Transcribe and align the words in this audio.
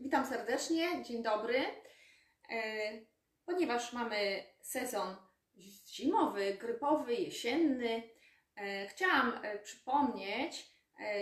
Witam 0.00 0.26
serdecznie, 0.26 1.04
dzień 1.04 1.22
dobry. 1.22 1.58
E, 2.50 2.62
Ponieważ 3.46 3.92
mamy 3.92 4.44
sezon 4.60 5.16
zimowy, 5.88 6.54
grypowy, 6.54 7.14
jesienny, 7.14 8.02
e, 8.56 8.86
chciałam 8.86 9.40
e, 9.42 9.58
przypomnieć, 9.58 10.78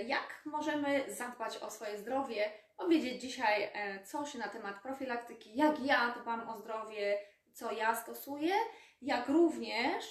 jak 0.06 0.42
możemy 0.44 1.14
zadbać 1.14 1.56
o 1.56 1.70
swoje 1.70 1.98
zdrowie, 1.98 2.52
powiedzieć 2.76 3.20
dzisiaj 3.20 3.72
coś 4.04 4.34
na 4.34 4.48
temat 4.48 4.82
profilaktyki, 4.82 5.56
jak 5.56 5.80
ja 5.80 6.14
dbam 6.22 6.48
o 6.48 6.56
zdrowie, 6.56 7.18
co 7.52 7.72
ja 7.72 7.94
stosuję, 7.94 8.54
jak 9.02 9.28
również 9.28 10.04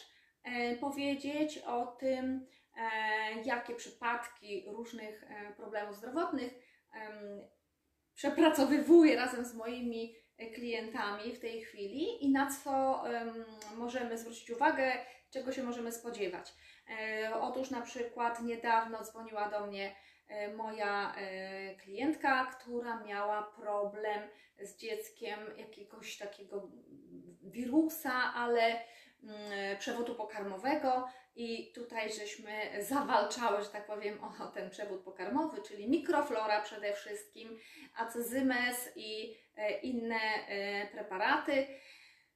powiedzieć 0.80 1.58
o 1.58 1.88
tym, 1.88 2.48
jakie 3.46 3.76
przypadki 3.76 4.66
różnych 4.68 5.26
problemów 5.58 5.98
zdrowotnych 5.98 6.54
przepracowywuję 8.16 9.16
razem 9.16 9.46
z 9.46 9.54
moimi 9.54 10.16
e, 10.38 10.52
klientami 10.52 11.36
w 11.36 11.40
tej 11.40 11.62
chwili 11.62 12.26
i 12.26 12.32
na 12.32 12.52
co 12.64 13.04
em, 13.10 13.46
możemy 13.78 14.18
zwrócić 14.18 14.50
uwagę, 14.50 14.92
czego 15.30 15.52
się 15.52 15.64
możemy 15.64 15.92
spodziewać. 15.92 16.54
E, 16.90 17.32
otóż 17.42 17.72
na 17.72 17.82
przykład 17.82 18.42
niedawno 18.42 19.04
dzwoniła 19.04 19.50
do 19.50 19.68
mnie 19.68 19.96
e, 20.28 20.54
moja 20.54 21.16
e, 21.16 21.76
klientka, 21.76 22.46
która 22.46 23.04
miała 23.04 23.44
problem 23.44 24.22
z 24.60 24.78
dzieckiem 24.78 25.40
jakiegoś 25.58 26.18
takiego 26.18 26.72
wirusa, 27.42 28.34
ale 28.34 28.82
przewodu 29.80 30.16
pokarmowego 30.16 31.08
i 31.36 31.72
tutaj 31.74 32.14
żeśmy 32.14 32.84
zawalczały, 32.84 33.64
że 33.64 33.70
tak 33.70 33.86
powiem, 33.86 34.20
o 34.24 34.48
ten 34.48 34.70
przewód 34.70 35.02
pokarmowy, 35.02 35.62
czyli 35.62 35.90
mikroflora 35.90 36.62
przede 36.62 36.94
wszystkim, 36.94 37.60
acezymes 37.96 38.90
i 38.96 39.38
e, 39.56 39.80
inne 39.80 40.16
e, 40.16 40.88
preparaty, 40.88 41.68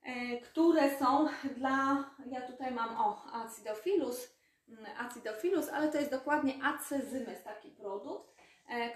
e, 0.04 0.38
które 0.42 0.98
są 1.00 1.28
dla, 1.56 2.10
ja 2.26 2.42
tutaj 2.42 2.72
mam, 2.72 2.98
o, 2.98 3.24
acidophilus, 3.34 4.40
mm, 4.70 4.86
acidophilus, 4.98 5.70
ale 5.70 5.92
to 5.92 5.98
jest 5.98 6.12
dokładnie 6.12 6.54
acezymes, 6.64 7.44
taki 7.44 7.72
produkt, 7.72 8.40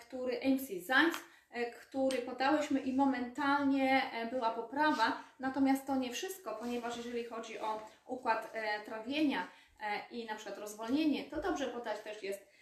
który 0.02 0.40
MC 0.40 0.80
Zymes, 0.80 1.16
który 1.62 2.18
podałyśmy 2.18 2.80
i 2.80 2.94
momentalnie 2.94 4.02
e, 4.14 4.26
była 4.26 4.52
poprawa, 4.52 5.24
natomiast 5.40 5.88
to 5.88 5.96
nie 5.96 6.12
wszystko, 6.12 6.56
ponieważ 6.56 6.98
jeżeli 6.98 7.24
chodzi 7.24 7.60
o 7.60 7.88
układ 8.08 8.52
e, 8.54 8.82
trawienia 8.86 9.48
e, 9.80 10.02
i 10.12 10.26
na 10.26 10.36
przykład 10.36 10.58
rozwolnienie, 10.58 11.24
to 11.24 11.42
dobrze 11.42 11.68
podać 11.68 12.00
też 12.00 12.24
jest 12.24 12.54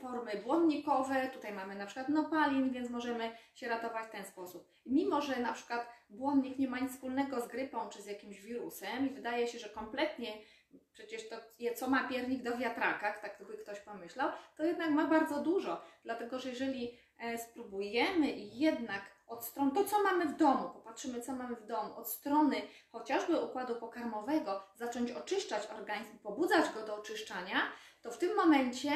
formy 0.00 0.36
błonnikowe, 0.44 1.30
tutaj 1.32 1.52
mamy 1.52 1.74
na 1.74 1.86
przykład 1.86 2.08
nopalin, 2.08 2.70
więc 2.70 2.90
możemy 2.90 3.30
się 3.54 3.68
ratować 3.68 4.06
w 4.06 4.10
ten 4.10 4.24
sposób. 4.24 4.68
Mimo, 4.86 5.20
że 5.20 5.40
na 5.40 5.52
przykład 5.52 5.86
błonnik 6.10 6.58
nie 6.58 6.68
ma 6.68 6.78
nic 6.78 6.92
wspólnego 6.92 7.40
z 7.40 7.48
grypą 7.48 7.88
czy 7.88 8.02
z 8.02 8.06
jakimś 8.06 8.40
wirusem 8.40 9.10
i 9.10 9.14
wydaje 9.14 9.46
się, 9.46 9.58
że 9.58 9.68
kompletnie 9.68 10.32
przecież 10.92 11.28
to 11.28 11.36
co 11.76 11.90
ma 11.90 12.08
piernik 12.08 12.42
do 12.42 12.56
wiatraka, 12.56 13.12
tak 13.12 13.42
by 13.46 13.58
ktoś 13.58 13.80
pomyślał, 13.80 14.30
to 14.56 14.64
jednak 14.64 14.90
ma 14.90 15.06
bardzo 15.06 15.42
dużo, 15.42 15.82
dlatego 16.04 16.38
że 16.38 16.48
jeżeli 16.48 16.88
e, 16.88 16.94
spróbujemy 17.38 18.30
i 18.30 18.58
jednak 18.58 19.02
od 19.26 19.44
strony, 19.44 19.70
to 19.74 19.84
co 19.84 20.02
mamy 20.02 20.24
w 20.24 20.36
domu, 20.36 20.70
popatrzymy 20.70 21.20
co 21.20 21.32
mamy 21.32 21.56
w 21.56 21.66
domu, 21.66 21.96
od 21.96 22.08
strony 22.08 22.56
chociażby 22.92 23.40
układu 23.40 23.76
pokarmowego 23.76 24.62
zacząć 24.74 25.10
oczyszczać 25.10 25.66
organizm, 25.66 26.18
pobudzać 26.18 26.74
go 26.74 26.86
do 26.86 26.94
oczyszczania, 26.94 27.56
to 28.02 28.10
w 28.10 28.18
tym 28.18 28.36
momencie 28.36 28.92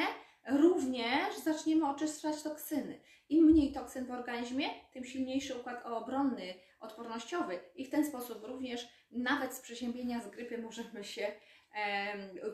również 0.49 1.37
zaczniemy 1.43 1.89
oczyszczać 1.89 2.43
toksyny. 2.43 2.99
Im 3.29 3.45
mniej 3.45 3.71
toksyn 3.71 4.05
w 4.05 4.11
organizmie, 4.11 4.69
tym 4.93 5.05
silniejszy 5.05 5.55
układ 5.55 5.85
obronny, 5.85 6.53
odpornościowy 6.79 7.59
i 7.75 7.85
w 7.85 7.89
ten 7.89 8.05
sposób 8.05 8.43
również 8.43 8.87
nawet 9.11 9.53
z 9.53 9.59
przeziębienia 9.59 10.21
z 10.21 10.29
grypy 10.29 10.57
możemy 10.57 11.03
się 11.03 11.31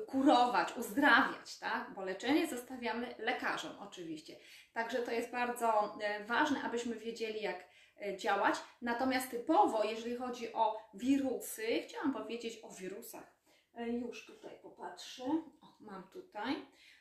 kurować, 0.07 0.77
uzdrawiać, 0.77 1.59
tak? 1.59 1.93
Bo 1.95 2.05
leczenie 2.05 2.47
zostawiamy 2.47 3.15
lekarzom 3.17 3.71
oczywiście. 3.79 4.35
Także 4.73 4.99
to 4.99 5.11
jest 5.11 5.31
bardzo 5.31 5.97
e, 6.01 6.25
ważne, 6.25 6.61
abyśmy 6.63 6.95
wiedzieli 6.95 7.41
jak 7.41 7.67
e, 8.01 8.17
działać. 8.17 8.55
Natomiast 8.81 9.31
typowo, 9.31 9.83
jeżeli 9.83 10.15
chodzi 10.15 10.53
o 10.53 10.89
wirusy, 10.93 11.83
chciałam 11.87 12.13
powiedzieć 12.13 12.59
o 12.63 12.69
wirusach. 12.69 13.33
E, 13.75 13.89
Już 13.89 14.25
tutaj 14.25 14.51
popatrzę. 14.61 15.23
O, 15.61 15.67
mam 15.79 16.03
tutaj. 16.03 16.55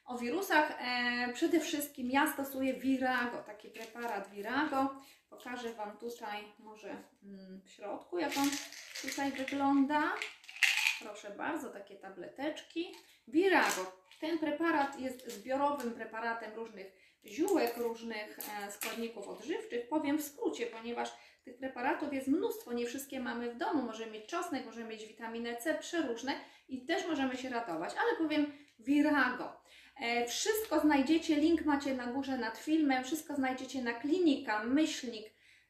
O 0.04 0.18
wirusach 0.18 0.78
przede 1.34 1.60
wszystkim 1.60 2.10
ja 2.10 2.32
stosuję 2.32 2.74
Virago, 2.74 3.42
taki 3.42 3.68
preparat 3.68 4.30
Virago. 4.30 4.94
Pokażę 5.30 5.74
Wam 5.74 5.98
tutaj 5.98 6.44
może 6.58 6.90
mm, 7.22 7.60
w 7.64 7.70
środku, 7.70 8.18
jak 8.18 8.32
on 8.36 8.50
tutaj 9.02 9.32
wygląda. 9.32 10.12
Proszę 11.00 11.30
bardzo, 11.30 11.70
takie 11.70 11.96
tableteczki. 11.96 12.94
Virago. 13.28 14.00
Ten 14.20 14.38
preparat 14.38 15.00
jest 15.00 15.30
zbiorowym 15.30 15.94
preparatem 15.94 16.54
różnych 16.54 16.86
ziółek, 17.24 17.76
różnych 17.76 18.38
e, 18.38 18.72
składników 18.72 19.28
odżywczych. 19.28 19.88
Powiem 19.88 20.18
w 20.18 20.24
skrócie, 20.24 20.66
ponieważ 20.66 21.08
tych 21.44 21.58
preparatów 21.58 22.12
jest 22.12 22.28
mnóstwo, 22.28 22.72
nie 22.72 22.86
wszystkie 22.86 23.20
mamy 23.20 23.50
w 23.50 23.56
domu. 23.56 23.82
Możemy 23.82 24.12
mieć 24.12 24.26
czosnek, 24.26 24.66
możemy 24.66 24.88
mieć 24.88 25.06
witaminę 25.06 25.56
C, 25.56 25.74
przeróżne 25.74 26.32
i 26.68 26.86
też 26.86 27.06
możemy 27.06 27.36
się 27.36 27.48
ratować, 27.48 27.94
ale 28.00 28.16
powiem 28.18 28.52
Virago. 28.78 29.60
E, 30.00 30.26
Wszystko 30.26 30.80
znajdziecie, 30.80 31.36
link 31.36 31.64
macie 31.64 31.94
na 31.94 32.06
górze 32.06 32.38
nad 32.38 32.58
filmem, 32.58 33.04
wszystko 33.04 33.34
znajdziecie 33.34 33.82
na 33.82 33.92
klinika 33.92 34.64
myślnik 34.64 35.26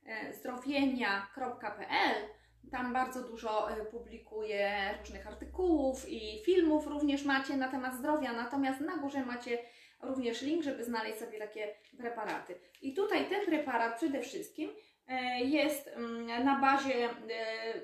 e, 0.07 0.35
zdrowienia.pl. 0.35 2.40
Tam 2.71 2.93
bardzo 2.93 3.23
dużo 3.23 3.71
e, 3.71 3.85
publikuję 3.85 4.95
różnych 5.01 5.27
artykułów 5.27 6.09
i 6.09 6.43
filmów 6.45 6.87
również 6.87 7.25
macie 7.25 7.57
na 7.57 7.69
temat 7.69 7.95
zdrowia, 7.95 8.33
natomiast 8.33 8.81
na 8.81 8.97
górze 8.97 9.27
macie 9.27 9.59
również 10.03 10.43
link, 10.43 10.63
żeby 10.63 10.85
znaleźć 10.85 11.19
sobie 11.19 11.39
takie 11.39 11.75
preparaty. 11.99 12.55
I 12.83 12.95
tutaj 12.95 13.29
ten 13.29 13.47
preparat 13.47 13.97
przede 13.97 14.21
wszystkim 14.21 14.71
e, 15.09 15.41
jest 15.41 15.89
mm, 15.89 16.45
na 16.45 16.61
bazie 16.61 17.05
e, 17.05 17.11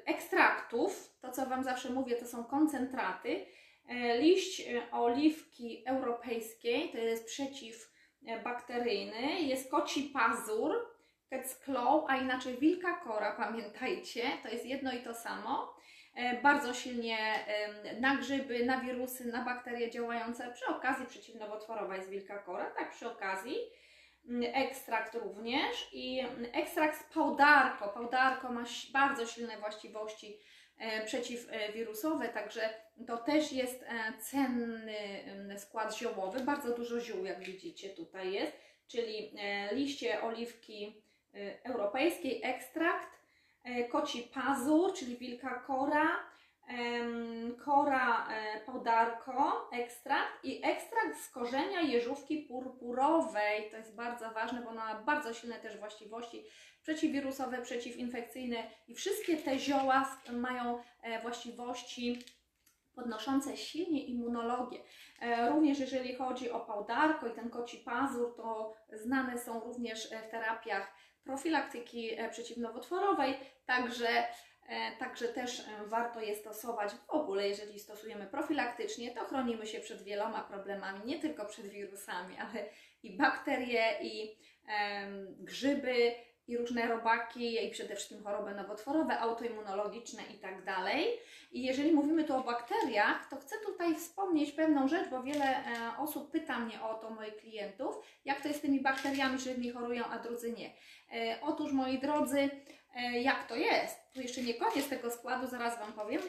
ekstraktów, 0.06 1.16
to 1.20 1.32
co 1.32 1.46
Wam 1.46 1.64
zawsze 1.64 1.90
mówię, 1.90 2.16
to 2.16 2.26
są 2.26 2.44
koncentraty, 2.44 3.46
liść 4.18 4.68
oliwki 4.92 5.82
europejskiej, 5.86 6.92
to 6.92 6.98
jest 6.98 7.26
przeciwbakteryjny, 7.26 9.40
jest 9.40 9.70
koci 9.70 10.02
pazur, 10.02 10.95
claw, 11.64 12.04
a 12.08 12.16
inaczej 12.16 12.58
wilka 12.58 12.94
kora, 12.94 13.32
pamiętajcie, 13.32 14.22
to 14.42 14.48
jest 14.48 14.66
jedno 14.66 14.92
i 14.92 15.02
to 15.02 15.14
samo. 15.14 15.76
E, 16.14 16.40
Bardzo 16.42 16.74
silnie 16.74 17.18
na 18.00 18.16
grzyby, 18.16 18.64
na 18.64 18.80
wirusy, 18.80 19.24
na 19.24 19.44
bakterie 19.44 19.90
działające, 19.90 20.52
przy 20.52 20.66
okazji 20.66 21.06
przeciwnowotworowa 21.06 21.96
jest 21.96 22.10
wilka 22.10 22.38
kora, 22.38 22.70
tak 22.78 22.90
przy 22.90 23.10
okazji. 23.10 23.56
Mm, 24.28 24.54
Ekstrakt 24.54 25.14
również 25.14 25.88
i 25.92 26.20
mm, 26.20 26.46
ekstrakt 26.52 27.00
z 27.00 27.14
pałdarko. 27.14 27.88
Pałdarko 27.88 28.52
ma 28.52 28.64
bardzo 28.92 29.26
silne 29.26 29.58
właściwości 29.58 30.38
e, 30.78 31.04
przeciwwirusowe, 31.04 32.28
także 32.28 32.70
to 33.06 33.16
też 33.16 33.52
jest 33.52 33.82
e, 33.82 34.12
cenny 34.18 34.98
em, 34.98 35.58
skład 35.58 35.96
ziołowy. 35.98 36.40
Bardzo 36.40 36.76
dużo 36.76 37.00
ziół, 37.00 37.24
jak 37.24 37.44
widzicie, 37.44 37.90
tutaj 37.90 38.32
jest, 38.32 38.52
czyli 38.88 39.32
liście 39.72 40.22
oliwki 40.22 41.02
europejskiej, 41.64 42.40
ekstrakt, 42.44 43.08
e, 43.64 43.88
koci 43.88 44.22
pazur, 44.22 44.92
czyli 44.92 45.16
wilka 45.16 45.54
kora, 45.66 46.08
kora 47.64 48.28
e, 48.28 48.60
podarko, 48.60 49.68
ekstrakt 49.72 50.44
i 50.44 50.60
ekstrakt 50.64 51.18
z 51.20 51.30
korzenia 51.30 51.80
jeżówki 51.80 52.38
purpurowej. 52.38 53.70
To 53.70 53.76
jest 53.76 53.96
bardzo 53.96 54.30
ważne, 54.30 54.62
bo 54.62 54.70
ona 54.70 54.84
ma 54.84 55.02
bardzo 55.02 55.34
silne 55.34 55.56
też 55.56 55.78
właściwości 55.78 56.44
przeciwwirusowe, 56.82 57.62
przeciwinfekcyjne 57.62 58.70
i 58.88 58.94
wszystkie 58.94 59.36
te 59.36 59.58
zioła 59.58 60.18
mają 60.32 60.82
e, 61.02 61.22
właściwości 61.22 62.18
podnoszące 62.94 63.56
silnie 63.56 64.04
immunologię. 64.04 64.78
E, 65.20 65.50
Również 65.50 65.78
jeżeli 65.80 66.14
chodzi 66.14 66.50
o 66.50 66.60
pałdarko 66.60 67.26
i 67.26 67.34
ten 67.34 67.50
koci 67.50 67.78
pazur, 67.78 68.36
to 68.36 68.74
znane 68.92 69.38
są 69.38 69.60
również 69.60 70.08
w 70.10 70.30
terapiach 70.30 70.92
profilaktyki 71.26 72.20
e, 72.20 72.30
przeciwnowotworowej, 72.30 73.34
także, 73.66 74.08
e, 74.68 74.96
także 74.98 75.28
też 75.28 75.60
e, 75.60 75.64
warto 75.86 76.20
je 76.20 76.34
stosować. 76.34 76.92
W 76.92 77.10
ogóle, 77.10 77.48
jeżeli 77.48 77.78
stosujemy 77.78 78.26
profilaktycznie, 78.26 79.14
to 79.14 79.24
chronimy 79.24 79.66
się 79.66 79.80
przed 79.80 80.02
wieloma 80.02 80.44
problemami, 80.44 81.00
nie 81.04 81.18
tylko 81.18 81.46
przed 81.46 81.66
wirusami, 81.66 82.36
ale 82.38 82.68
i 83.02 83.16
bakterie, 83.16 83.98
i 84.02 84.38
grzyby, 85.38 86.12
i 86.48 86.56
różne 86.56 86.86
robaki, 86.86 87.66
i 87.66 87.70
przede 87.70 87.96
wszystkim 87.96 88.24
choroby 88.24 88.54
nowotworowe, 88.54 89.18
autoimmunologiczne 89.18 90.22
i 90.34 90.38
tak 90.38 90.64
dalej. 90.64 91.06
I 91.52 91.62
jeżeli 91.62 91.92
mówimy 91.92 92.24
tu 92.24 92.36
o 92.36 92.40
bakteriach, 92.40 93.28
to 93.30 93.36
chcę 93.36 93.56
tutaj 93.66 93.94
wspomnieć 93.94 94.52
pewną 94.52 94.88
rzecz, 94.88 95.08
bo 95.08 95.22
wiele 95.22 95.44
e, 95.44 95.98
osób 95.98 96.30
pyta 96.30 96.58
mnie 96.58 96.82
o 96.82 96.94
to, 96.94 97.10
moich 97.10 97.36
klientów, 97.36 97.96
jak 98.24 98.40
to 98.40 98.48
jest 98.48 98.60
z 98.60 98.62
tymi 98.62 98.80
bakteriami, 98.80 99.38
że 99.38 99.50
jedni 99.50 99.70
chorują, 99.70 100.04
a 100.04 100.18
drudzy 100.18 100.52
nie. 100.52 100.72
E, 101.12 101.40
otóż, 101.42 101.72
moi 101.72 101.98
drodzy, 101.98 102.50
e, 102.96 103.20
jak 103.20 103.48
to 103.48 103.56
jest? 103.56 104.12
Tu 104.14 104.20
jeszcze 104.20 104.42
nie 104.42 104.54
koniec 104.54 104.88
tego 104.88 105.10
składu, 105.10 105.46
zaraz 105.46 105.78
Wam 105.78 105.92
powiem 105.92 106.22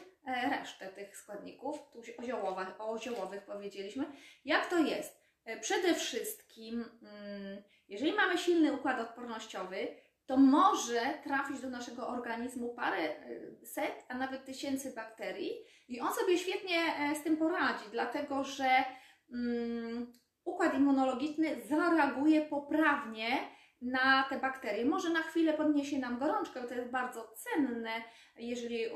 resztę 0.50 0.88
tych 0.88 1.16
składników. 1.16 1.78
Tu 1.92 2.02
o 2.18 2.22
ziołowych, 2.22 2.80
o 2.80 2.98
ziołowych 2.98 3.42
powiedzieliśmy. 3.42 4.04
Jak 4.44 4.70
to 4.70 4.78
jest? 4.78 5.28
Przede 5.60 5.94
wszystkim, 5.94 6.84
mm, 7.02 7.62
jeżeli 7.88 8.12
mamy 8.12 8.38
silny 8.38 8.72
układ 8.72 9.00
odpornościowy, 9.00 9.88
to 10.28 10.36
może 10.36 11.00
trafić 11.24 11.60
do 11.60 11.70
naszego 11.70 12.08
organizmu 12.08 12.74
parę 12.74 12.98
e, 12.98 13.66
set, 13.66 14.04
a 14.08 14.14
nawet 14.14 14.44
tysięcy 14.44 14.92
bakterii 14.94 15.52
i 15.88 16.00
on 16.00 16.12
sobie 16.12 16.38
świetnie 16.38 16.76
e, 16.98 17.14
z 17.14 17.22
tym 17.22 17.36
poradzi, 17.36 17.84
dlatego 17.92 18.44
że 18.44 18.70
mm, 19.32 20.12
układ 20.44 20.74
immunologiczny 20.74 21.56
zareaguje 21.68 22.42
poprawnie 22.42 23.38
na 23.82 24.22
te 24.30 24.38
bakterie. 24.38 24.84
Może 24.84 25.10
na 25.10 25.22
chwilę 25.22 25.54
podniesie 25.54 25.98
nam 25.98 26.18
gorączkę, 26.18 26.62
to 26.62 26.74
jest 26.74 26.90
bardzo 26.90 27.34
cenne, 27.36 27.90
jeżeli 28.38 28.86
y, 28.86 28.90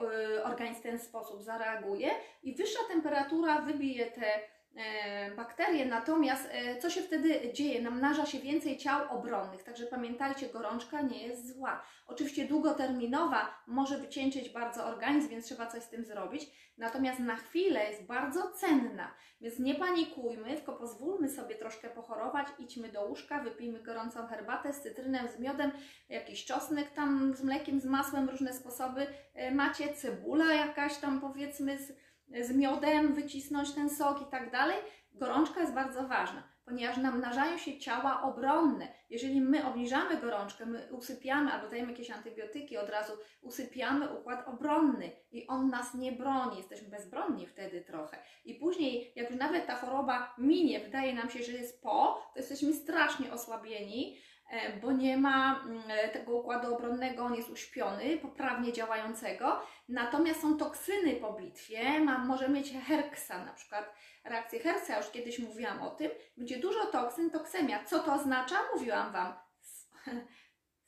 organizm 0.44 0.81
w 0.81 0.82
ten 0.82 0.99
sposób 0.99 1.43
zareaguje 1.43 2.11
i 2.43 2.55
wyższa 2.55 2.78
temperatura 2.88 3.61
wybije 3.61 4.11
te 4.11 4.35
e, 4.35 4.40
bakterie, 5.36 5.86
natomiast 5.86 6.48
e, 6.52 6.78
co 6.78 6.90
się 6.90 7.02
wtedy 7.02 7.52
dzieje? 7.52 7.82
Namnaża 7.82 8.26
się 8.26 8.38
więcej 8.38 8.78
ciał 8.78 9.19
obronnych, 9.19 9.62
także 9.62 9.86
pamiętajcie, 9.86 10.48
gorączka 10.48 11.02
nie 11.02 11.26
jest 11.26 11.56
zła. 11.56 11.82
Oczywiście 12.06 12.44
długoterminowa 12.44 13.62
może 13.66 13.98
wycieńczyć 13.98 14.48
bardzo 14.48 14.86
organizm, 14.86 15.28
więc 15.28 15.44
trzeba 15.46 15.66
coś 15.66 15.82
z 15.82 15.88
tym 15.88 16.04
zrobić, 16.04 16.46
natomiast 16.78 17.20
na 17.20 17.36
chwilę 17.36 17.90
jest 17.90 18.06
bardzo 18.06 18.50
cenna, 18.50 19.14
więc 19.40 19.58
nie 19.58 19.74
panikujmy, 19.74 20.56
tylko 20.56 20.72
pozwólmy 20.72 21.28
sobie 21.28 21.54
troszkę 21.54 21.88
pochorować, 21.88 22.46
idźmy 22.58 22.88
do 22.88 23.04
łóżka, 23.04 23.40
wypijmy 23.40 23.82
gorącą 23.82 24.26
herbatę 24.26 24.72
z 24.72 24.82
cytrynem, 24.82 25.28
z 25.28 25.38
miodem, 25.38 25.70
jakiś 26.08 26.44
czosnek 26.44 26.90
tam 26.90 27.34
z 27.34 27.42
mlekiem, 27.44 27.80
z 27.80 27.84
masłem, 27.84 28.30
różne 28.30 28.52
sposoby 28.52 29.06
e, 29.34 29.50
macie, 29.50 29.94
cebula 29.94 30.54
jakaś 30.54 30.96
tam 30.98 31.20
powiedzmy 31.20 31.78
z, 31.78 31.92
z 32.40 32.56
miodem, 32.56 33.14
wycisnąć 33.14 33.73
ten 33.73 33.90
sok 33.90 34.23
i 34.23 34.31
tak 34.31 34.50
dalej. 34.50 34.76
Gorączka 35.14 35.61
jest 35.61 35.75
bardzo 35.75 36.08
ważna, 36.08 36.43
ponieważ 36.64 36.96
namnażają 36.96 37.58
się 37.58 37.79
ciała 37.79 38.23
obronne. 38.23 38.88
Jeżeli 39.11 39.40
my 39.40 39.67
obniżamy 39.67 40.20
gorączkę, 40.20 40.67
my 40.67 40.88
usypiamy 40.93 41.52
albo 41.52 41.69
dajemy 41.69 41.93
jakieś 41.93 42.11
antybiotyki, 42.11 42.76
od 42.76 42.90
razu 42.90 43.12
usypiamy 43.40 44.19
układ 44.19 44.49
obronny 44.49 45.11
i 45.32 45.46
on 45.46 45.69
nas 45.69 45.94
nie 45.94 46.12
broni. 46.12 46.56
Jesteśmy 46.56 46.88
bezbronni 46.88 47.46
wtedy 47.46 47.81
trochę. 47.81 48.19
I 48.44 48.55
później, 48.55 49.12
jak 49.17 49.31
już 49.31 49.38
nawet 49.38 49.67
ta 49.67 49.76
choroba 49.76 50.35
minie, 50.38 50.81
wydaje 50.81 51.14
nam 51.14 51.31
się, 51.31 51.43
że 51.43 51.52
jest 51.52 51.82
po, 51.82 52.31
to 52.35 52.40
jesteśmy 52.40 52.73
strasznie 52.73 53.32
osłabieni, 53.32 54.19
bo 54.82 54.93
nie 54.93 55.16
ma 55.16 55.60
mm, 55.64 55.82
e, 55.88 56.08
tego 56.08 56.32
układu 56.32 56.75
obronnego, 56.75 57.25
on 57.25 57.34
jest 57.34 57.50
uśpiony, 57.50 58.19
poprawnie 58.19 58.72
działającego. 58.72 59.62
Natomiast 59.88 60.40
są 60.40 60.56
toksyny 60.56 61.16
po 61.16 61.32
bitwie, 61.32 62.00
ma, 62.00 62.19
może 62.19 62.49
mieć 62.49 62.72
herksa, 62.87 63.44
na 63.44 63.52
przykład 63.52 63.94
reakcję 64.25 64.60
herksa, 64.60 64.96
już 64.96 65.10
kiedyś 65.10 65.38
mówiłam 65.38 65.82
o 65.82 65.90
tym. 65.90 66.10
Będzie 66.37 66.58
dużo 66.58 66.87
toksyn, 66.87 67.31
toksemia. 67.31 67.84
Co 67.84 67.99
to 67.99 68.14
oznacza? 68.14 68.56
Mówiłam 68.75 69.12
Wam. 69.12 69.34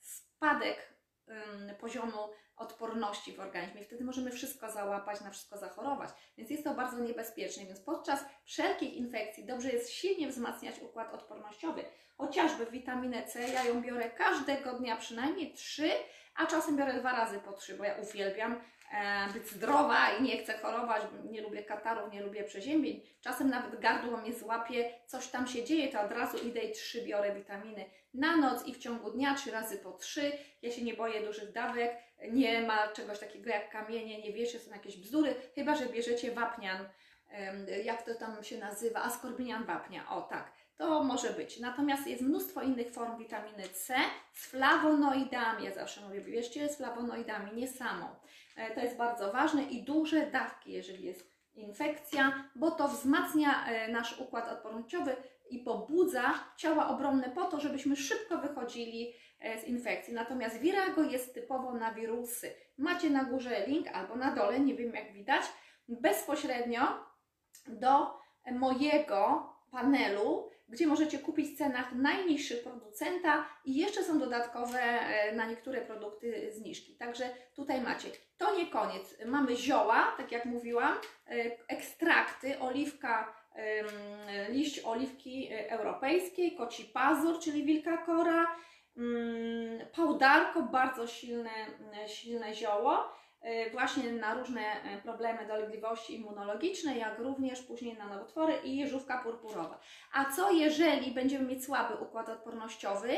Spadek 0.00 0.94
ym, 1.28 1.76
poziomu 1.81 2.28
odporności 2.56 3.32
w 3.32 3.40
organizmie. 3.40 3.84
Wtedy 3.84 4.04
możemy 4.04 4.30
wszystko 4.30 4.70
załapać, 4.70 5.20
na 5.20 5.30
wszystko 5.30 5.58
zachorować. 5.58 6.10
Więc 6.38 6.50
jest 6.50 6.64
to 6.64 6.74
bardzo 6.74 6.98
niebezpieczne. 6.98 7.66
Więc 7.66 7.80
podczas 7.80 8.24
wszelkich 8.44 8.94
infekcji 8.94 9.46
dobrze 9.46 9.70
jest 9.70 9.90
silnie 9.90 10.28
wzmacniać 10.28 10.78
układ 10.78 11.14
odpornościowy. 11.14 11.84
Chociażby 12.16 12.66
witaminę 12.66 13.26
C, 13.26 13.48
ja 13.48 13.64
ją 13.64 13.82
biorę 13.82 14.10
każdego 14.10 14.72
dnia 14.72 14.96
przynajmniej 14.96 15.54
trzy, 15.54 15.90
a 16.34 16.46
czasem 16.46 16.76
biorę 16.76 17.00
dwa 17.00 17.12
razy 17.12 17.38
po 17.38 17.52
trzy, 17.52 17.76
bo 17.78 17.84
ja 17.84 17.94
uwielbiam 17.94 18.60
być 19.35 19.49
zdrowa 19.49 20.11
i 20.12 20.23
nie 20.23 20.38
chcę 20.38 20.58
chorować, 20.58 21.02
nie 21.31 21.43
lubię 21.43 21.62
katarów, 21.62 22.12
nie 22.12 22.23
lubię 22.23 22.44
przeziębień. 22.44 23.02
Czasem 23.20 23.50
nawet 23.50 23.81
gardło 23.81 24.17
mnie 24.17 24.32
złapie, 24.32 24.94
coś 25.06 25.26
tam 25.29 25.46
się 25.46 25.64
dzieje, 25.64 25.88
to 25.88 26.00
od 26.00 26.12
razu 26.12 26.38
idę 26.38 26.61
i 26.61 26.73
trzy 26.73 27.02
biorę 27.02 27.35
witaminy 27.35 27.85
na 28.14 28.37
noc 28.37 28.67
i 28.67 28.75
w 28.75 28.79
ciągu 28.79 29.11
dnia 29.11 29.35
trzy 29.35 29.50
razy 29.50 29.79
po 29.79 29.93
trzy. 29.93 30.32
Ja 30.62 30.70
się 30.70 30.82
nie 30.82 30.94
boję 30.94 31.26
dużych 31.26 31.52
dawek, 31.52 31.96
nie 32.31 32.62
ma 32.62 32.88
czegoś 32.88 33.19
takiego 33.19 33.50
jak 33.50 33.70
kamienie, 33.70 34.23
nie 34.23 34.32
wiesz, 34.32 34.62
są 34.62 34.70
jakieś 34.70 34.97
bzdury, 34.97 35.35
chyba 35.55 35.75
że 35.75 35.87
bierzecie 35.87 36.32
wapnian, 36.32 36.88
jak 37.85 38.02
to 38.02 38.14
tam 38.14 38.44
się 38.44 38.58
nazywa, 38.58 39.02
askorbinian 39.02 39.64
wapnia, 39.64 40.08
o 40.11 40.23
tak. 40.23 40.52
To 40.76 41.05
może 41.05 41.31
być. 41.31 41.61
Natomiast 41.61 42.06
jest 42.06 42.23
mnóstwo 42.23 42.62
innych 42.62 42.93
form 42.93 43.19
witaminy 43.19 43.69
C 43.69 43.94
z 44.32 44.47
flawonoidami. 44.47 45.64
Ja 45.64 45.75
zawsze 45.75 46.00
mówię, 46.00 46.20
bierzcie 46.20 46.69
z 46.69 46.76
flawonoidami, 46.76 47.52
nie 47.52 47.69
samą. 47.69 48.06
E, 48.56 48.74
To 48.74 48.80
jest 48.80 48.96
bardzo 48.96 49.32
ważne 49.32 49.62
i 49.62 49.82
duże 49.82 50.26
dawki, 50.26 50.72
jeżeli 50.72 51.04
jest 51.04 51.34
infekcja, 51.54 52.44
bo 52.54 52.70
to 52.70 52.88
wzmacnia 52.88 53.66
e, 53.66 53.88
nasz 53.88 54.18
układ 54.18 54.48
odpornościowy 54.48 55.16
i 55.50 55.58
pobudza 55.58 56.34
ciała 56.56 56.88
obronne 56.88 57.30
po 57.30 57.44
to, 57.44 57.60
żebyśmy 57.60 57.96
szybko 57.96 58.38
wychodzili 58.38 59.12
e, 59.40 59.58
z 59.58 59.64
infekcji. 59.64 60.14
Natomiast 60.14 60.58
Virago 60.58 61.02
jest 61.02 61.34
typowo 61.34 61.74
na 61.74 61.94
wirusy. 61.94 62.54
Macie 62.78 63.10
na 63.10 63.24
górze 63.24 63.66
link 63.66 63.88
albo 63.88 64.16
na 64.16 64.34
dole, 64.34 64.60
nie 64.60 64.74
wiem 64.74 64.94
jak 64.94 65.12
widać, 65.12 65.42
bezpośrednio 65.88 66.80
do 67.66 68.18
mojego 68.52 69.52
panelu, 69.70 70.50
gdzie 70.69 70.87
możecie 70.87 71.19
kupić 71.19 71.50
w 71.50 71.58
cenach 71.58 71.93
najniższych 71.93 72.62
producenta 72.62 73.46
i 73.64 73.76
jeszcze 73.76 74.05
są 74.05 74.19
dodatkowe 74.19 74.81
e, 74.81 75.37
na 75.37 75.46
niektóre 75.46 75.81
produkty 75.81 76.52
zniżki. 76.52 76.96
Także 76.96 77.31
tutaj 77.55 77.81
macie. 77.81 78.08
To 78.37 78.56
nie 78.56 78.66
koniec. 78.66 79.16
Mamy 79.26 79.56
zioła, 79.56 80.14
tak 80.16 80.32
jak 80.32 80.44
mówiłam, 80.44 80.94
e, 81.26 81.32
ekstrakty, 81.69 82.58
oliwka, 82.58 83.44
liść 84.49 84.81
oliwki 84.84 85.52
e, 85.52 85.70
europejskiej, 85.70 86.56
koci 86.56 86.84
pazur, 86.84 87.40
czyli 87.40 87.64
wilka 87.64 87.96
kora, 87.96 88.56
mm, 88.96 89.87
pałdarko, 89.96 90.62
bardzo 90.62 91.06
silne, 91.06 91.50
silne 92.06 92.55
zioło, 92.55 93.12
właśnie 93.73 94.12
na 94.12 94.35
różne 94.35 94.61
e, 94.61 95.02
problemy 95.02 95.46
dolegliwości 95.46 96.14
immunologiczne, 96.14 96.99
jak 96.99 97.19
również 97.19 97.62
później 97.62 97.96
na 97.99 98.08
nowotwory 98.08 98.55
i 98.64 98.76
jeżówka 98.76 99.19
purpurowa. 99.23 99.81
A 100.12 100.25
co 100.25 100.50
jeżeli 100.50 101.11
będziemy 101.11 101.46
mieć 101.46 101.64
słaby 101.64 101.94
układ 101.94 102.29
odpornościowy? 102.29 103.17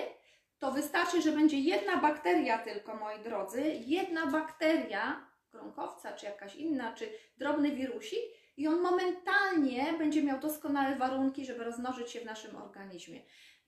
To 0.58 0.72
wystarczy, 0.72 1.22
że 1.22 1.32
będzie 1.32 1.60
jedna 1.60 1.96
bakteria 1.96 2.58
tylko, 2.58 2.94
moi 2.94 3.22
drodzy, 3.22 3.62
jedna 3.86 4.26
bakteria, 4.26 5.26
gronkowca, 5.52 6.12
czy 6.12 6.26
jakaś 6.26 6.56
inna, 6.56 6.92
czy 6.92 7.12
drobny 7.38 7.70
wirusik, 7.70 8.20
i 8.56 8.68
on 8.68 8.80
momentalnie 8.80 9.94
będzie 9.98 10.22
miał 10.22 10.40
doskonałe 10.40 10.96
warunki, 10.96 11.44
żeby 11.44 11.64
rozmnożyć 11.64 12.10
się 12.10 12.20
w 12.20 12.24
naszym 12.24 12.56
organizmie. 12.56 13.20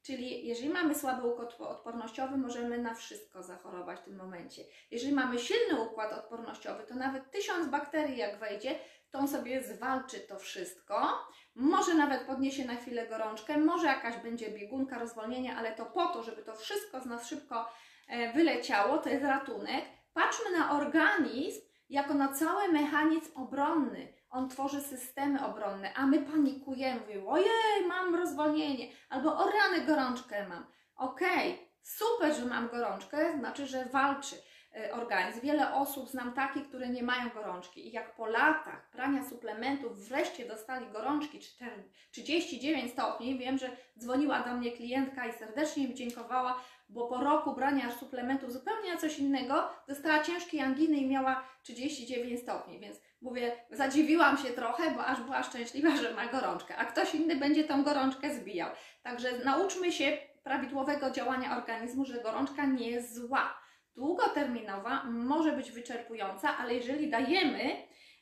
Czyli 0.02 0.46
jeżeli 0.46 0.68
mamy 0.68 0.94
słaby 0.94 1.26
układ 1.26 1.60
odpornościowy, 1.60 2.36
możemy 2.36 2.78
na 2.78 2.94
wszystko 2.94 3.42
zachorować 3.42 4.00
w 4.00 4.02
tym 4.04 4.16
momencie. 4.16 4.62
Jeżeli 4.90 5.12
mamy 5.12 5.38
silny 5.38 5.80
układ 5.80 6.12
odpornościowy, 6.12 6.84
to 6.84 6.94
nawet 6.94 7.30
tysiąc 7.30 7.68
bakterii 7.68 8.16
jak 8.16 8.38
wejdzie, 8.38 8.78
to 9.10 9.18
on 9.18 9.28
sobie 9.28 9.62
zwalczy 9.62 10.20
to 10.20 10.38
wszystko. 10.38 11.26
Może 11.54 11.94
nawet 11.94 12.22
podniesie 12.22 12.64
na 12.64 12.76
chwilę 12.76 13.06
gorączkę, 13.06 13.58
może 13.58 13.86
jakaś 13.86 14.16
będzie 14.16 14.50
biegunka, 14.50 14.98
rozwolnienie, 14.98 15.56
ale 15.56 15.74
to 15.74 15.86
po 15.86 16.06
to, 16.06 16.22
żeby 16.22 16.42
to 16.42 16.54
wszystko 16.54 17.00
z 17.00 17.06
nas 17.06 17.28
szybko 17.28 17.68
e, 18.08 18.32
wyleciało, 18.32 18.98
to 18.98 19.08
jest 19.08 19.24
ratunek. 19.24 19.84
Patrzmy 20.14 20.58
na 20.58 20.72
organizm 20.72 21.60
jako 21.88 22.14
na 22.14 22.32
cały 22.32 22.72
mechanizm 22.72 23.36
obronny. 23.36 24.17
On 24.30 24.48
tworzy 24.48 24.80
systemy 24.80 25.46
obronne, 25.46 25.94
a 25.94 26.06
my 26.06 26.22
panikujemy, 26.22 27.00
mówimy, 27.00 27.28
ojej, 27.28 27.86
mam 27.88 28.14
rozwolnienie, 28.14 28.88
albo 29.08 29.38
o 29.38 29.50
rany, 29.50 29.86
gorączkę 29.86 30.48
mam. 30.48 30.66
Okej, 30.96 31.68
super, 31.82 32.34
że 32.34 32.44
mam 32.44 32.68
gorączkę, 32.68 33.38
znaczy, 33.38 33.66
że 33.66 33.84
walczy 33.84 34.36
e, 34.76 34.92
organizm. 34.92 35.40
Wiele 35.40 35.74
osób 35.74 36.08
znam 36.08 36.32
takich, 36.32 36.68
które 36.68 36.88
nie 36.88 37.02
mają 37.02 37.30
gorączki 37.30 37.88
i 37.88 37.92
jak 37.92 38.16
po 38.16 38.26
latach 38.26 38.90
brania 38.92 39.24
suplementów 39.24 40.08
wreszcie 40.08 40.48
dostali 40.48 40.86
gorączki 40.86 41.40
4, 41.40 41.90
39 42.10 42.92
stopni, 42.92 43.38
wiem, 43.38 43.58
że 43.58 43.70
dzwoniła 43.98 44.42
do 44.42 44.54
mnie 44.54 44.72
klientka 44.72 45.26
i 45.26 45.32
serdecznie 45.32 45.88
mi 45.88 45.94
dziękowała, 45.94 46.60
bo 46.88 47.08
po 47.08 47.20
roku 47.20 47.54
brania 47.54 47.90
suplementów 47.92 48.52
zupełnie 48.52 48.94
na 48.94 49.00
coś 49.00 49.18
innego 49.18 49.70
dostała 49.88 50.22
ciężkiej 50.22 50.60
anginy 50.60 50.96
i 50.96 51.06
miała 51.06 51.44
39 51.62 52.40
stopni, 52.40 52.80
więc 52.80 53.07
mówię, 53.20 53.52
zadziwiłam 53.70 54.38
się 54.38 54.48
trochę, 54.48 54.90
bo 54.90 55.06
aż 55.06 55.20
była 55.20 55.42
szczęśliwa, 55.42 55.96
że 55.96 56.14
ma 56.14 56.26
gorączkę, 56.26 56.76
a 56.76 56.84
ktoś 56.84 57.14
inny 57.14 57.36
będzie 57.36 57.64
tą 57.64 57.82
gorączkę 57.84 58.34
zbijał. 58.34 58.70
Także 59.02 59.38
nauczmy 59.44 59.92
się 59.92 60.18
prawidłowego 60.42 61.10
działania 61.10 61.56
organizmu, 61.56 62.04
że 62.04 62.22
gorączka 62.22 62.66
nie 62.66 62.90
jest 62.90 63.14
zła. 63.14 63.60
Długoterminowa 63.96 65.04
może 65.04 65.52
być 65.52 65.70
wyczerpująca, 65.72 66.58
ale 66.58 66.74
jeżeli 66.74 67.10
dajemy 67.10 67.76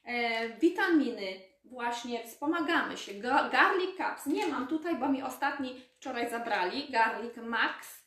e, 0.04 0.48
witaminy, 0.48 1.40
właśnie 1.64 2.24
wspomagamy 2.24 2.96
się, 2.96 3.12
Ga- 3.12 3.50
Garlic 3.50 3.96
Caps, 3.96 4.26
nie 4.26 4.46
mam 4.46 4.66
tutaj, 4.66 4.96
bo 4.96 5.08
mi 5.08 5.22
ostatni 5.22 5.82
wczoraj 5.96 6.30
zabrali, 6.30 6.90
Garlic 6.90 7.36
Max, 7.36 8.06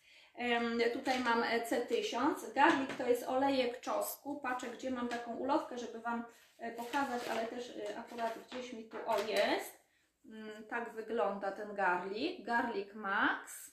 Tutaj 0.94 1.20
mam 1.20 1.44
e, 1.44 1.60
C1000. 1.60 2.54
Garlic 2.56 2.90
to 2.98 3.08
jest 3.08 3.24
olejek 3.28 3.80
czosnku. 3.80 4.40
Patrzę, 4.40 4.68
gdzie 4.68 4.92
mam 4.92 5.08
taką 5.08 5.36
ulotkę, 5.36 5.78
żeby 5.78 6.00
Wam 6.00 6.24
pokazać, 6.78 7.28
ale 7.32 7.48
też 7.48 7.70
e, 7.70 8.00
akurat 8.00 8.34
gdzieś 8.48 8.74
mi 8.74 8.84
tu 8.84 8.98
o 9.06 9.20
jest. 9.20 9.80
Mm, 10.26 10.64
Tak 10.70 10.94
wygląda 10.94 11.52
ten 11.52 11.74
garlic. 11.74 12.46
Garlic 12.46 12.94
Max. 12.94 13.72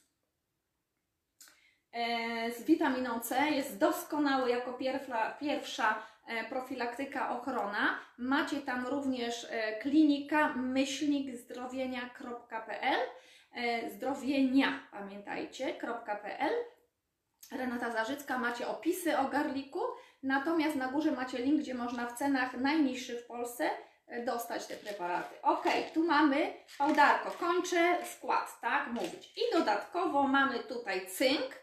E, 1.93 2.51
Z 2.51 2.63
witaminą 2.65 3.21
C 3.21 3.51
jest 3.51 3.79
doskonały 3.79 4.51
jako 4.51 4.73
pierwsza, 4.73 5.31
pierwsza 5.41 6.03
e, 6.27 6.45
profilaktyka 6.49 7.39
ochrona. 7.39 7.99
Macie 8.19 8.61
tam 8.61 8.87
również 8.87 9.47
e, 9.51 9.79
klinika 9.79 10.49
myślnikzdrowienia.pl 10.49 12.99
e, 13.55 13.91
zdrowienia, 13.91 14.89
pamiętajcie.pl 14.91 16.53
Renata 17.53 17.91
Zarzycka, 17.91 18.39
macie 18.39 18.69
opisy 18.69 19.19
o 19.19 19.25
garliku, 19.29 19.81
natomiast 20.27 20.77
na 20.77 20.89
górze 20.89 21.13
macie 21.13 21.39
link, 21.39 21.61
gdzie 21.61 21.75
można 21.75 22.07
w 22.07 22.19
cenach 22.19 22.55
najniższych 22.55 23.21
w 23.21 23.27
Polsce 23.27 23.71
e, 24.07 24.25
dostać 24.25 24.67
te 24.67 24.75
preparaty. 24.75 25.43
Ok, 25.43 25.65
tu 25.95 26.05
mamy 26.05 26.53
pałdarko, 26.79 27.31
kończę 27.31 27.99
skład, 28.05 28.61
tak 28.61 28.87
mówić. 28.87 29.33
I 29.37 29.59
dodatkowo 29.59 30.23
mamy 30.23 30.59
tutaj 30.59 31.07
cynk 31.07 31.55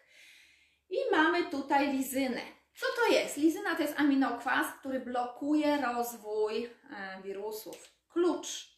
i 0.89 0.97
mamy 1.11 1.43
tutaj 1.43 1.91
lizynę. 1.91 2.41
Co 2.75 2.85
to 2.95 3.13
jest? 3.13 3.37
Lizyna 3.37 3.75
to 3.75 3.81
jest 3.81 3.99
aminokwas, 3.99 4.67
który 4.79 4.99
blokuje 4.99 5.77
rozwój 5.81 6.65
e, 6.65 7.21
wirusów. 7.23 7.93
Klucz. 8.09 8.73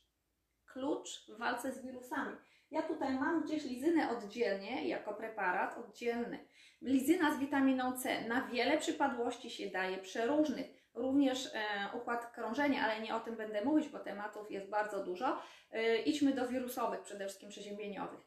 Klucz 0.73 1.25
w 1.27 1.37
walce 1.37 1.71
z 1.71 1.85
wirusami. 1.85 2.35
Ja 2.71 2.81
tutaj 2.81 3.13
mam 3.13 3.43
gdzieś 3.43 3.63
lizynę 3.63 4.09
oddzielnie, 4.09 4.87
jako 4.87 5.13
preparat 5.13 5.77
oddzielny. 5.77 6.47
Lizyna 6.85 7.35
z 7.35 7.39
witaminą 7.39 7.97
C 7.97 8.27
na 8.27 8.41
wiele 8.41 8.77
przypadłości 8.77 9.49
się 9.49 9.67
daje, 9.67 9.97
przeróżnych, 9.97 10.65
również 10.93 11.45
e, 11.45 11.59
układ 11.93 12.31
krążenia, 12.31 12.83
ale 12.83 13.01
nie 13.01 13.15
o 13.15 13.19
tym 13.19 13.35
będę 13.35 13.65
mówić, 13.65 13.89
bo 13.89 13.99
tematów 13.99 14.51
jest 14.51 14.69
bardzo 14.69 15.03
dużo. 15.03 15.41
E, 15.71 15.97
idźmy 15.97 16.33
do 16.33 16.47
wirusowych, 16.47 17.01
przede 17.01 17.25
wszystkim 17.25 17.49
przeziębieniowych. 17.49 18.19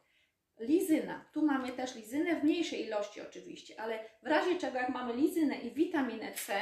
Lizyna, 0.59 1.25
tu 1.33 1.45
mamy 1.45 1.71
też 1.71 1.95
lizynę 1.95 2.35
w 2.35 2.43
mniejszej 2.43 2.85
ilości 2.85 3.21
oczywiście, 3.21 3.81
ale 3.81 3.99
w 4.23 4.27
razie 4.27 4.59
czego 4.59 4.77
jak 4.77 4.89
mamy 4.89 5.13
lizynę 5.13 5.55
i 5.55 5.71
witaminę 5.71 6.33
C, 6.33 6.53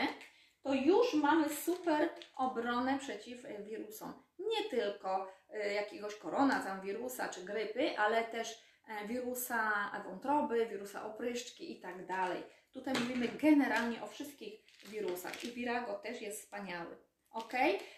to 0.62 0.74
już 0.74 1.13
mamy 1.13 1.50
super 1.50 2.10
obronę 2.36 3.00
przeciw 3.00 3.46
e, 3.46 3.63
wirusom. 3.63 4.13
Nie 4.39 4.70
tylko 4.70 5.32
jakiegoś 5.75 6.16
korona, 6.16 6.63
tam 6.63 6.82
wirusa 6.82 7.30
czy 7.30 7.42
grypy, 7.42 7.98
ale 7.98 8.24
też 8.24 8.67
wirusa 9.08 9.91
wątroby, 10.06 10.65
wirusa 10.65 11.06
opryszczki 11.06 11.72
i 11.72 11.79
tak 11.79 12.06
dalej. 12.06 12.44
Tutaj 12.74 12.94
mówimy 12.94 13.27
generalnie 13.27 14.03
o 14.03 14.08
wszystkich 14.08 14.53
wirusach 14.86 15.44
i 15.44 15.51
Virago 15.51 15.94
też 15.94 16.22
jest 16.22 16.41
wspaniały. 16.41 16.98
Ok, 17.32 17.53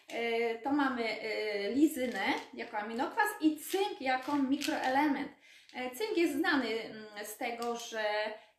E, 0.10 0.60
to 0.60 0.72
mamy 0.72 1.22
e, 1.22 1.72
lizynę 1.72 2.26
jako 2.54 2.78
aminokwas 2.78 3.28
i 3.42 3.58
cynk 3.58 4.02
jako 4.02 4.36
mikroelement. 4.36 5.32
E, 5.76 5.92
Cynk 5.92 6.18
jest 6.18 6.34
znany 6.34 6.68
mm, 6.68 7.26
z 7.26 7.38
tego, 7.38 7.76
że 7.76 8.04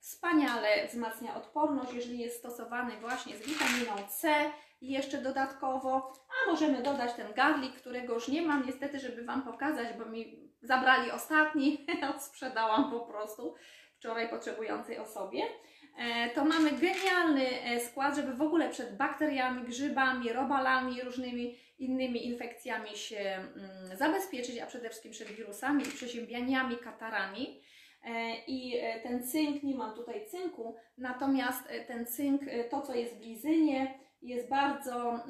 wspaniale 0.01 0.87
wzmacnia 0.89 1.37
odporność, 1.37 1.93
jeżeli 1.93 2.19
jest 2.19 2.39
stosowany 2.39 2.97
właśnie 2.97 3.37
z 3.37 3.47
witaminą 3.47 4.09
C 4.09 4.51
i 4.81 4.91
jeszcze 4.91 5.19
dodatkowo, 5.19 6.13
a 6.29 6.51
możemy 6.51 6.83
dodać 6.83 7.13
ten 7.13 7.33
garlic, 7.33 7.75
którego 7.77 8.15
już 8.15 8.29
nie 8.29 8.43
mam 8.43 8.67
niestety, 8.67 8.99
żeby 8.99 9.25
Wam 9.25 9.43
pokazać, 9.43 9.97
bo 9.99 10.05
mi 10.05 10.50
zabrali 10.63 11.11
ostatni, 11.11 11.87
sprzedałam 12.29 12.91
po 12.91 13.01
prostu 13.01 13.55
wczoraj 14.01 14.29
potrzebującej 14.29 14.99
osobie. 14.99 15.43
E, 15.99 16.31
To 16.31 16.45
mamy 16.45 16.71
genialny 16.73 17.63
e, 17.63 17.81
skład, 17.81 18.17
żeby 18.17 18.35
w 18.35 18.43
ogóle 18.43 18.71
przed 18.71 18.97
bakteriami, 18.97 19.65
grzybami, 19.65 20.33
robalami, 20.33 21.03
różnymi 21.03 21.59
innymi 21.79 22.27
infekcjami 22.27 22.97
się 22.97 23.19
mm, 23.19 23.97
zabezpieczyć, 23.97 24.59
a 24.59 24.67
przede 24.67 24.89
wszystkim 24.89 25.13
przed 25.13 25.29
wirusami 25.29 25.83
i 25.83 25.91
przeziębianiami, 25.93 26.77
katarami. 26.77 27.61
E, 28.05 28.35
I 28.47 28.81
ten 29.03 29.23
cynk, 29.29 29.63
nie 29.63 29.75
mam 29.75 29.95
tutaj 29.95 30.27
cynku, 30.27 30.77
natomiast 30.99 31.69
ten 31.87 32.07
cynk, 32.07 32.43
to 32.71 32.81
co 32.81 32.95
jest 32.95 33.17
w 33.17 33.21
lizynie, 33.21 33.99
jest 34.23 34.49
bardzo 34.49 35.21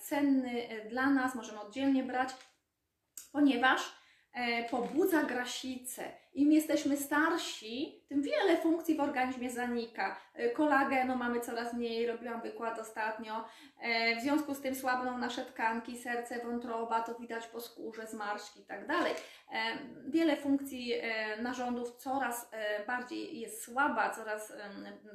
cenny 0.00 0.68
dla 0.90 1.10
nas, 1.10 1.34
możemy 1.34 1.60
oddzielnie 1.60 2.02
brać, 2.02 2.30
ponieważ 3.32 4.01
pobudza 4.70 5.22
grasicę. 5.22 6.04
Im 6.34 6.52
jesteśmy 6.52 6.96
starsi, 6.96 8.02
tym 8.08 8.22
wiele 8.22 8.56
funkcji 8.56 8.96
w 8.96 9.00
organizmie 9.00 9.50
zanika. 9.50 10.20
E, 10.34 10.50
Kolagenu 10.50 11.16
mamy 11.16 11.40
coraz 11.40 11.74
mniej, 11.74 12.06
robiłam 12.06 12.40
wykład 12.40 12.78
ostatnio. 12.78 13.44
E, 13.80 14.16
W 14.16 14.20
związku 14.20 14.54
z 14.54 14.60
tym 14.60 14.74
słabną 14.74 15.18
nasze 15.18 15.44
tkanki, 15.44 15.98
serce, 15.98 16.38
wątroba, 16.44 17.00
to 17.00 17.14
widać 17.14 17.46
po 17.46 17.60
skórze, 17.60 18.06
zmarszczki 18.06 18.60
i 18.60 18.64
tak 18.64 18.86
dalej. 18.86 19.12
E, 19.52 19.78
Wiele 20.08 20.36
funkcji 20.36 20.92
e, 20.94 21.42
narządów 21.42 21.96
coraz 21.96 22.48
e, 22.52 22.86
bardziej 22.86 23.40
jest 23.40 23.64
słaba, 23.64 24.10
coraz 24.10 24.52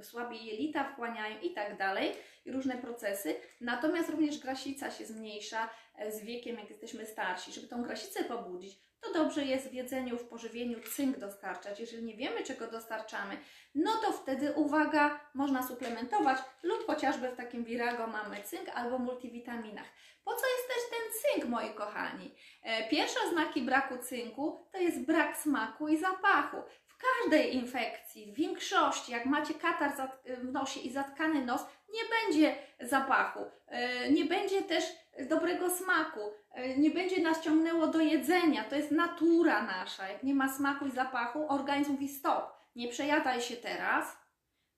słabiej 0.02 0.46
jelita 0.46 0.84
wchłaniają 0.84 1.40
i 1.40 1.54
tak 1.54 1.78
dalej, 1.78 2.12
i 2.46 2.52
różne 2.52 2.78
procesy. 2.78 3.36
Natomiast 3.62 4.10
również 4.10 4.40
grasica 4.40 4.92
się 4.92 5.06
zmniejsza 5.06 5.70
e, 5.98 6.12
z 6.12 6.22
wiekiem, 6.24 6.56
jak 6.60 6.70
jesteśmy 6.70 7.06
starsi. 7.06 7.52
Żeby 7.54 7.68
tą 7.68 7.84
grasicę 7.84 8.24
pobudzić, 8.24 8.88
to 9.02 9.14
dobrze 9.14 9.46
jest 9.46 9.70
w 9.70 9.74
jedzeniu, 9.74 10.18
w 10.18 10.28
pożywieniu 10.28 10.80
cynk 10.96 11.18
dostarczać. 11.18 11.80
Jeżeli 11.80 12.04
nie 12.04 12.18
wiemy, 12.18 12.44
czego 12.44 12.68
dostarczamy, 12.68 13.38
no 13.76 13.92
to 14.02 14.12
wtedy 14.12 14.54
uwaga, 14.54 15.20
można 15.34 15.68
suplementować 15.68 16.38
lub 16.64 16.88
chociażby 16.88 17.30
w 17.30 17.36
takim 17.36 17.64
Virago 17.64 18.08
mamy 18.08 18.44
cynk 18.44 18.70
albo 18.74 19.00
multivitaminach. 19.00 19.88
Po 20.24 20.34
co 20.36 20.46
jest 20.48 20.68
też 20.68 20.78
ten 20.90 21.22
cynk, 21.22 21.50
moi 21.50 21.74
kochani? 21.74 22.36
E, 22.64 22.90
Pierwsze 22.90 23.20
znaki 23.30 23.62
braku 23.62 23.98
cynku 23.98 24.68
to 24.72 24.78
jest 24.78 25.06
brak 25.06 25.38
smaku 25.38 25.88
i 25.88 25.98
zapachu. 25.98 26.58
W 26.86 26.98
każdej 26.98 27.56
infekcji, 27.56 28.32
w 28.32 28.36
większości, 28.36 29.12
jak 29.12 29.26
macie 29.26 29.54
katar 29.54 29.92
w 30.26 30.52
nosie 30.52 30.80
i 30.80 30.92
zatkany 30.92 31.46
nos, 31.46 31.62
nie 31.94 32.02
będzie 32.10 32.56
zapachu, 32.80 33.40
e, 33.68 34.12
nie 34.12 34.26
będzie 34.26 34.62
też 34.62 34.84
dobrego 35.30 35.70
smaku, 35.70 36.20
e, 36.52 36.78
nie 36.78 36.90
będzie 36.90 37.22
nas 37.22 37.42
ciągnęło 37.42 37.88
do 37.88 38.00
jedzenia. 38.00 38.64
To 38.64 38.76
jest 38.76 38.92
natura 38.92 39.64
nasza. 39.64 40.08
Jak 40.08 40.24
nie 40.24 40.36
ma 40.36 40.50
smaku 40.50 40.86
i 40.86 40.92
zapachu, 40.92 41.46
organizm 41.50 41.92
mówi 41.92 42.10
stop, 42.10 42.54
nie 42.76 42.88
przejadaj 42.88 43.42
się 43.42 43.56
teraz, 43.56 44.18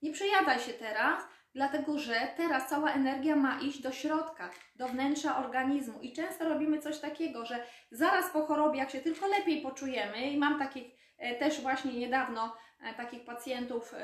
nie 0.02 0.12
przejadaj 0.12 0.58
się 0.58 0.72
teraz, 0.72 1.22
dlatego 1.54 1.98
że 1.98 2.28
teraz 2.36 2.68
cała 2.68 2.92
energia 2.92 3.36
ma 3.36 3.60
iść 3.60 3.82
do 3.82 3.92
środka, 3.92 4.50
do 4.76 4.88
wnętrza 4.88 5.38
organizmu. 5.38 6.00
I 6.00 6.12
często 6.12 6.48
robimy 6.48 6.78
coś 6.78 6.98
takiego, 6.98 7.44
że 7.46 7.66
zaraz 7.90 8.30
po 8.30 8.46
chorobie, 8.46 8.78
jak 8.78 8.90
się 8.90 9.00
tylko 9.00 9.26
lepiej 9.26 9.62
poczujemy, 9.62 10.30
i 10.30 10.38
mam 10.38 10.58
takich 10.58 10.86
e, 11.18 11.34
też 11.34 11.60
właśnie 11.60 11.92
niedawno 11.92 12.56
takich 12.96 13.24
pacjentów 13.24 13.94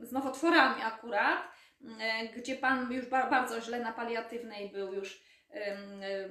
z 0.00 0.12
nowotworami 0.12 0.82
akurat, 0.82 1.42
gdzie 2.36 2.56
pan 2.56 2.92
już 2.92 3.06
ba- 3.06 3.30
bardzo 3.30 3.60
źle 3.60 3.80
na 3.80 3.92
paliatywnej 3.92 4.68
był 4.70 4.94
już 4.94 5.22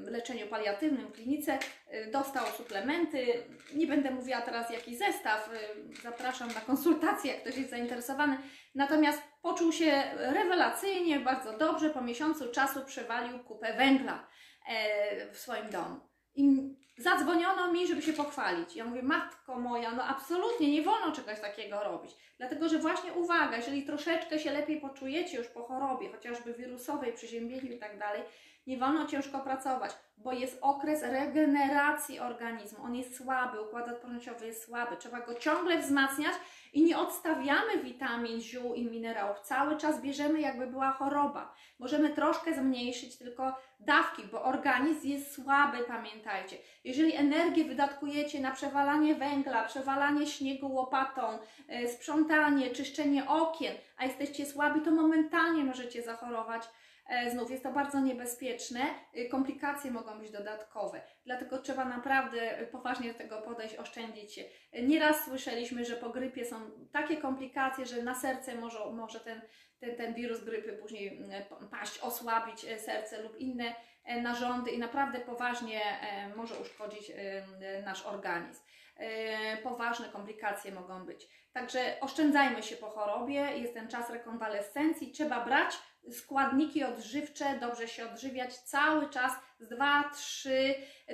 leczeniu 0.06 0.48
paliatywnym 0.48 1.08
w 1.08 1.12
klinice, 1.12 1.60
e, 1.88 2.12
dostał 2.12 2.46
suplementy. 2.46 3.44
Nie 3.74 3.88
będę 3.88 4.12
mówiła 4.12 4.42
teraz 4.42 4.72
jaki 4.72 4.98
zestaw, 4.98 5.50
e, 5.54 5.58
zapraszam 6.04 6.48
na 6.48 6.62
konsultację, 6.62 7.32
jak 7.32 7.42
ktoś 7.42 7.58
jest 7.58 7.70
zainteresowany. 7.70 8.38
Natomiast 8.76 9.22
poczuł 9.42 9.72
się 9.72 10.04
rewelacyjnie, 10.16 11.20
bardzo 11.20 11.58
dobrze. 11.58 11.90
Po 11.90 12.02
miesiącu 12.02 12.52
czasu 12.52 12.86
przewalił 12.86 13.40
kupę 13.40 13.74
węgla 13.74 14.28
e, 14.68 15.32
w 15.34 15.38
swoim 15.38 15.70
domu. 15.70 16.00
I 16.36 16.76
zadzwoniono 17.02 17.74
mi, 17.74 17.88
żeby 17.88 18.02
się 18.02 18.14
pochwalić. 18.14 18.76
Ja 18.76 18.86
mówię, 18.86 19.04
matko 19.04 19.60
moja, 19.60 19.92
no 19.92 20.04
absolutnie 20.04 20.72
nie 20.72 20.82
wolno 20.82 21.12
czegoś 21.12 21.40
takiego 21.40 21.84
robić. 21.84 22.12
Dlatego, 22.38 22.70
że 22.70 22.80
właśnie 22.80 23.14
uwaga, 23.14 23.58
jeżeli 23.58 23.86
troszeczkę 23.86 24.40
się 24.40 24.52
lepiej 24.52 24.82
poczujecie 24.82 25.38
już 25.38 25.48
po 25.48 25.64
chorobie, 25.64 26.12
chociażby 26.12 26.54
wirusowej, 26.54 27.14
przeziębieniu 27.14 27.72
i 27.72 27.80
tak 27.80 28.00
dalej, 28.00 28.24
Nie 28.68 28.78
wolno 28.78 29.08
ciężko 29.08 29.40
pracować, 29.40 29.92
bo 30.24 30.32
jest 30.34 30.58
okres 30.62 31.04
regeneracji 31.04 32.20
organizmu. 32.20 32.84
On 32.84 32.96
jest 32.96 33.18
słaby, 33.18 33.62
układ 33.62 33.88
odpornościowy 33.88 34.46
jest 34.46 34.64
słaby. 34.64 34.98
Trzeba 34.98 35.20
go 35.20 35.36
ciągle 35.36 35.78
wzmacniać 35.78 36.34
i 36.74 36.84
nie 36.84 36.98
odstawiamy 36.98 37.84
witamin, 37.84 38.42
ziół 38.42 38.74
i 38.74 38.86
minerałów. 38.86 39.40
Cały 39.40 39.78
czas 39.78 40.02
bierzemy, 40.02 40.42
jakby 40.42 40.68
była 40.68 40.92
choroba. 40.92 41.54
Możemy 41.80 42.10
troszkę 42.10 42.54
zmniejszyć 42.54 43.18
tylko 43.18 43.56
dawki, 43.80 44.24
bo 44.32 44.44
organizm 44.44 45.08
jest 45.08 45.36
słaby, 45.36 45.78
pamiętajcie. 45.88 46.58
Jeżeli 46.84 47.16
energię 47.16 47.66
wydatkujecie 47.66 48.40
na 48.40 48.52
przewalanie 48.52 49.16
węgla, 49.16 49.64
przewalanie 49.64 50.28
śniegu 50.28 50.74
łopatą, 50.74 51.40
e, 51.68 51.88
sprzątanie, 51.88 52.70
czyszczenie 52.70 53.30
okien, 53.30 53.76
a 53.98 54.06
jesteście 54.06 54.46
słabi, 54.46 54.82
to 54.82 54.92
momentalnie 54.92 55.64
możecie 55.64 56.02
zachorować 56.02 56.64
znów 57.32 57.52
jest 57.52 57.64
to 57.64 57.72
bardzo 57.72 58.00
niebezpieczne, 58.00 58.82
e, 59.14 59.26
komplikacje 59.26 59.92
mogą 59.92 60.20
być 60.20 60.32
dodatkowe, 60.32 61.02
dlatego 61.26 61.58
trzeba 61.58 61.86
naprawdę 61.86 62.68
poważnie 62.72 63.14
do 63.14 63.18
tego 63.18 63.42
podejść, 63.42 63.76
oszczędzić 63.76 64.34
się. 64.34 64.44
E, 64.72 64.84
nieraz 64.84 65.26
słyszeliśmy, 65.26 65.86
że 65.86 65.96
po 65.96 66.10
grypie 66.10 66.46
są 66.46 66.56
takie 66.92 67.18
komplikacje, 67.18 67.86
że 67.86 68.04
na 68.04 68.16
serce 68.16 68.56
może, 68.56 68.80
może 68.92 69.20
ten, 69.20 69.42
ten, 69.80 69.96
ten 69.96 70.14
wirus 70.14 70.44
grypy 70.44 70.74
później 70.74 71.22
paść, 71.72 72.00
osłabić 72.00 72.60
serce 72.60 73.22
lub 73.22 73.38
inne 73.38 73.76
narządy 74.22 74.72
i 74.72 74.80
naprawdę 74.80 75.20
poważnie 75.20 75.82
może 76.36 76.60
uszkodzić 76.60 77.12
nasz 77.86 78.06
organizm. 78.06 78.62
Poważne 79.64 80.10
komplikacje 80.10 80.72
mogą 80.72 81.06
być. 81.06 81.28
Także 81.54 81.98
oszczędzajmy 82.02 82.64
się 82.64 82.76
po 82.76 82.90
chorobie, 82.90 83.58
jest 83.58 83.74
ten 83.74 83.88
czas 83.88 84.10
rekonwalescencji, 84.10 85.12
trzeba 85.12 85.46
brać 85.46 85.74
składniki 86.12 86.84
odżywcze, 86.84 87.60
dobrze 87.60 87.88
się 87.88 88.06
odżywiać 88.06 88.58
cały 88.58 89.10
czas 89.10 89.32
z 89.60 89.70
2-3 89.70 90.50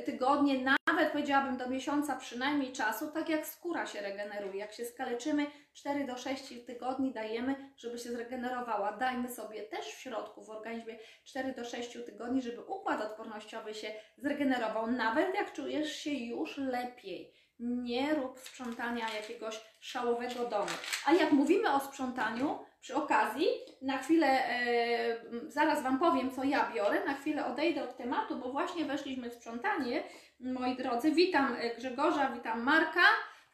tygodnie, 0.06 0.78
nawet 0.88 1.12
powiedziałabym 1.12 1.58
do 1.58 1.70
miesiąca 1.70 2.16
przynajmniej 2.16 2.72
czasu, 2.72 3.12
tak 3.12 3.30
jak 3.30 3.48
skóra 3.48 3.86
się 3.86 4.02
regeneruje. 4.02 4.60
Jak 4.60 4.74
się 4.74 4.86
skaleczymy, 4.86 5.46
4 5.74 6.06
do 6.06 6.18
6 6.18 6.54
tygodni 6.66 7.14
dajemy, 7.14 7.72
żeby 7.78 7.98
się 7.98 8.10
zregenerowała. 8.12 8.98
Dajmy 8.98 9.30
sobie 9.30 9.64
też 9.64 9.86
w 9.86 10.00
środku 10.00 10.44
w 10.44 10.50
organizmie 10.50 11.00
4 11.24 11.54
do 11.54 11.66
6 11.66 11.94
tygodni, 12.06 12.42
żeby 12.42 12.62
układ 12.62 13.02
odpornościowy 13.02 13.74
się 13.74 13.92
zregenerował, 14.18 14.92
nawet 14.92 15.36
jak 15.36 15.54
czujesz 15.54 15.96
się 15.96 16.12
już 16.12 16.58
lepiej 16.58 17.34
nie 17.60 18.16
rób 18.16 18.40
sprzątania 18.40 19.06
jakiegoś 19.16 19.62
szałowego 19.80 20.46
domu. 20.46 20.72
A 21.06 21.14
jak 21.14 21.32
mówimy 21.32 21.72
o 21.72 21.80
sprzątaniu, 21.80 22.60
przy 22.82 22.96
okazji, 22.96 23.48
na 23.82 23.98
chwilę, 23.98 24.28
e, 24.28 25.22
zaraz 25.48 25.84
Wam 25.84 26.00
powiem, 26.00 26.32
co 26.32 26.44
ja 26.44 26.72
biorę, 26.76 27.06
na 27.06 27.14
chwilę 27.14 27.46
odejdę 27.46 27.84
od 27.84 27.98
tematu, 27.98 28.36
bo 28.36 28.52
właśnie 28.52 28.86
weszliśmy 28.86 29.30
w 29.30 29.34
sprzątanie, 29.34 30.04
moi 30.40 30.76
drodzy. 30.76 31.12
Witam 31.12 31.56
e, 31.60 31.76
Grzegorza, 31.76 32.32
witam 32.32 32.62
Marka, 32.62 33.06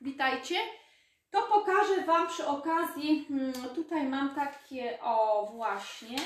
witajcie. 0.02 0.56
To 1.32 1.42
pokażę 1.42 2.02
Wam 2.06 2.28
przy 2.28 2.48
okazji, 2.48 3.26
hmm, 3.28 3.54
tutaj 3.76 4.04
mam 4.04 4.36
takie, 4.36 5.00
o 5.02 5.46
właśnie, 5.56 6.18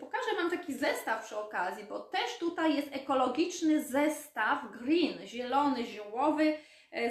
pokażę 0.00 0.36
Wam 0.36 0.50
taki 0.50 0.74
zestaw 0.74 1.24
przy 1.24 1.38
okazji, 1.38 1.84
bo 1.84 2.00
też 2.00 2.38
tutaj 2.38 2.76
jest 2.76 2.88
ekologiczny 2.92 3.84
zestaw 3.84 4.58
green, 4.72 5.26
zielony, 5.26 5.86
ziołowy, 5.86 6.58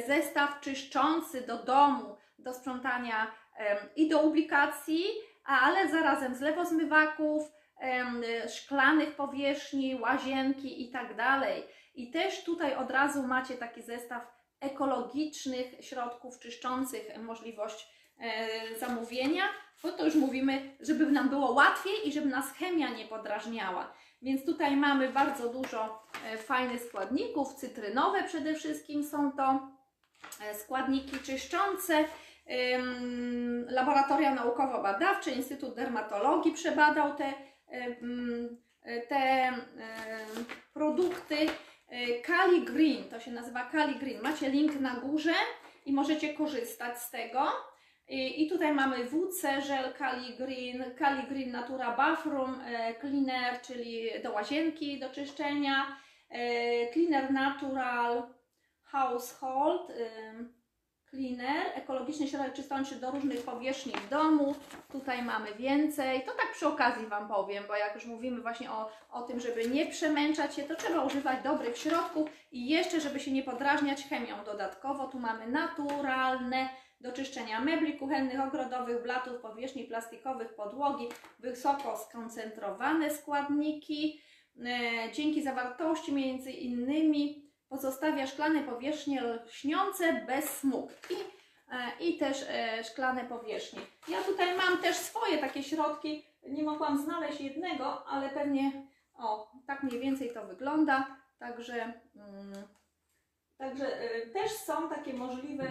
zestaw 0.07 0.59
czyszczący 0.59 1.41
do 1.41 1.63
domu, 1.63 2.17
do 2.39 2.53
sprzątania 2.53 3.31
i 3.95 4.09
do 4.09 4.21
ubikacji, 4.21 5.05
ale 5.45 5.89
zarazem 5.89 6.35
z 6.35 6.41
lewozmywaków, 6.41 7.43
szklanych 8.55 9.15
powierzchni, 9.15 10.01
łazienki 10.01 10.83
i 10.83 10.91
tak 10.91 11.15
dalej. 11.15 11.63
I 11.95 12.11
też 12.11 12.43
tutaj 12.43 12.75
od 12.75 12.91
razu 12.91 13.23
macie 13.23 13.53
taki 13.53 13.81
zestaw 13.81 14.37
ekologicznych 14.59 15.85
środków 15.85 16.39
czyszczących, 16.39 17.17
możliwość 17.17 17.87
e, 18.19 18.79
zamówienia, 18.79 19.43
bo 19.83 19.91
to 19.91 20.05
już 20.05 20.15
mówimy, 20.15 20.77
żeby 20.79 21.05
nam 21.05 21.29
było 21.29 21.51
łatwiej 21.51 22.07
i 22.07 22.13
żeby 22.13 22.27
nas 22.27 22.53
chemia 22.53 22.89
nie 22.89 23.05
podrażniała. 23.05 23.93
Więc 24.21 24.45
tutaj 24.45 24.77
mamy 24.77 25.09
bardzo 25.09 25.49
dużo 25.49 26.03
e, 26.25 26.37
fajnych 26.37 26.81
składników, 26.81 27.53
cytrynowe 27.53 28.23
przede 28.23 28.55
wszystkim 28.55 29.03
są 29.03 29.31
to 29.31 29.69
e, 30.41 30.55
składniki 30.55 31.19
czyszczące. 31.19 32.05
Laboratoria 33.67 34.35
naukowo-badawcze, 34.35 35.31
Instytut 35.31 35.75
Dermatologii 35.75 36.51
przebadał 36.51 37.15
te, 37.15 37.33
te 39.09 39.51
produkty. 40.73 41.35
E, 41.89 42.21
Kali 42.21 42.61
Green, 42.65 43.09
to 43.09 43.19
się 43.19 43.31
nazywa 43.31 43.63
Kali 43.63 43.95
Green. 43.95 44.21
Macie 44.21 44.49
link 44.49 44.79
na 44.79 44.95
górze 44.95 45.33
i 45.85 45.93
możecie 45.93 46.33
korzystać 46.33 47.01
z 47.01 47.11
tego. 47.11 47.51
I, 48.09 48.47
tutaj 48.49 48.73
mamy 48.73 49.05
WC 49.05 49.61
Gel 49.67 49.93
Kali 49.93 50.35
Green, 50.35 50.83
Kali 50.95 51.27
Green 51.27 51.51
Natura 51.51 51.97
Bathroom 51.97 52.61
e, 52.65 52.95
Cleaner, 52.99 53.61
czyli 53.61 54.09
do 54.23 54.31
łazienki, 54.31 54.99
do 54.99 55.09
czyszczenia, 55.09 55.97
e, 56.29 56.93
Cleaner 56.93 57.31
Natural 57.31 58.23
Household 58.83 59.89
e, 59.89 59.93
Cleaner, 61.09 61.65
ekologiczny 61.75 62.27
środek 62.27 62.53
czystości 62.53 62.95
do 62.95 63.11
różnych 63.11 63.41
powierzchni 63.41 63.93
w 63.93 64.09
domu. 64.09 64.55
Tutaj 64.91 65.23
mamy 65.23 65.53
więcej. 65.53 66.21
To 66.21 66.31
tak 66.31 66.51
przy 66.53 66.67
okazji 66.67 67.07
Wam 67.07 67.27
powiem, 67.27 67.63
bo 67.67 67.75
jak 67.75 67.95
już 67.95 68.05
mówimy 68.05 68.41
właśnie 68.41 68.71
o, 68.71 68.91
o 69.11 69.21
tym, 69.21 69.39
żeby 69.39 69.67
nie 69.67 69.85
przemęczać 69.85 70.55
się, 70.55 70.63
to 70.63 70.75
trzeba 70.75 71.03
używać 71.03 71.43
dobrych 71.43 71.77
środków 71.77 72.29
i 72.51 72.69
jeszcze, 72.69 73.01
żeby 73.01 73.19
się 73.19 73.31
nie 73.31 73.43
podrażniać 73.43 74.03
chemią 74.03 74.43
dodatkowo, 74.45 75.07
tu 75.07 75.19
mamy 75.19 75.47
naturalne 75.47 76.69
do 77.01 77.11
czyszczenia 77.11 77.61
mebli 77.61 77.97
kuchennych, 77.97 78.39
ogrodowych, 78.47 79.03
blatów, 79.03 79.41
powierzchni 79.41 79.83
plastikowych, 79.83 80.55
podłogi, 80.55 81.07
wysoko 81.39 81.97
skoncentrowane 81.97 83.09
składniki. 83.09 84.21
E, 84.65 85.11
dzięki 85.11 85.43
zawartości 85.43 86.13
między 86.13 86.51
innymi 86.51 87.51
pozostawia 87.69 88.27
szklane 88.27 88.63
powierzchnie 88.63 89.23
lśniące 89.23 90.25
bez 90.27 90.49
smug 90.49 90.91
i, 91.09 91.13
e, 91.71 92.05
i 92.05 92.17
też 92.17 92.45
e, 92.49 92.83
szklane 92.83 93.25
powierzchnie. 93.25 93.79
Ja 94.07 94.23
tutaj 94.23 94.57
mam 94.57 94.77
też 94.77 94.95
swoje 94.95 95.37
takie 95.37 95.63
środki, 95.63 96.25
nie 96.47 96.63
mogłam 96.63 96.97
znaleźć 96.97 97.41
jednego, 97.41 98.07
ale 98.07 98.29
pewnie 98.29 98.87
o, 99.17 99.51
tak 99.67 99.83
mniej 99.83 99.99
więcej 99.99 100.33
to 100.33 100.45
wygląda, 100.45 101.17
także 101.39 101.93
mm, 102.15 102.67
Także 103.57 104.01
y, 104.01 104.29
też 104.33 104.51
są 104.51 104.89
takie 104.89 105.13
możliwe 105.13 105.65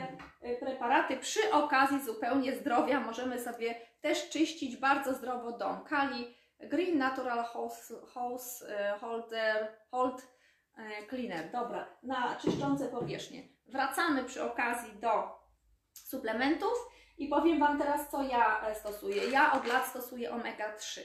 y, 0.44 0.56
preparaty. 0.60 1.16
Przy 1.16 1.52
okazji 1.52 2.04
zupełnie 2.04 2.56
zdrowia 2.56 3.00
możemy 3.00 3.40
sobie 3.40 3.74
też 4.00 4.28
czyścić 4.28 4.76
bardzo 4.76 5.14
zdrowo 5.14 5.52
dom. 5.52 5.84
Kali 5.84 6.34
Green 6.60 6.98
Natural 6.98 7.44
House, 7.44 8.64
Holder, 9.00 9.76
Hold 9.90 10.26
Cleaner. 11.08 11.50
Dobra, 11.50 11.96
na 12.02 12.36
czyszczące 12.36 12.88
powierzchnie. 12.88 13.48
Wracamy 13.66 14.24
przy 14.24 14.44
okazji 14.44 14.92
do 15.00 15.38
suplementów 15.92 16.88
i 17.18 17.28
powiem 17.28 17.58
Wam 17.60 17.78
teraz, 17.78 18.10
co 18.10 18.22
ja 18.22 18.66
e, 18.66 18.74
stosuję. 18.74 19.30
Ja 19.30 19.52
od 19.52 19.66
lat 19.66 19.86
stosuję 19.86 20.30
omega-3. 20.30 21.00
E, 21.00 21.04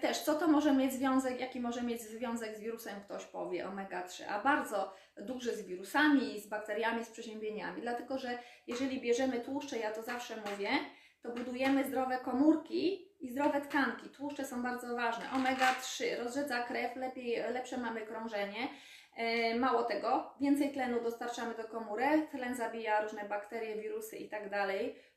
też, 0.00 0.18
co 0.18 0.34
to 0.34 0.48
może 0.48 0.72
mieć 0.74 0.92
związek, 0.92 1.40
jaki 1.40 1.60
może 1.60 1.82
mieć 1.82 2.02
związek 2.02 2.56
z 2.56 2.60
wirusem, 2.60 3.00
ktoś 3.00 3.24
powie, 3.24 3.66
omega-3, 3.66 4.24
a 4.28 4.42
bardzo 4.42 4.94
duży 5.16 5.56
z 5.56 5.62
wirusami, 5.62 6.40
z 6.40 6.46
bakteriami, 6.46 7.04
z 7.04 7.10
przeziębieniami, 7.10 7.82
dlatego 7.82 8.18
że 8.18 8.38
jeżeli 8.66 9.00
bierzemy 9.00 9.40
tłuszcze, 9.40 9.78
ja 9.78 9.90
to 9.90 10.02
zawsze 10.02 10.36
mówię, 10.36 10.68
to 11.22 11.30
budujemy 11.30 11.84
zdrowe 11.84 12.18
komórki 12.18 13.08
i 13.20 13.30
zdrowe 13.30 13.60
tkanki. 13.60 14.08
Tłuszcze 14.08 14.44
są 14.44 14.62
bardzo 14.62 14.96
ważne. 14.96 15.24
Omega-3 15.24 16.04
rozrzedza 16.24 16.62
krew, 16.62 16.96
lepiej, 16.96 17.36
lepsze 17.52 17.78
mamy 17.78 18.00
krążenie. 18.00 18.68
E, 19.16 19.54
mało 19.54 19.82
tego, 19.82 20.34
więcej 20.40 20.72
tlenu 20.72 21.00
dostarczamy 21.00 21.54
do 21.54 21.64
komórek, 21.64 22.30
tlen 22.30 22.54
zabija 22.54 23.00
różne 23.00 23.24
bakterie, 23.24 23.76
wirusy 23.82 24.16
i 24.16 24.28
tak 24.28 24.42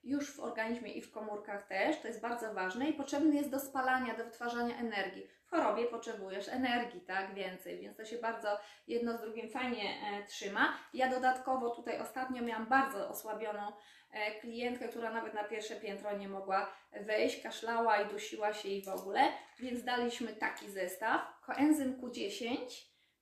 już 0.04 0.36
w 0.36 0.40
organizmie 0.40 0.94
i 0.94 1.02
w 1.02 1.12
komórkach 1.12 1.68
też, 1.68 2.02
to 2.02 2.08
jest 2.08 2.22
bardzo 2.22 2.54
ważne 2.54 2.90
i 2.90 2.94
potrzebny 2.94 3.36
jest 3.36 3.50
do 3.50 3.60
spalania, 3.60 4.18
do 4.18 4.24
wytwarzania 4.24 4.78
energii. 4.78 5.28
W 5.46 5.50
chorobie 5.50 5.86
potrzebujesz 5.86 6.50
energii, 6.50 7.02
tak, 7.02 7.34
więcej, 7.34 7.80
więc 7.80 7.98
to 7.98 8.06
się 8.06 8.18
bardzo 8.18 8.60
jedno 8.88 9.18
z 9.18 9.22
drugim 9.22 9.50
fajnie 9.50 9.84
e, 9.84 10.24
trzyma. 10.28 10.74
Ja 10.94 11.10
dodatkowo 11.10 11.70
tutaj 11.70 12.00
ostatnio 12.00 12.44
miałam 12.44 12.66
bardzo 12.66 13.10
osłabioną 13.10 13.72
e, 14.12 14.40
klientkę, 14.40 14.88
która 14.88 15.12
nawet 15.12 15.34
na 15.34 15.44
pierwsze 15.44 15.76
piętro 15.76 16.18
nie 16.18 16.30
mogła 16.30 16.72
wejść, 17.02 17.44
kaszlała 17.44 18.02
i 18.02 18.10
dusiła 18.10 18.54
się 18.54 18.70
i 18.70 18.86
w 18.86 18.90
ogóle, 18.90 19.22
więc 19.60 19.84
daliśmy 19.84 20.34
taki 20.34 20.70
zestaw, 20.70 21.22
koenzym 21.46 22.02
Q10, 22.02 22.58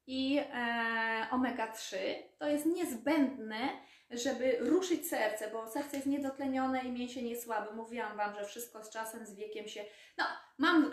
i 0.07 0.37
e, 0.37 1.27
omega-3. 1.31 1.97
To 2.37 2.47
jest 2.47 2.65
niezbędne, 2.65 3.69
żeby 4.11 4.57
ruszyć 4.59 5.09
serce, 5.09 5.51
bo 5.51 5.67
serce 5.67 5.95
jest 5.95 6.07
niedotlenione 6.07 6.83
i 6.83 6.91
mięsień 6.91 7.27
jest 7.27 7.43
słaby. 7.43 7.75
Mówiłam 7.75 8.17
Wam, 8.17 8.35
że 8.35 8.45
wszystko 8.45 8.83
z 8.83 8.89
czasem, 8.89 9.25
z 9.25 9.35
wiekiem 9.35 9.67
się... 9.67 9.85
No, 10.17 10.25
mam 10.57 10.91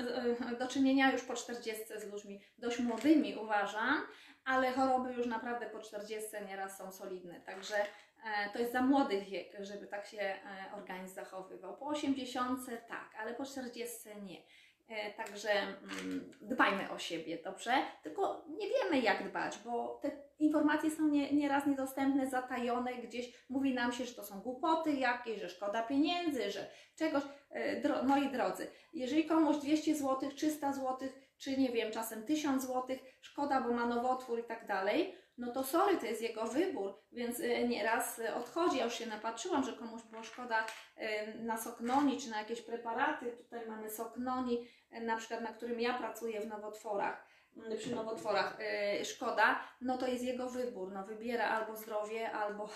e, 0.52 0.56
do 0.56 0.68
czynienia 0.68 1.12
już 1.12 1.22
po 1.22 1.34
40 1.34 1.84
z 1.96 2.12
ludźmi 2.12 2.40
dość 2.58 2.78
młodymi, 2.78 3.36
uważam, 3.36 4.06
ale 4.44 4.72
choroby 4.72 5.12
już 5.12 5.26
naprawdę 5.26 5.70
po 5.70 5.80
40 5.80 6.28
nieraz 6.48 6.78
są 6.78 6.92
solidne. 6.92 7.40
Także 7.40 7.76
e, 7.76 8.50
to 8.52 8.58
jest 8.58 8.72
za 8.72 8.82
młody 8.82 9.20
wiek, 9.20 9.52
żeby 9.60 9.86
tak 9.86 10.06
się 10.06 10.20
e, 10.20 10.40
organizm 10.76 11.14
zachowywał. 11.14 11.76
Po 11.76 11.86
80 11.86 12.60
tak, 12.88 13.14
ale 13.18 13.34
po 13.34 13.44
40 13.44 13.98
nie. 14.22 14.42
E, 14.88 15.12
Także 15.12 15.50
mm, 15.52 16.30
dbajmy 16.40 16.90
o 16.90 16.98
siebie, 16.98 17.38
dobrze? 17.44 17.72
Tylko 18.02 18.44
nie 18.48 18.68
wiemy, 18.68 19.00
jak 19.00 19.28
dbać, 19.28 19.58
bo 19.64 19.98
te 20.02 20.10
informacje 20.38 20.90
są 20.90 21.08
nie, 21.08 21.32
nieraz 21.32 21.66
niedostępne, 21.66 22.30
zatajone, 22.30 22.94
gdzieś 22.94 23.44
mówi 23.48 23.74
nam 23.74 23.92
się, 23.92 24.04
że 24.04 24.14
to 24.14 24.24
są 24.24 24.40
głupoty 24.40 24.92
jakieś, 24.92 25.40
że 25.40 25.48
szkoda 25.48 25.82
pieniędzy, 25.82 26.50
że 26.50 26.70
czegoś. 26.96 27.22
E, 27.50 27.80
Dro, 27.80 28.02
moi 28.04 28.28
drodzy, 28.32 28.70
jeżeli 28.92 29.24
komuś 29.24 29.56
200 29.56 29.94
zł, 29.94 30.30
300 30.36 30.72
zł, 30.72 31.08
czy 31.38 31.56
nie 31.56 31.72
wiem, 31.72 31.92
czasem 31.92 32.22
1000 32.26 32.62
zł, 32.62 32.96
szkoda, 33.20 33.60
bo 33.60 33.72
ma 33.72 33.86
nowotwór 33.86 34.40
i 34.40 34.44
tak 34.44 34.66
dalej, 34.66 35.14
no 35.38 35.52
to 35.52 35.64
sorry, 35.64 35.96
to 35.96 36.06
jest 36.06 36.22
jego 36.22 36.44
wybór, 36.44 37.02
więc 37.12 37.40
e, 37.40 37.68
nieraz 37.68 38.18
e, 38.18 38.34
odchodzi. 38.34 38.78
Ja 38.78 38.84
już 38.84 38.94
się 38.94 39.06
napatrzyłam, 39.06 39.64
że 39.64 39.72
komuś 39.72 40.02
było 40.02 40.22
szkoda 40.22 40.66
e, 40.96 41.34
na 41.34 41.58
soknoni 41.58 42.20
czy 42.20 42.30
na 42.30 42.38
jakieś 42.38 42.62
preparaty. 42.62 43.32
Tutaj 43.32 43.66
mamy 43.68 43.90
soknoni, 43.90 44.68
na 44.90 45.16
przykład 45.16 45.40
na 45.40 45.52
którym 45.52 45.80
ja 45.80 45.94
pracuję 45.94 46.40
w 46.40 46.46
nowotworach, 46.46 47.26
m, 47.56 47.78
przy 47.78 47.94
nowotworach, 47.94 48.58
szkoda, 49.04 49.60
no 49.80 49.98
to 49.98 50.06
jest 50.06 50.24
jego 50.24 50.50
wybór. 50.50 50.92
No 50.92 51.06
wybiera 51.06 51.48
albo 51.48 51.76
zdrowie, 51.76 52.32
albo, 52.32 52.68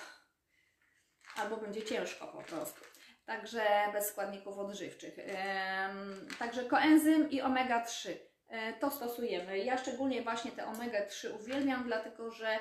albo 1.41 1.57
będzie 1.57 1.83
ciężko 1.83 2.27
po 2.27 2.43
prostu. 2.43 2.81
Także 3.27 3.63
bez 3.93 4.07
składników 4.07 4.59
odżywczych. 4.59 5.17
Także 6.39 6.65
koenzym 6.65 7.31
i 7.31 7.43
omega-3 7.43 8.11
e, 8.11 8.36
to 8.81 8.91
stosujemy. 8.91 9.59
Ja 9.59 9.79
szczególnie 9.79 10.23
właśnie 10.23 10.51
te 10.51 10.67
omega-3 10.67 11.35
uwielbiam, 11.35 11.85
dlatego 11.85 12.31
że 12.31 12.59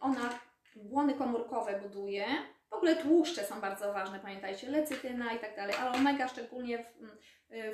ona 0.00 0.38
błony 0.76 1.14
komórkowe 1.14 1.80
buduje. 1.80 2.26
W 2.72 2.74
ogóle 2.74 2.96
tłuszcze 2.96 3.44
są 3.44 3.60
bardzo 3.60 3.92
ważne, 3.92 4.18
pamiętajcie, 4.20 4.70
lecytyna 4.70 5.32
i 5.32 5.38
tak 5.38 5.56
dalej, 5.56 5.74
ale 5.80 5.90
omega 5.90 6.28
szczególnie 6.28 6.78
w, 6.78 7.12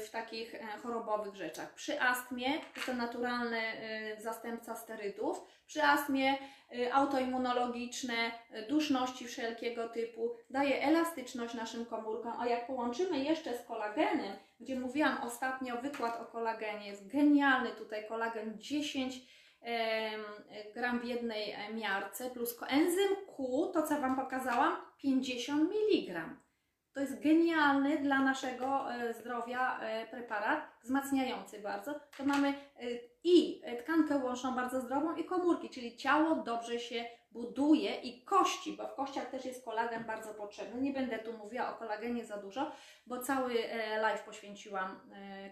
w 0.07 0.11
takich 0.11 0.55
e, 0.55 0.59
chorobowych 0.83 1.35
rzeczach. 1.35 1.75
Przy 1.75 2.01
astmie 2.01 2.49
jest 2.77 2.87
to 2.87 2.95
naturalny 2.95 3.59
e, 3.59 4.21
zastępca 4.21 4.77
sterydów. 4.77 5.45
Przy 5.67 5.83
astmie 5.83 6.35
e, 6.79 6.95
autoimmunologiczne, 6.95 8.33
duszności 8.69 9.27
wszelkiego 9.27 9.89
typu, 9.89 10.35
daje 10.51 10.83
elastyczność 10.83 11.55
naszym 11.55 11.87
komórkom, 11.87 12.33
a 12.41 12.47
jak 12.47 12.67
połączymy 12.67 13.19
jeszcze 13.19 13.59
z 13.59 13.63
kolagenem, 13.67 14.37
gdzie 14.61 14.81
mówiłam 14.81 15.23
ostatnio, 15.23 15.77
wykład 15.77 16.21
o 16.21 16.25
kolagenie 16.25 16.87
jest 16.87 17.09
genialny, 17.09 17.71
tutaj 17.71 18.09
kolagen 18.09 18.61
10 18.61 19.15
em, 19.17 19.23
gram 20.75 21.01
w 21.01 21.05
jednej 21.05 21.51
e, 21.51 21.75
miarce, 21.75 22.31
plus 22.31 22.55
koenzym 22.55 23.09
Q, 23.37 23.67
to 23.75 23.83
co 23.83 24.01
Wam 24.01 24.17
pokazałam, 24.17 24.77
50 24.99 25.71
mg. 25.73 26.37
To 26.93 27.01
jest 27.01 27.23
genialny 27.23 27.99
dla 27.99 28.19
naszego 28.19 28.93
e, 28.93 29.15
zdrowia 29.15 29.81
e, 29.81 30.07
preparat, 30.07 30.61
wzmacniający 30.83 31.61
bardzo. 31.61 32.01
To 32.17 32.25
mamy 32.25 32.55
i 33.25 33.63
tkankę 33.83 34.19
łączną 34.19 34.55
bardzo 34.55 34.81
zdrową 34.81 35.17
i 35.17 35.25
komórki, 35.25 35.71
czyli 35.71 35.97
ciało 35.97 36.35
dobrze 36.35 36.81
się 36.81 37.05
buduje 37.31 37.95
i 37.95 38.25
kości, 38.25 38.77
bo 38.77 38.89
w 38.89 38.95
kościach 38.95 39.31
też 39.31 39.45
jest 39.45 39.65
kolagen 39.65 40.05
bardzo 40.05 40.35
potrzebny. 40.35 40.81
Nie 40.81 40.93
będę 40.93 41.19
tu 41.19 41.33
mówiła 41.33 41.75
o 41.75 41.79
kolagenie 41.79 42.25
za 42.25 42.37
dużo, 42.37 42.73
bo 43.07 43.19
cały 43.19 43.55
live 44.01 44.23
poświęciłam 44.23 45.01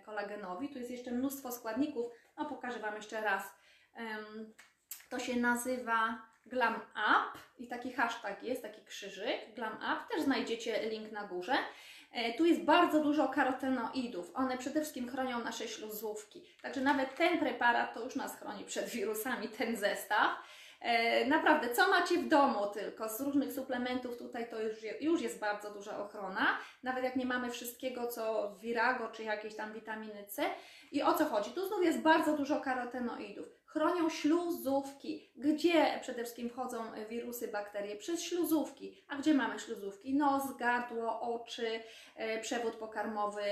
kolagenowi. 0.04 0.68
Tu 0.68 0.78
jest 0.78 0.90
jeszcze 0.90 1.10
mnóstwo 1.10 1.52
składników, 1.52 2.06
no 2.38 2.44
pokażę 2.44 2.78
Wam 2.78 2.94
jeszcze 2.94 3.20
raz. 3.20 3.42
To 5.10 5.18
się 5.18 5.36
nazywa 5.36 6.22
Glam 6.46 6.74
Up 6.74 7.38
i 7.58 7.68
taki 7.68 7.92
hashtag 7.92 8.42
jest, 8.42 8.62
taki 8.62 8.84
krzyżyk, 8.84 9.54
Glam 9.54 9.76
Up, 9.76 9.96
też 10.10 10.22
znajdziecie 10.22 10.90
link 10.90 11.12
na 11.12 11.24
górze. 11.26 11.54
E, 12.12 12.34
Tu 12.34 12.44
jest 12.46 12.60
bardzo 12.64 13.02
dużo 13.02 13.28
karotenoidów. 13.28 14.30
One 14.34 14.58
przede 14.58 14.80
wszystkim 14.80 15.08
chronią 15.08 15.44
nasze 15.44 15.68
śluzówki. 15.68 16.42
Także 16.62 16.80
nawet 16.80 17.14
ten 17.16 17.38
preparat 17.38 17.94
to 17.94 18.04
już 18.04 18.16
nas 18.16 18.38
chroni 18.38 18.64
przed 18.64 18.88
wirusami, 18.88 19.48
ten 19.48 19.76
zestaw. 19.76 20.30
E, 20.80 21.26
Naprawdę, 21.26 21.74
co 21.74 21.88
macie 21.90 22.18
w 22.18 22.28
domu 22.28 22.66
tylko 22.66 23.08
z 23.08 23.20
różnych 23.20 23.52
suplementów, 23.52 24.18
tutaj 24.18 24.50
to 24.50 24.60
już, 24.60 24.76
już 25.00 25.20
jest 25.22 25.40
bardzo 25.40 25.70
duża 25.70 25.98
ochrona. 25.98 26.58
Nawet 26.82 27.04
jak 27.04 27.16
nie 27.16 27.26
mamy 27.26 27.50
wszystkiego, 27.50 28.06
co 28.06 28.54
Virago 28.60 29.08
czy 29.08 29.22
jakieś 29.24 29.56
tam 29.56 29.72
witaminy 29.72 30.26
C. 30.26 30.42
I 30.92 31.02
o 31.02 31.14
co 31.14 31.24
chodzi? 31.24 31.50
Tu 31.50 31.68
znów 31.68 31.84
jest 31.84 32.00
bardzo 32.00 32.36
dużo 32.36 32.60
karotenoidów. 32.60 33.46
Chronią 33.66 34.08
śluzówki. 34.08 35.30
Gdzie 35.36 35.98
przede 36.02 36.22
wszystkim 36.22 36.50
wchodzą 36.50 36.84
wirusy, 37.08 37.48
bakterie? 37.48 37.96
Przez 37.96 38.22
śluzówki. 38.22 39.04
A 39.08 39.16
gdzie 39.16 39.34
mamy 39.34 39.58
śluzówki? 39.58 40.14
Nos, 40.14 40.56
gardło, 40.56 41.20
oczy, 41.20 41.80
e, 42.16 42.40
przewód 42.40 42.74
pokarmowy, 42.74 43.42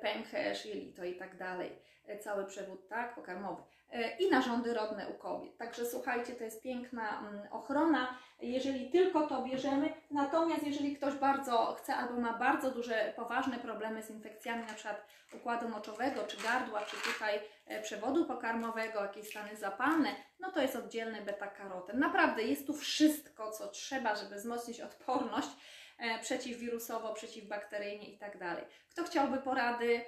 pęcherz, 0.00 0.66
jelito 0.66 1.04
i 1.04 1.16
tak 1.16 1.36
dalej. 1.36 1.78
E, 2.06 2.18
Cały 2.18 2.46
przewód, 2.46 2.88
tak, 2.88 3.14
pokarmowy. 3.14 3.62
E, 3.92 4.16
I 4.16 4.30
narządy 4.30 4.74
rodne 4.74 5.08
u 5.08 5.14
kobiet. 5.14 5.56
Także 5.56 5.86
słuchajcie, 5.86 6.32
to 6.32 6.44
jest 6.44 6.62
piękna 6.62 7.20
mm, 7.20 7.52
ochrona, 7.52 8.18
jeżeli 8.40 8.90
tylko 8.90 9.26
to 9.26 9.42
bierzemy. 9.42 9.92
Natomiast 10.10 10.66
jeżeli 10.66 10.96
ktoś 10.96 11.14
bardzo 11.14 11.76
chce 11.78 11.94
albo 11.94 12.20
ma 12.20 12.38
bardzo 12.38 12.70
duże, 12.70 13.12
poważne 13.16 13.58
problemy 13.58 14.02
z 14.02 14.10
infekcjami, 14.10 14.66
na 14.66 14.74
przykład 14.74 15.06
układu 15.32 15.68
moczowego, 15.68 16.22
czy 16.26 16.36
gardła, 16.42 16.80
czy 16.80 16.96
tutaj 16.96 17.40
e, 17.66 17.82
przewodu 17.82 18.24
pokarmowego, 18.24 19.02
jakieś 19.02 19.28
stany 19.28 19.56
zapalne, 19.56 20.08
no 20.40 20.52
to 20.52 20.62
jest 20.62 20.76
oddzielny 20.76 21.22
beta-karoten. 21.22 21.98
Naprawdę 21.98 22.42
jest 22.42 22.66
tu 22.66 22.74
wszystko, 22.74 23.50
co 23.50 23.68
trzeba, 23.68 24.14
żeby 24.16 24.36
wzmocnić 24.36 24.80
odporność 24.80 25.48
e, 25.98 26.18
przeciwwirusowo, 26.18 27.14
przeciwbakteryjnie 27.14 28.12
i 28.12 28.18
tak 28.18 28.38
dalej. 28.38 28.64
Kto 28.90 29.04
chciałby 29.04 29.38
porady 29.38 30.00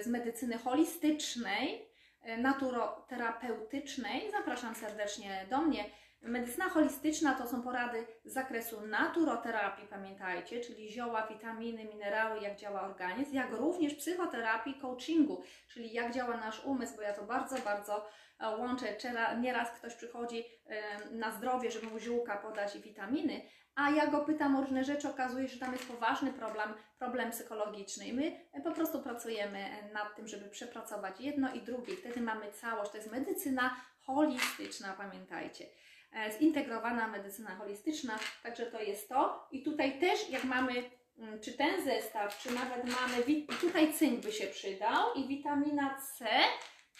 z 0.00 0.06
medycyny 0.06 0.58
holistycznej, 0.58 1.91
naturoterapeutycznej, 2.38 4.30
zapraszam 4.30 4.74
serdecznie 4.74 5.46
do 5.50 5.60
mnie. 5.60 5.84
Medycyna 6.22 6.68
holistyczna 6.68 7.34
to 7.34 7.46
są 7.46 7.62
porady 7.62 8.06
z 8.24 8.32
zakresu 8.32 8.80
naturoterapii, 8.80 9.86
pamiętajcie, 9.86 10.60
czyli 10.60 10.92
zioła, 10.92 11.26
witaminy, 11.26 11.84
minerały, 11.84 12.40
jak 12.40 12.56
działa 12.56 12.82
organizm, 12.82 13.34
jak 13.34 13.50
również 13.50 13.94
psychoterapii, 13.94 14.74
coachingu, 14.74 15.42
czyli 15.68 15.92
jak 15.92 16.12
działa 16.12 16.36
nasz 16.36 16.64
umysł, 16.64 16.96
bo 16.96 17.02
ja 17.02 17.12
to 17.12 17.22
bardzo, 17.22 17.56
bardzo 17.58 18.08
e, 18.40 18.56
łączę. 18.56 18.96
Nieraz 19.40 19.70
ktoś 19.70 19.94
przychodzi 19.94 20.44
e, 20.66 20.82
na 21.10 21.32
zdrowie, 21.32 21.70
żeby 21.70 21.86
mu 21.86 21.98
ziółka 21.98 22.36
podać 22.36 22.76
i 22.76 22.80
witaminy, 22.80 23.40
a 23.74 23.90
ja 23.90 24.06
go 24.06 24.20
pytam 24.20 24.56
o 24.56 24.60
różne 24.60 24.84
rzeczy, 24.84 25.08
okazuje 25.08 25.48
się, 25.48 25.54
że 25.54 25.60
tam 25.60 25.72
jest 25.72 25.88
poważny 25.88 26.32
problem, 26.32 26.74
problem 26.98 27.30
psychologiczny 27.30 28.06
i 28.06 28.12
my 28.12 28.40
e, 28.52 28.60
po 28.60 28.72
prostu 28.72 29.02
pracujemy 29.02 29.58
e, 29.58 29.92
nad 29.92 30.16
tym, 30.16 30.28
żeby 30.28 30.48
przepracować 30.48 31.20
jedno 31.20 31.54
i 31.54 31.60
drugie. 31.60 31.96
Wtedy 31.96 32.20
mamy 32.20 32.52
całość. 32.52 32.90
To 32.90 32.96
jest 32.96 33.10
medycyna 33.10 33.76
holistyczna, 34.00 34.94
pamiętajcie. 34.98 35.66
E, 36.12 36.32
Zintegrowana 36.38 37.08
medycyna 37.08 37.56
holistyczna, 37.56 38.18
także 38.42 38.66
to 38.66 38.80
jest 38.80 39.08
to. 39.08 39.48
I 39.52 39.62
tutaj 39.62 40.00
też, 40.00 40.30
jak 40.30 40.44
mamy, 40.44 40.72
mm, 41.18 41.40
czy 41.40 41.52
ten 41.52 41.84
zestaw, 41.84 42.38
czy 42.38 42.54
nawet 42.54 42.84
mamy, 42.84 43.46
tutaj 43.60 43.92
cynk 43.92 44.20
by 44.20 44.32
się 44.32 44.46
przydał, 44.46 45.14
i 45.14 45.28
witamina 45.28 46.00
C, 46.18 46.26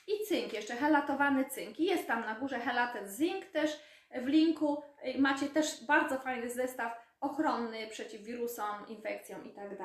i 0.07 0.27
cynk, 0.29 0.53
jeszcze 0.53 0.77
helatowany 0.77 1.45
cynk. 1.45 1.81
I 1.81 1.85
jest 1.85 2.07
tam 2.07 2.21
na 2.21 2.35
górze 2.35 2.61
helated 2.61 3.09
zinc 3.09 3.45
też 3.53 3.71
w 4.23 4.27
linku. 4.27 4.83
Y, 5.07 5.21
Macie 5.21 5.47
też 5.47 5.85
bardzo 5.87 6.19
fajny 6.19 6.51
zestaw 6.51 6.93
ochronny 7.21 7.87
przeciw 7.87 8.23
wirusom, 8.23 8.89
infekcjom 8.89 9.45
i 9.45 9.51
tak. 9.51 9.79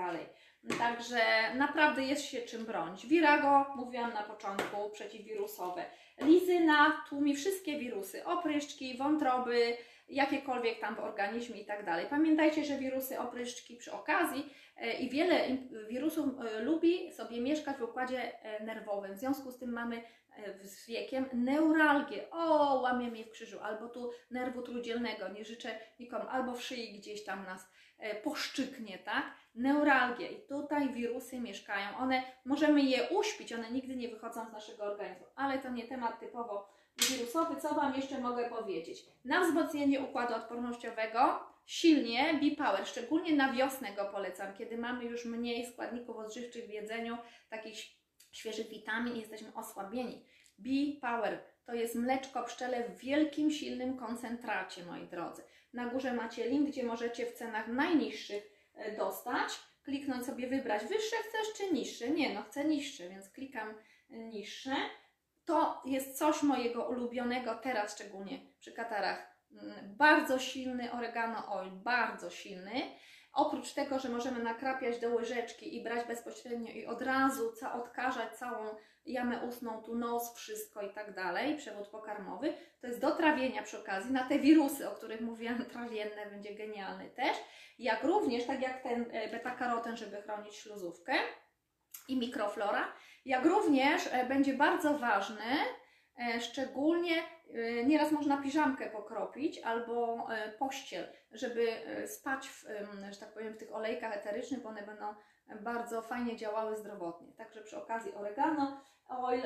Także 0.79 1.19
naprawdę 1.55 2.03
jest 2.03 2.25
się 2.25 2.41
czym 2.41 2.65
bronić. 2.65 3.07
Virago, 3.07 3.65
mówiłam 3.75 4.13
na 4.13 4.23
początku, 4.23 4.89
przeciwwirusowe. 4.89 5.85
Lizyna 6.21 7.03
tłumi 7.09 7.35
wszystkie 7.35 7.79
wirusy, 7.79 8.25
opryszczki, 8.25 8.97
wątroby, 8.97 9.77
jakiekolwiek 10.09 10.79
tam 10.79 10.95
w 10.95 10.99
organizmie 10.99 11.61
i 11.61 11.65
tak 11.65 11.85
dalej. 11.85 12.05
Pamiętajcie, 12.09 12.65
że 12.65 12.77
wirusy, 12.77 13.19
opryszczki 13.19 13.75
przy 13.75 13.91
okazji 13.91 14.53
e, 14.77 14.93
i 14.93 15.09
wiele 15.09 15.47
wirusów 15.89 16.25
e, 16.25 16.59
lubi 16.59 17.11
sobie 17.11 17.41
mieszkać 17.41 17.77
w 17.77 17.81
układzie 17.81 18.43
e, 18.43 18.63
nerwowym. 18.63 19.13
W 19.13 19.19
związku 19.19 19.51
z 19.51 19.57
tym 19.57 19.71
mamy 19.71 20.03
z 20.63 20.87
wiekiem 20.87 21.25
neuralgię. 21.33 22.29
O, 22.31 22.73
łamie 22.81 23.11
mnie 23.11 23.25
w 23.25 23.31
krzyżu, 23.31 23.59
albo 23.61 23.89
tu 23.89 24.11
nerwu 24.31 24.61
trójdzielnego, 24.61 25.27
nie 25.27 25.45
życzę 25.45 25.79
nikomu, 25.99 26.25
albo 26.29 26.53
w 26.53 26.63
szyi 26.63 26.99
gdzieś 26.99 27.23
tam 27.23 27.45
nas 27.45 27.71
poszczyknie, 28.23 28.97
tak? 28.97 29.25
Neuralgię 29.55 30.27
i 30.27 30.47
tutaj 30.47 30.93
wirusy 30.93 31.39
mieszkają. 31.39 31.97
One, 31.97 32.23
możemy 32.45 32.81
je 32.81 33.09
uśpić, 33.09 33.53
one 33.53 33.71
nigdy 33.71 33.95
nie 33.95 34.09
wychodzą 34.09 34.49
z 34.49 34.51
naszego 34.51 34.83
organizmu, 34.83 35.25
ale 35.35 35.59
to 35.59 35.69
nie 35.69 35.87
temat 35.87 36.19
typowo 36.19 36.69
wirusowy. 37.09 37.61
Co 37.61 37.73
Wam 37.73 37.95
jeszcze 37.95 38.19
mogę 38.19 38.49
powiedzieć? 38.49 39.05
Na 39.25 39.41
wzmocnienie 39.41 39.99
układu 39.99 40.35
odpornościowego 40.35 41.39
silnie 41.65 42.33
B-Power, 42.33 42.87
szczególnie 42.87 43.35
na 43.35 43.53
wiosnę 43.53 43.93
go 43.93 44.05
polecam, 44.05 44.53
kiedy 44.53 44.77
mamy 44.77 45.05
już 45.05 45.25
mniej 45.25 45.65
składników 45.65 46.17
odżywczych 46.17 46.65
w 46.65 46.69
jedzeniu, 46.69 47.17
takich 47.49 47.77
świeżych 48.31 48.69
witamin 48.69 49.15
i 49.15 49.19
jesteśmy 49.19 49.53
osłabieni. 49.55 50.25
B-Power 50.57 51.39
to 51.67 51.73
jest 51.73 51.95
mleczko 51.95 52.43
pszczele 52.43 52.89
w 52.89 52.97
wielkim, 52.97 53.51
silnym 53.51 53.97
koncentracie, 53.97 54.85
moi 54.85 55.07
drodzy. 55.07 55.43
Na 55.73 55.87
górze 55.87 56.13
macie 56.13 56.49
link, 56.49 56.69
gdzie 56.69 56.83
możecie 56.83 57.25
w 57.25 57.33
cenach 57.33 57.67
najniższych 57.67 58.43
e, 58.75 58.95
dostać. 58.95 59.49
Kliknąć 59.83 60.25
sobie, 60.25 60.47
wybrać 60.47 60.81
wyższe 60.81 61.15
chcesz 61.15 61.53
czy 61.57 61.73
niższe. 61.73 62.09
Nie, 62.09 62.33
no 62.33 62.43
chcę 62.43 62.65
niższe, 62.65 63.09
więc 63.09 63.29
klikam 63.29 63.69
e, 64.09 64.17
niższe. 64.17 64.75
To 65.45 65.81
jest 65.85 66.17
coś 66.17 66.43
mojego 66.43 66.89
ulubionego 66.89 67.55
teraz, 67.55 67.95
szczególnie 67.95 68.39
przy 68.59 68.71
katarach. 68.71 69.37
Mm, 69.51 69.95
bardzo 69.95 70.39
silny 70.39 70.91
oregano 70.91 71.53
oil, 71.53 71.71
bardzo 71.71 72.29
silny. 72.29 72.81
Oprócz 73.37 73.73
tego, 73.73 73.99
że 73.99 74.09
możemy 74.09 74.43
nakrapiać 74.43 74.99
do 74.99 75.09
łyżeczki 75.09 75.75
i 75.75 75.83
brać 75.83 76.07
bezpośrednio 76.07 76.71
i 76.71 76.85
od 76.85 77.01
razu 77.01 77.51
ca 77.51 77.73
odkażać 77.73 78.33
całą 78.33 78.75
jamę 79.05 79.45
ustną, 79.47 79.81
tu 79.83 79.95
nos, 79.95 80.35
wszystko 80.35 80.81
i 80.81 80.93
tak 80.93 81.15
dalej, 81.15 81.57
przewód 81.57 81.87
pokarmowy, 81.87 82.53
to 82.81 82.87
jest 82.87 82.99
do 82.99 83.11
trawienia 83.11 83.63
przy 83.63 83.79
okazji. 83.79 84.13
Na 84.13 84.29
te 84.29 84.39
wirusy, 84.39 84.89
o 84.89 84.91
których 84.91 85.21
mówiłam, 85.21 85.65
trawienne 85.73 86.25
będzie 86.29 86.55
genialny 86.55 87.09
też, 87.09 87.37
jak 87.79 88.03
również, 88.03 88.45
tak 88.45 88.61
jak 88.61 88.83
ten 88.83 89.05
e, 89.11 89.31
beta-karoten, 89.31 89.97
żeby 89.97 90.21
chronić 90.21 90.55
śluzówkę 90.55 91.13
i 92.07 92.17
mikroflora, 92.17 92.93
jak 93.25 93.45
również 93.45 94.09
e, 94.11 94.25
będzie 94.25 94.53
bardzo 94.53 94.97
ważny, 94.97 95.55
szczególnie 96.39 97.15
nieraz 97.85 98.11
można 98.11 98.37
piżamkę 98.37 98.89
pokropić 98.89 99.59
albo 99.59 100.27
pościel, 100.59 101.07
żeby 101.31 101.67
spać 102.07 102.49
w, 102.49 102.65
że 103.11 103.19
tak 103.19 103.33
powiem, 103.33 103.53
w 103.53 103.57
tych 103.57 103.75
olejkach 103.75 104.17
eterycznych, 104.17 104.61
bo 104.61 104.69
one 104.69 104.83
będą 104.83 105.15
bardzo 105.61 106.01
fajnie 106.01 106.35
działały 106.35 106.77
zdrowotnie. 106.77 107.33
Także 107.33 107.61
przy 107.61 107.77
okazji 107.77 108.13
oregano, 108.13 108.81
oil 109.07 109.41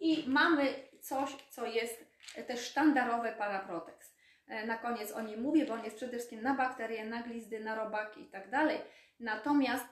i 0.00 0.24
mamy 0.28 0.74
coś, 1.00 1.36
co 1.50 1.66
jest 1.66 2.04
też 2.46 2.60
sztandarowe 2.60 3.32
Paraprotex. 3.32 4.16
E, 4.48 4.66
na 4.66 4.78
koniec 4.78 5.12
o 5.12 5.20
nim 5.20 5.40
mówię, 5.42 5.66
bo 5.66 5.74
on 5.74 5.84
jest 5.84 5.96
przede 5.96 6.12
wszystkim 6.12 6.42
na 6.42 6.54
bakterie, 6.54 7.04
na 7.04 7.22
glizdy, 7.22 7.60
na 7.60 7.74
robaki 7.74 8.22
i 8.22 8.30
tak 8.30 8.50
dalej. 8.50 8.78
Natomiast 9.20 9.84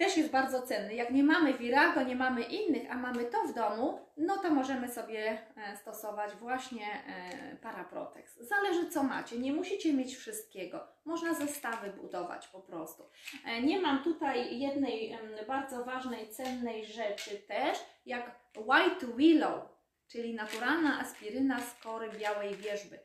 też 0.00 0.16
jest 0.16 0.30
bardzo 0.30 0.62
cenny. 0.62 0.94
Jak 0.94 1.10
nie 1.10 1.22
mamy 1.22 1.54
Virago, 1.54 2.02
nie 2.02 2.16
mamy 2.16 2.42
innych, 2.42 2.90
a 2.90 2.94
mamy 2.94 3.24
to 3.24 3.42
w 3.42 3.54
domu, 3.54 3.98
no 4.16 4.38
to 4.38 4.50
możemy 4.50 4.88
sobie 4.88 5.38
e, 5.56 5.76
stosować 5.76 6.32
właśnie 6.32 6.86
e, 6.86 7.56
Paraprotex. 7.56 8.36
Zależy 8.36 8.90
co 8.90 9.02
macie, 9.02 9.38
nie 9.38 9.52
musicie 9.52 9.92
mieć 9.92 10.16
wszystkiego. 10.16 10.86
Można 11.04 11.34
zestawy 11.34 11.90
budować 11.90 12.48
po 12.48 12.60
prostu. 12.60 13.10
E, 13.46 13.62
nie 13.62 13.80
mam 13.80 14.04
tutaj 14.04 14.58
jednej 14.58 15.18
bardzo 15.48 15.84
ważnej, 15.84 16.28
cennej 16.28 16.86
rzeczy 16.86 17.36
też, 17.36 17.78
jak 18.06 18.40
White 18.56 19.06
Willow, 19.16 19.62
czyli 20.08 20.34
naturalna 20.34 21.00
aspiryna 21.00 21.60
z 21.60 21.82
kory 21.82 22.10
białej 22.18 22.56
wierzby. 22.56 22.98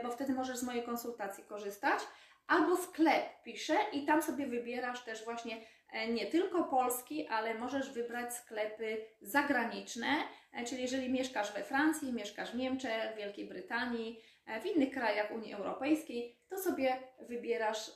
bo 0.02 0.10
wtedy 0.10 0.32
możesz 0.32 0.56
z 0.56 0.62
mojej 0.62 0.82
konsultacji 0.82 1.44
korzystać. 1.44 2.00
Albo 2.46 2.76
sklep 2.76 3.42
piszę 3.42 3.76
i 3.92 4.06
tam 4.06 4.22
sobie 4.22 4.46
wybierasz 4.46 5.04
też 5.04 5.24
właśnie 5.24 5.60
e, 5.92 6.08
nie 6.08 6.26
tylko 6.26 6.64
polski, 6.64 7.28
ale 7.28 7.54
możesz 7.54 7.92
wybrać 7.92 8.34
sklepy 8.34 9.06
zagraniczne, 9.20 10.06
e, 10.52 10.64
czyli 10.64 10.82
jeżeli 10.82 11.10
mieszkasz 11.10 11.52
we 11.52 11.64
Francji, 11.64 12.12
mieszkasz 12.12 12.50
w 12.50 12.56
Niemczech, 12.56 13.12
w 13.14 13.16
Wielkiej 13.16 13.48
Brytanii, 13.48 14.20
w 14.62 14.66
innych 14.66 14.90
krajach 14.90 15.30
Unii 15.30 15.54
Europejskiej, 15.54 16.36
to 16.48 16.58
sobie 16.58 16.96
wybierasz 17.20 17.90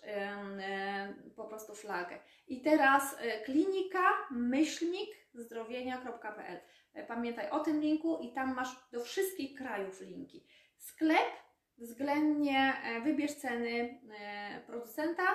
po 1.36 1.44
prostu 1.44 1.74
flagę. 1.74 2.18
I 2.48 2.62
teraz 2.62 3.16
klinika 3.44 4.02
myślnik 4.30 5.08
zdrowienia.pl. 5.34 6.60
Pamiętaj 7.08 7.50
o 7.50 7.60
tym 7.60 7.80
linku 7.80 8.18
i 8.18 8.32
tam 8.32 8.54
masz 8.54 8.68
do 8.92 9.04
wszystkich 9.04 9.58
krajów 9.58 10.00
linki. 10.00 10.44
Sklep 10.76 11.30
względnie 11.80 12.72
e, 12.84 13.00
wybierz 13.00 13.34
ceny 13.34 14.00
e, 14.20 14.60
producenta, 14.66 15.26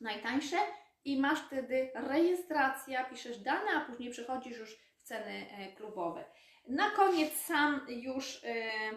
najtańsze 0.00 0.56
i 1.04 1.20
masz 1.20 1.40
wtedy 1.40 1.90
rejestracja, 1.94 3.04
piszesz 3.04 3.38
dane, 3.38 3.70
a 3.76 3.80
później 3.80 4.10
przechodzisz 4.10 4.58
już 4.58 4.76
w 4.96 5.02
ceny 5.02 5.46
e, 5.58 5.72
klubowe. 5.72 6.24
Na 6.68 6.90
koniec 6.90 7.32
sam 7.32 7.86
już 7.88 8.40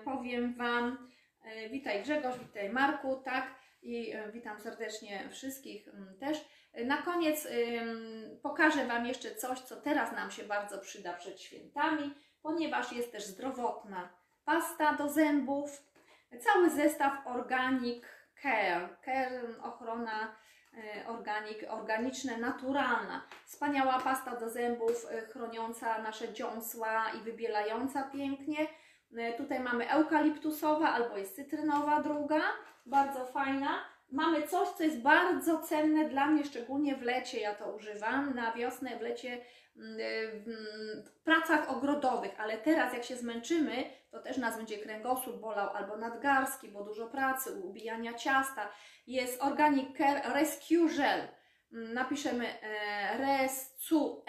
powiem 0.06 0.54
Wam, 0.54 1.10
witaj 1.72 2.04
Grzegorz, 2.04 2.40
witaj 2.40 2.70
Marku, 2.70 3.22
tak, 3.26 3.56
i 3.82 4.14
witam 4.34 4.60
serdecznie 4.60 5.30
wszystkich 5.32 5.90
też. 6.20 6.46
Na 6.86 6.98
koniec 6.98 7.48
pokażę 8.42 8.88
Wam 8.88 9.06
jeszcze 9.06 9.36
coś, 9.36 9.60
co 9.60 9.82
teraz 9.82 10.12
nam 10.12 10.32
się 10.32 10.44
bardzo 10.44 10.80
przyda 10.80 11.14
przed 11.14 11.42
świętami, 11.42 12.14
ponieważ 12.42 12.92
jest 12.92 13.12
też 13.12 13.26
zdrowotna 13.26 14.10
pasta 14.46 14.94
do 14.94 15.10
zębów, 15.10 15.93
Cały 16.40 16.70
zestaw 16.70 17.28
Organic 17.28 18.06
Care, 18.42 18.90
care 19.06 19.42
ochrona 19.64 20.36
e, 20.78 21.08
organik, 21.08 21.66
organiczne, 21.70 22.38
naturalna. 22.38 23.22
Wspaniała 23.46 24.00
pasta 24.00 24.36
do 24.36 24.50
zębów 24.50 25.06
e, 25.12 25.22
chroniąca 25.22 26.02
nasze 26.02 26.34
dziąsła 26.34 27.12
i 27.12 27.24
wybielająca 27.24 28.04
pięknie. 28.04 28.68
E, 29.18 29.34
tutaj 29.34 29.60
mamy 29.60 29.90
eukaliptusowa 29.90 30.90
albo 30.90 31.18
jest 31.18 31.36
cytrynowa 31.36 32.02
druga, 32.02 32.42
bardzo 32.86 33.26
fajna. 33.26 33.93
Mamy 34.12 34.48
coś, 34.48 34.68
co 34.68 34.84
jest 34.84 35.02
bardzo 35.02 35.60
cenne 35.60 36.10
dla 36.10 36.28
mnie, 36.28 36.44
szczególnie 36.44 36.96
w 36.96 37.02
lecie 37.02 37.40
ja 37.40 37.56
to 37.56 37.76
używam, 37.76 38.36
na 38.36 38.54
wiosnę, 38.54 38.98
w 38.98 39.02
lecie 39.02 39.46
w 39.76 41.24
pracach 41.24 41.70
ogrodowych, 41.70 42.40
ale 42.40 42.58
teraz 42.58 42.94
jak 42.94 43.04
się 43.04 43.16
zmęczymy, 43.16 43.84
to 44.12 44.20
też 44.20 44.38
nas 44.38 44.58
będzie 44.58 44.78
kręgosłup 44.78 45.42
bolał 45.42 45.70
albo 45.70 45.98
nadgarski, 45.98 46.70
bo 46.70 46.84
dużo 46.84 47.08
pracy, 47.08 47.62
ubijania 47.64 48.14
ciasta. 48.14 48.70
Jest 49.08 49.44
Organic 49.44 49.98
Care 49.98 50.34
Rescue 50.34 50.88
Gel. 50.98 51.28
Mm, 51.74 51.94
napiszemy 51.94 52.62
e, 52.62 53.18
Rescue 53.18 54.24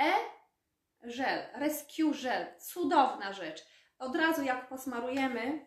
Gel, 1.03 1.47
Rescue 1.55 2.13
Gel. 2.23 2.47
Cudowna 2.59 3.33
rzecz. 3.33 3.67
Od 3.99 4.17
razu 4.17 4.43
jak 4.43 4.69
posmarujemy, 4.69 5.67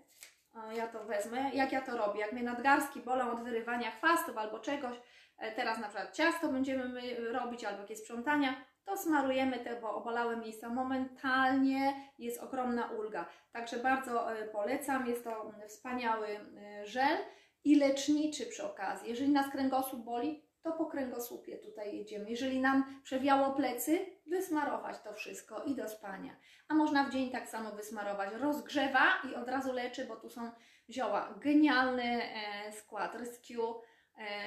ja 0.71 0.87
to 0.87 1.03
wezmę, 1.05 1.51
jak 1.53 1.71
ja 1.71 1.81
to 1.81 1.97
robię, 1.97 2.19
jak 2.19 2.33
mnie 2.33 2.43
nadgarski 2.43 2.99
bolą 2.99 3.31
od 3.31 3.43
wyrywania 3.43 3.91
chwastów 3.91 4.37
albo 4.37 4.59
czegoś, 4.59 4.97
e, 5.37 5.51
teraz 5.51 5.79
na 5.79 5.87
przykład 5.87 6.15
ciasto 6.15 6.47
będziemy 6.47 7.01
robić 7.31 7.63
albo 7.63 7.81
jakieś 7.81 7.99
sprzątania, 7.99 8.65
to 8.87 8.97
smarujemy 8.97 9.59
te 9.59 9.81
bo 9.81 9.95
obalałe 9.95 10.37
miejsca 10.37 10.69
momentalnie, 10.69 11.93
jest 12.19 12.43
ogromna 12.43 12.91
ulga. 12.91 13.25
Także 13.51 13.77
bardzo 13.77 14.33
e, 14.33 14.47
polecam, 14.47 15.07
jest 15.07 15.23
to 15.23 15.51
wspaniały 15.67 16.27
e, 16.27 16.85
żel 16.85 17.17
i 17.63 17.75
leczniczy 17.75 18.45
przy 18.45 18.65
okazji. 18.65 19.09
Jeżeli 19.09 19.31
nas 19.31 19.51
kręgosłup 19.51 20.03
boli, 20.03 20.46
to 20.67 20.77
po 20.77 20.85
kręgosłupie 20.85 21.57
tutaj 21.57 21.97
jedziemy. 21.97 22.29
Jeżeli 22.29 22.59
nam 22.59 22.99
przewiało 23.03 23.53
plecy, 23.53 24.05
wysmarować 24.27 25.01
to 25.01 25.13
wszystko 25.13 25.63
i 25.63 25.75
do 25.75 25.89
spania. 25.89 26.35
A 26.67 26.73
można 26.73 27.03
w 27.03 27.11
dzień 27.11 27.31
tak 27.31 27.47
samo 27.47 27.71
wysmarować. 27.71 28.29
Rozgrzewa 28.33 29.05
i 29.31 29.35
od 29.35 29.49
razu 29.49 29.73
leczy, 29.73 30.05
bo 30.05 30.15
tu 30.15 30.29
są 30.29 30.51
zioła. 30.89 31.33
Genialny 31.39 32.03
e, 32.03 32.71
skład 32.71 33.15
Rescue 33.15 33.81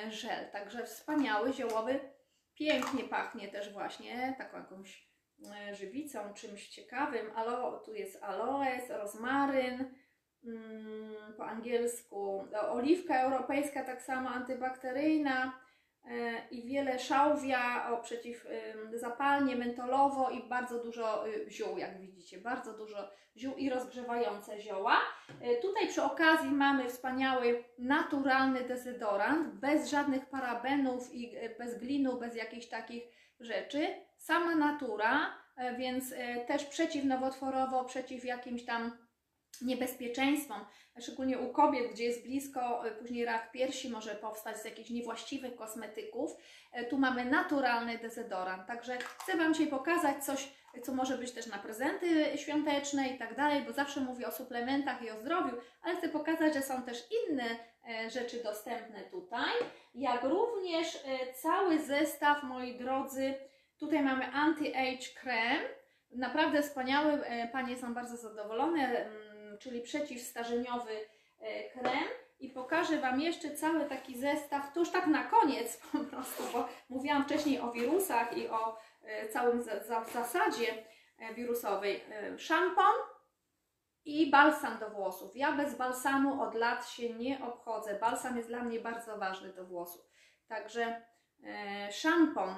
Żel. 0.08 0.50
Także 0.50 0.84
wspaniały 0.84 1.52
ziołowy 1.52 2.00
Pięknie 2.60 3.04
pachnie 3.04 3.48
też 3.48 3.72
właśnie 3.72 4.34
taką 4.38 4.58
jakąś 4.58 5.08
e, 5.52 5.74
żywicą, 5.74 6.34
czymś 6.34 6.68
ciekawym. 6.68 7.30
Alo, 7.34 7.78
tu 7.78 7.94
jest 7.94 8.22
aloes, 8.22 8.90
rozmaryn, 8.90 9.94
mm, 10.44 11.34
po 11.36 11.46
angielsku 11.46 12.44
oliwka 12.70 13.20
europejska, 13.20 13.84
tak 13.84 14.02
samo 14.02 14.28
antybakteryjna, 14.28 15.60
i 16.50 16.62
wiele 16.62 16.98
szałwia, 16.98 17.90
o 17.90 18.02
przeciwzapalnie, 18.02 19.56
mentolowo 19.56 20.30
i 20.30 20.48
bardzo 20.48 20.82
dużo 20.82 21.28
y, 21.28 21.50
ziół, 21.50 21.78
jak 21.78 22.00
widzicie, 22.00 22.38
bardzo 22.38 22.72
dużo 22.72 23.10
ziół 23.36 23.54
i 23.56 23.70
rozgrzewające 23.70 24.60
zioła. 24.60 24.96
E, 25.40 25.56
Tutaj 25.56 25.88
przy 25.88 26.02
okazji 26.02 26.50
mamy 26.50 26.88
wspaniały 26.88 27.64
naturalny 27.78 28.60
dezodorant, 28.60 29.54
bez 29.54 29.90
żadnych 29.90 30.26
parabenów 30.26 31.14
i 31.14 31.36
e, 31.36 31.56
bez 31.58 31.78
glinu, 31.78 32.18
bez 32.18 32.36
jakichś 32.36 32.66
takich 32.66 33.02
rzeczy. 33.40 33.88
Sama 34.16 34.54
natura, 34.54 35.34
e, 35.56 35.76
więc 35.76 36.12
e, 36.12 36.44
też 36.44 36.64
przeciwnowotworowo, 36.64 37.84
przeciw 37.84 38.24
jakimś 38.24 38.64
tam 38.64 38.98
niebezpieczeństwom, 39.62 40.64
szczególnie 41.00 41.38
u 41.38 41.52
kobiet, 41.52 41.92
gdzie 41.92 42.04
jest 42.04 42.22
blisko, 42.22 42.86
y, 42.86 42.90
później 42.90 43.24
rak 43.24 43.52
piersi 43.52 43.90
może 43.90 44.14
powstać 44.14 44.56
z 44.58 44.64
jakichś 44.64 44.90
niewłaściwych 44.90 45.56
kosmetyków. 45.56 46.30
E, 46.72 46.84
Tu 46.84 46.98
mamy 46.98 47.24
naturalny 47.24 47.98
dezodorant, 47.98 48.66
także 48.66 48.98
chcę 48.98 49.36
Wam 49.36 49.54
dzisiaj 49.54 49.68
pokazać 49.70 50.24
coś, 50.24 50.48
co 50.82 50.94
może 50.94 51.18
być 51.18 51.32
też 51.32 51.46
na 51.46 51.58
prezenty 51.58 52.38
świąteczne 52.38 53.08
i 53.08 53.18
tak 53.18 53.36
dalej, 53.36 53.62
bo 53.62 53.72
zawsze 53.72 54.00
mówię 54.00 54.26
o 54.26 54.32
suplementach 54.32 55.02
i 55.02 55.10
o 55.10 55.18
zdrowiu, 55.18 55.56
ale 55.82 55.96
chcę 55.96 56.08
pokazać, 56.08 56.54
że 56.54 56.62
są 56.62 56.82
też 56.82 56.98
inne 57.28 57.44
e, 57.88 58.10
rzeczy 58.10 58.42
dostępne 58.42 59.00
tutaj, 59.00 59.52
jak 59.94 60.24
również 60.24 60.96
e, 60.96 61.32
cały 61.32 61.78
zestaw, 61.78 62.42
moi 62.42 62.78
drodzy, 62.78 63.34
tutaj 63.78 64.02
mamy 64.02 64.24
anti-age 64.24 65.14
krem, 65.20 65.62
naprawdę 66.10 66.62
wspaniały, 66.62 67.20
panie 67.52 67.76
są 67.76 67.94
bardzo 67.94 68.16
zadowolone, 68.16 68.80
mm, 68.80 69.29
czyli 69.60 69.82
przeciwstarzeniowy 69.82 71.06
e, 71.40 71.70
krem 71.70 72.04
i 72.38 72.48
pokażę 72.48 72.98
Wam 72.98 73.20
jeszcze 73.20 73.54
cały 73.54 73.84
taki 73.84 74.18
zestaw, 74.18 74.72
to 74.72 74.80
już 74.80 74.90
tak 74.90 75.06
na 75.06 75.24
koniec 75.24 75.76
po 75.92 75.98
prostu, 75.98 76.42
bo 76.52 76.68
mówiłam 76.88 77.24
wcześniej 77.24 77.60
o 77.60 77.72
wirusach 77.72 78.36
i 78.36 78.48
o 78.48 78.78
e, 79.02 79.28
całym 79.28 79.62
za, 79.62 79.84
za, 79.84 80.04
zasadzie 80.04 80.84
e, 81.18 81.34
wirusowej. 81.34 82.04
Szampon 82.38 82.94
i 84.04 84.30
balsam 84.30 84.78
do 84.78 84.90
włosów. 84.90 85.36
Ja 85.36 85.52
bez 85.52 85.74
balsamu 85.74 86.42
od 86.42 86.54
lat 86.54 86.88
się 86.88 87.14
nie 87.14 87.44
obchodzę. 87.44 87.98
Balsam 87.98 88.36
jest 88.36 88.48
dla 88.48 88.62
mnie 88.62 88.80
bardzo 88.80 89.18
ważny 89.18 89.52
do 89.52 89.64
włosów. 89.64 90.10
Także 90.48 91.02
szampon 91.90 92.54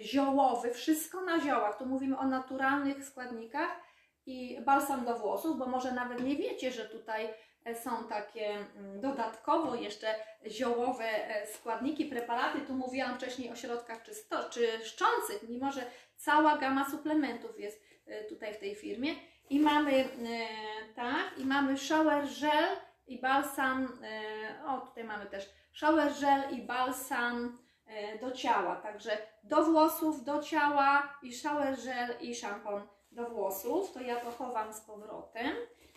ziołowy, 0.00 0.70
wszystko 0.70 1.20
na 1.20 1.40
ziołach, 1.40 1.78
tu 1.78 1.86
mówimy 1.86 2.18
o 2.18 2.26
naturalnych 2.26 3.04
składnikach 3.04 3.70
i 4.28 4.60
balsam 4.60 5.04
do 5.04 5.18
włosów, 5.18 5.58
bo 5.58 5.66
może 5.66 5.92
nawet 5.92 6.20
nie 6.20 6.36
wiecie, 6.36 6.72
że 6.72 6.84
tutaj 6.84 7.28
e, 7.64 7.74
są 7.74 8.04
takie 8.08 8.46
mm, 8.50 9.00
dodatkowo 9.00 9.74
jeszcze 9.74 10.14
ziołowe 10.46 11.04
e, 11.04 11.46
składniki, 11.46 12.04
preparaty. 12.04 12.60
Tu 12.60 12.74
mówiłam 12.74 13.14
wcześniej 13.14 13.50
o 13.50 13.56
środkach 13.56 14.02
czysto, 14.02 14.50
czyszczących, 14.50 15.48
mimo 15.48 15.72
że 15.72 15.82
cała 16.16 16.58
gama 16.58 16.90
suplementów 16.90 17.60
jest 17.60 17.84
e, 18.06 18.24
tutaj 18.24 18.54
w 18.54 18.58
tej 18.58 18.74
firmie. 18.74 19.14
I 19.50 19.60
mamy 19.60 20.08
tak, 20.96 21.38
i 21.38 21.44
mamy 21.44 21.78
shower 21.78 22.24
gel 22.40 22.76
i 23.06 23.20
balsam. 23.20 23.98
O, 24.66 24.80
tutaj 24.80 25.04
mamy 25.04 25.26
też 25.26 25.50
shower 25.72 26.12
gel 26.20 26.58
i 26.58 26.62
balsam 26.62 27.58
do 28.20 28.30
ciała. 28.30 28.76
Także 28.76 29.18
do 29.44 29.64
włosów, 29.64 30.24
do 30.24 30.42
ciała 30.42 31.18
i 31.22 31.34
shower 31.34 31.76
gel 31.84 32.14
i 32.20 32.34
szampon 32.34 32.97
do 33.18 33.30
włosów. 33.30 33.92
To 33.92 34.00
ja 34.00 34.16
to 34.16 34.30
chowam 34.30 34.72
z 34.72 34.80
powrotem 34.80 35.52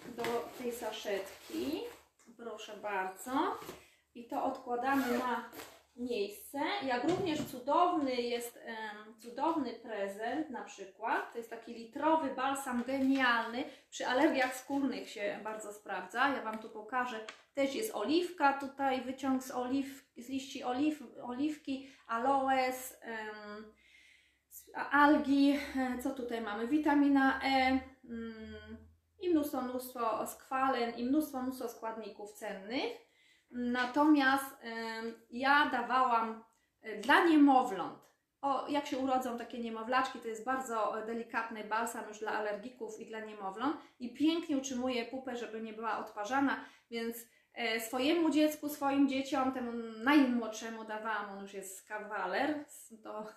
do 0.08 0.24
tej 0.58 0.72
saszetki. 0.72 1.82
Proszę 2.38 2.78
bardzo. 2.78 3.32
I 4.16 4.28
to 4.28 4.44
odkładamy 4.44 5.18
na 5.18 5.50
miejsce. 5.96 6.60
Jak 6.86 7.04
również 7.04 7.40
cudowny 7.46 8.16
jest 8.16 8.58
em, 8.58 9.20
cudowny 9.20 9.74
prezent 9.74 10.50
na 10.50 10.64
przykład. 10.64 11.32
To 11.32 11.38
jest 11.38 11.50
taki 11.50 11.74
litrowy 11.74 12.36
balsam 12.36 12.84
genialny. 12.84 13.64
Przy 13.90 14.08
alergiach 14.08 14.56
skórnych 14.56 15.10
się 15.10 15.40
bardzo 15.44 15.74
sprawdza. 15.74 16.30
Ja 16.30 16.42
Wam 16.44 16.60
tu 16.60 16.70
pokażę. 16.70 17.20
Też 17.54 17.76
jest 17.76 17.96
oliwka 17.96 18.54
tutaj, 18.54 19.02
wyciąg 19.02 19.44
z, 19.44 19.52
oliw, 19.52 20.06
z 20.18 20.30
liści 20.30 20.64
oliw, 20.64 21.04
oliwki, 21.24 21.90
aloes, 22.08 22.98
a- 23.04 23.81
algi. 24.74 25.60
E, 25.78 26.02
Co 26.04 26.10
tutaj 26.10 26.42
mamy? 26.42 26.68
Witamina 26.68 27.42
E. 27.44 27.80
mm, 28.10 28.78
I 29.20 29.30
mnóstwo, 29.30 29.62
mnóstwo 29.62 30.28
skwalen 30.28 30.96
i 30.98 31.06
mnóstwo, 31.06 31.42
mnóstwo 31.42 31.70
składników 31.70 32.34
cennych. 32.34 33.12
Natomiast 33.52 34.58
ja 35.30 35.70
dawałam 35.72 36.44
e, 36.82 36.98
dla 37.02 37.26
niemowląt, 37.26 38.00
o, 38.42 38.68
jak 38.70 38.88
się 38.88 38.98
urodzą 38.98 39.38
takie 39.38 39.60
niemowlaczki, 39.60 40.20
to 40.20 40.28
jest 40.28 40.46
bardzo 40.46 41.02
e, 41.02 41.06
delikatny 41.06 41.64
balsam 41.64 42.08
już 42.08 42.20
dla 42.20 42.32
alergików 42.32 43.00
i 43.00 43.06
dla 43.06 43.20
niemowląt 43.20 43.78
i 44.00 44.14
pięknie 44.14 44.58
utrzymuje 44.58 45.06
pupę, 45.06 45.36
żeby 45.36 45.62
nie 45.62 45.74
była 45.74 45.98
odparzana, 45.98 46.66
więc 46.92 47.18
swojemu 47.80 48.30
dziecku, 48.30 48.70
swoim 48.70 49.10
dzieciom, 49.10 49.52
temu 49.52 49.72
najmłodszemu 50.04 50.84
dawałam, 50.86 51.30
on 51.30 51.42
już 51.42 51.54
jest 51.54 51.88
kawaler, 51.88 52.66
to, 53.04 53.28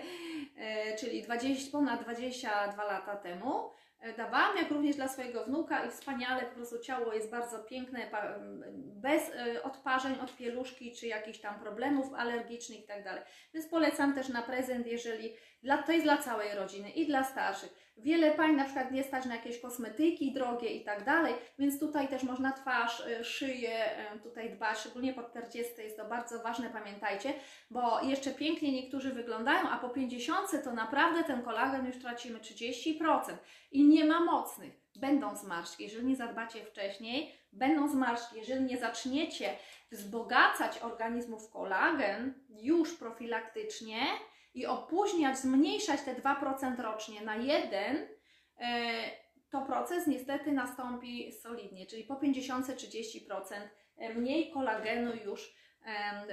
e, 0.56 0.96
czyli 0.96 1.22
20, 1.22 1.72
ponad 1.72 2.02
22 2.02 2.84
lata 2.84 3.16
temu. 3.16 3.70
E, 4.00 4.12
Dawałam, 4.12 4.56
jak 4.56 4.70
również 4.70 4.96
dla 4.96 5.08
swojego 5.08 5.44
wnuka 5.44 5.84
i 5.84 5.90
wspaniale, 5.90 6.42
po 6.42 6.54
prostu 6.54 6.78
ciało 6.78 7.12
jest 7.12 7.30
bardzo 7.30 7.58
piękne, 7.58 8.10
bez 8.76 9.30
e, 9.30 9.62
odparzeń 9.62 10.14
od 10.22 10.36
pieluszki 10.36 10.92
czy 10.92 11.06
jakichś 11.06 11.38
tam 11.38 11.60
problemów 11.60 12.14
alergicznych 12.14 12.80
i 12.80 12.86
tak. 12.86 13.26
Więc 13.54 13.66
polecam 13.66 14.14
też 14.14 14.28
na 14.28 14.42
prezent, 14.42 14.86
jeżeli 14.86 15.36
dla, 15.64 15.82
to 15.82 15.92
jest 15.92 16.04
dla 16.04 16.18
całej 16.18 16.54
rodziny 16.54 16.90
i 16.90 17.06
dla 17.06 17.24
starszych. 17.24 17.84
Wiele 17.96 18.30
pań 18.30 18.56
na 18.56 18.64
przykład 18.64 18.90
nie 18.90 19.02
stać 19.02 19.24
na 19.24 19.36
jakieś 19.36 19.60
kosmetyki 19.60 20.32
drogie 20.32 20.68
i 20.68 20.84
tak 20.84 21.04
dalej, 21.04 21.34
więc 21.58 21.80
tutaj 21.80 22.08
też 22.08 22.22
można 22.22 22.52
twarz, 22.52 23.00
e, 23.06 23.24
szyję 23.24 23.98
e, 23.98 24.18
tutaj 24.18 24.50
dbać, 24.50 24.78
szczególnie 24.78 25.12
po 25.12 25.22
40 25.22 25.72
jest 25.78 25.96
to 25.96 26.04
bardzo 26.04 26.42
ważne, 26.42 26.70
pamiętajcie, 26.70 27.34
bo 27.70 28.02
jeszcze 28.02 28.30
pięknie 28.30 28.72
niektórzy 28.72 29.10
wyglądają, 29.10 29.68
a 29.68 29.78
po 29.78 29.88
50 29.88 30.64
to 30.64 30.72
naprawdę 30.72 31.24
ten 31.24 31.42
kolagen 31.42 31.86
już 31.86 31.98
tracimy 31.98 32.38
30% 32.38 33.36
i 33.72 33.84
nie 33.84 34.04
ma 34.04 34.20
mocnych. 34.20 34.72
Będą 34.96 35.36
zmarszczki, 35.36 35.84
jeżeli 35.84 36.06
nie 36.06 36.16
zadbacie 36.16 36.64
wcześniej, 36.64 37.34
będą 37.52 37.88
zmarszczki, 37.88 38.36
jeżeli 38.36 38.64
nie 38.64 38.78
zaczniecie 38.78 39.56
wzbogacać 39.92 40.78
organizmu 40.78 41.40
w 41.40 41.50
kolagen 41.50 42.34
już 42.48 42.98
profilaktycznie 42.98 43.98
i 44.54 44.66
opóźniać, 44.66 45.38
zmniejszać 45.38 46.00
te 46.02 46.14
2% 46.14 46.80
rocznie 46.82 47.20
na 47.20 47.36
1, 47.36 48.08
e, 48.58 49.10
to 49.50 49.62
proces 49.62 50.06
niestety 50.06 50.52
nastąpi 50.52 51.32
solidnie, 51.32 51.86
czyli 51.86 52.04
po 52.04 52.14
50-30% 52.14 53.68
mniej 54.14 54.50
kolagenu 54.50 55.12
już 55.24 55.54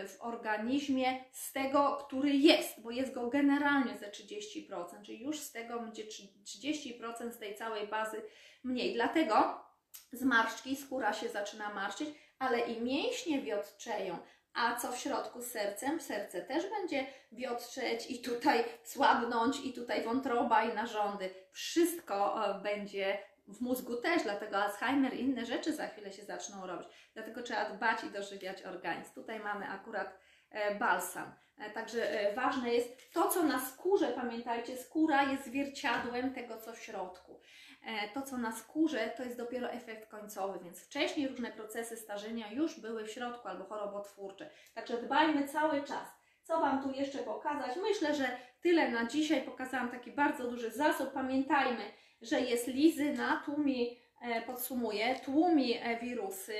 w 0.07 0.21
organizmie 0.21 1.25
z 1.31 1.51
tego, 1.51 1.97
który 2.07 2.29
jest, 2.29 2.81
bo 2.81 2.91
jest 2.91 3.13
go 3.13 3.29
generalnie 3.29 3.97
ze 3.97 4.11
30%, 4.11 5.01
czyli 5.05 5.23
już 5.23 5.39
z 5.39 5.51
tego 5.51 5.79
będzie 5.79 6.03
trzy- 6.03 6.43
30% 6.43 7.33
z 7.33 7.39
tej 7.39 7.55
całej 7.55 7.87
bazy 7.87 8.21
mniej. 8.63 8.93
Dlatego 8.93 9.65
zmarszczki, 10.11 10.75
skóra 10.75 11.13
się 11.13 11.29
zaczyna 11.29 11.73
marszczyć, 11.73 12.09
ale 12.39 12.59
i 12.59 12.81
mięśnie 12.81 13.41
wiotczeją. 13.41 14.17
A 14.53 14.75
co 14.75 14.91
w 14.91 14.97
środku 14.97 15.41
z 15.41 15.45
sercem? 15.45 16.01
Serce 16.01 16.41
też 16.41 16.69
będzie 16.69 17.05
wiotczeć 17.31 18.11
i 18.11 18.21
tutaj 18.21 18.63
słabnąć, 18.83 19.59
i 19.65 19.73
tutaj 19.73 20.03
wątroba 20.03 20.63
i 20.63 20.73
narządy. 20.73 21.29
Wszystko 21.51 22.45
e, 22.45 22.61
będzie 22.61 23.17
w 23.47 23.61
mózgu 23.61 23.95
też, 23.95 24.23
dlatego 24.23 24.57
Alzheimer 24.57 25.13
i 25.13 25.21
inne 25.21 25.45
rzeczy 25.45 25.73
za 25.73 25.87
chwilę 25.87 26.11
się 26.11 26.23
zaczną 26.23 26.67
robić. 26.67 26.87
Dlatego 27.13 27.43
trzeba 27.43 27.69
dbać 27.69 28.03
i 28.03 28.09
dożywiać 28.09 28.63
organizm. 28.63 29.13
Tutaj 29.13 29.39
mamy 29.39 29.69
akurat 29.69 30.19
e, 30.49 30.75
balsam. 30.75 31.35
E, 31.57 31.69
Także 31.69 32.31
ważne 32.35 32.73
jest 32.73 33.13
to, 33.13 33.29
co 33.29 33.43
na 33.43 33.65
skórze, 33.65 34.07
pamiętajcie, 34.07 34.77
skóra 34.77 35.23
jest 35.23 35.45
zwierciadłem 35.45 36.33
tego, 36.33 36.57
co 36.57 36.73
w 36.73 36.79
środku. 36.79 37.41
E, 37.85 38.09
To, 38.13 38.21
co 38.21 38.37
na 38.37 38.51
skórze, 38.51 39.11
to 39.17 39.23
jest 39.23 39.37
dopiero 39.37 39.69
efekt 39.71 40.09
końcowy, 40.09 40.59
więc 40.63 40.79
wcześniej 40.85 41.27
różne 41.27 41.51
procesy 41.51 41.97
starzenia 41.97 42.51
już 42.51 42.79
były 42.79 43.03
w 43.05 43.11
środku 43.11 43.47
albo 43.47 43.63
chorobotwórcze. 43.65 44.49
Także 44.73 44.97
dbajmy 45.01 45.47
cały 45.47 45.83
czas. 45.83 46.07
Co 46.43 46.59
Wam 46.59 46.83
tu 46.83 46.91
jeszcze 46.91 47.17
pokazać? 47.19 47.77
Myślę, 47.81 48.15
że 48.15 48.37
tyle 48.61 48.91
na 48.91 49.05
dzisiaj. 49.05 49.41
Pokazałam 49.41 49.91
taki 49.91 50.11
bardzo 50.11 50.51
duży 50.51 50.71
zasób. 50.71 51.11
Pamiętajmy, 51.13 51.83
że 52.21 52.41
jest 52.41 52.67
lizyna, 52.67 53.41
tłumi, 53.45 53.99
e, 54.21 54.41
podsumuję, 54.41 55.15
tłumi 55.25 55.77
e, 55.81 55.99
wirusy, 55.99 56.55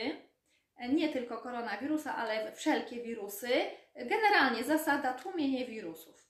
nie 0.90 1.10
tylko 1.10 1.38
koronawirusa, 1.38 2.16
ale 2.16 2.52
wszelkie 2.52 3.04
wirusy. 3.04 3.50
Generalnie 3.96 4.64
zasada 4.64 5.14
tłumienie 5.14 5.66
wirusów. 5.66 6.28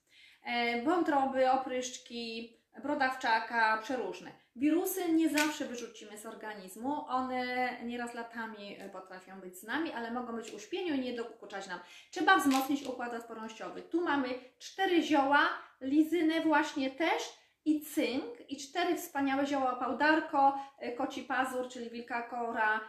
Wątroby, 0.83 1.51
opryszczki, 1.51 2.57
brodawczaka, 2.83 3.77
przeróżne. 3.83 4.31
Wirusy 4.55 5.11
nie 5.11 5.29
zawsze 5.29 5.65
wyrzucimy 5.65 6.17
z 6.17 6.25
organizmu, 6.25 7.05
one 7.07 7.77
nieraz 7.83 8.13
latami 8.13 8.77
e, 8.79 8.89
potrafią 8.89 9.39
być 9.39 9.57
z 9.57 9.63
nami, 9.63 9.91
ale 9.91 10.11
mogą 10.11 10.35
być 10.35 10.51
uśpieniu 10.53 10.95
i 10.95 10.99
nie 10.99 11.13
dokuczać 11.13 11.67
nam. 11.67 11.79
Trzeba 12.11 12.37
wzmocnić 12.37 12.83
układ 12.83 13.13
odpornościowy. 13.13 13.81
Tu 13.81 14.01
mamy 14.01 14.29
cztery 14.59 15.03
zioła, 15.03 15.49
lizynę 15.81 16.41
właśnie 16.41 16.91
też 16.91 17.23
i 17.65 17.81
cynk 17.81 18.49
i 18.49 18.57
cztery 18.57 18.95
wspaniałe 18.95 19.45
zioła 19.45 19.75
pałdarko, 19.75 20.59
e, 20.79 20.91
koci 20.91 21.23
pazur, 21.23 21.67
czyli 21.67 21.89
wilka 21.89 22.21
kora, 22.21 22.79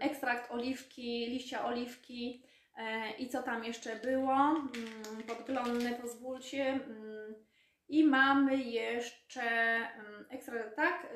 ekstrakt 0.00 0.50
oliwki, 0.50 1.26
liścia 1.26 1.64
oliwki 1.64 2.42
e, 2.76 3.10
i 3.10 3.28
co 3.28 3.42
tam 3.42 3.64
jeszcze 3.64 3.96
było, 3.96 4.34
Mm, 4.34 5.22
podglądne 5.26 5.92
pozwólcie, 5.94 6.72
Mm, 6.72 7.34
i 7.90 8.04
mamy 8.04 8.56
jeszcze 8.56 9.42
em, 9.42 10.26
ekstra, 10.30 10.70
tak, 10.76 11.06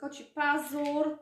koci 0.00 0.24
pazur 0.24 1.18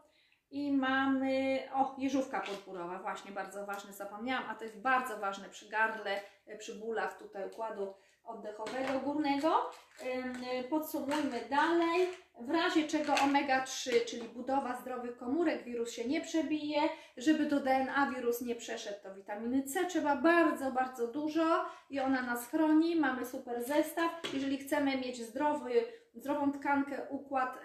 i 0.50 0.72
mamy, 0.72 1.58
o, 1.74 1.94
jeżówka 1.98 2.40
podpórowa, 2.40 2.98
właśnie 2.98 3.32
bardzo 3.32 3.66
ważne, 3.66 3.92
zapomniałam, 3.92 4.50
a 4.50 4.54
to 4.54 4.64
jest 4.64 4.80
bardzo 4.80 5.18
ważne 5.18 5.48
przy 5.48 5.68
gardle, 5.68 6.20
e, 6.46 6.58
przy 6.58 6.74
bólach 6.74 7.18
tutaj 7.18 7.46
układu 7.46 7.94
oddechowego 8.24 9.00
górnego. 9.00 9.70
E, 10.02 10.64
Podsumujmy 10.64 11.40
dalej. 11.50 12.08
W 12.40 12.50
razie 12.50 12.88
czego 12.88 13.12
omega-3, 13.12 13.90
czyli 14.06 14.28
budowa 14.28 14.80
zdrowych 14.80 15.16
komórek, 15.16 15.64
wirus 15.64 15.90
się 15.92 16.08
nie 16.08 16.20
przebije. 16.20 16.80
Żeby 17.16 17.46
do 17.46 17.60
DNA 17.60 18.10
wirus 18.10 18.40
nie 18.40 18.54
przeszedł, 18.54 19.02
to 19.02 19.14
witaminy 19.14 19.62
C 19.62 19.86
trzeba 19.86 20.16
bardzo, 20.16 20.72
bardzo 20.72 21.06
dużo 21.08 21.64
i 21.90 22.00
ona 22.00 22.22
nas 22.22 22.48
chroni. 22.48 22.96
Mamy 22.96 23.26
super 23.26 23.64
zestaw. 23.64 24.10
Jeżeli 24.34 24.58
chcemy 24.58 24.96
mieć 24.96 25.22
zdrowy, 25.22 25.70
zdrową 26.14 26.52
tkankę, 26.52 27.06
układ 27.10 27.58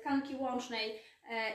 tkanki 0.00 0.36
łącznej 0.36 0.98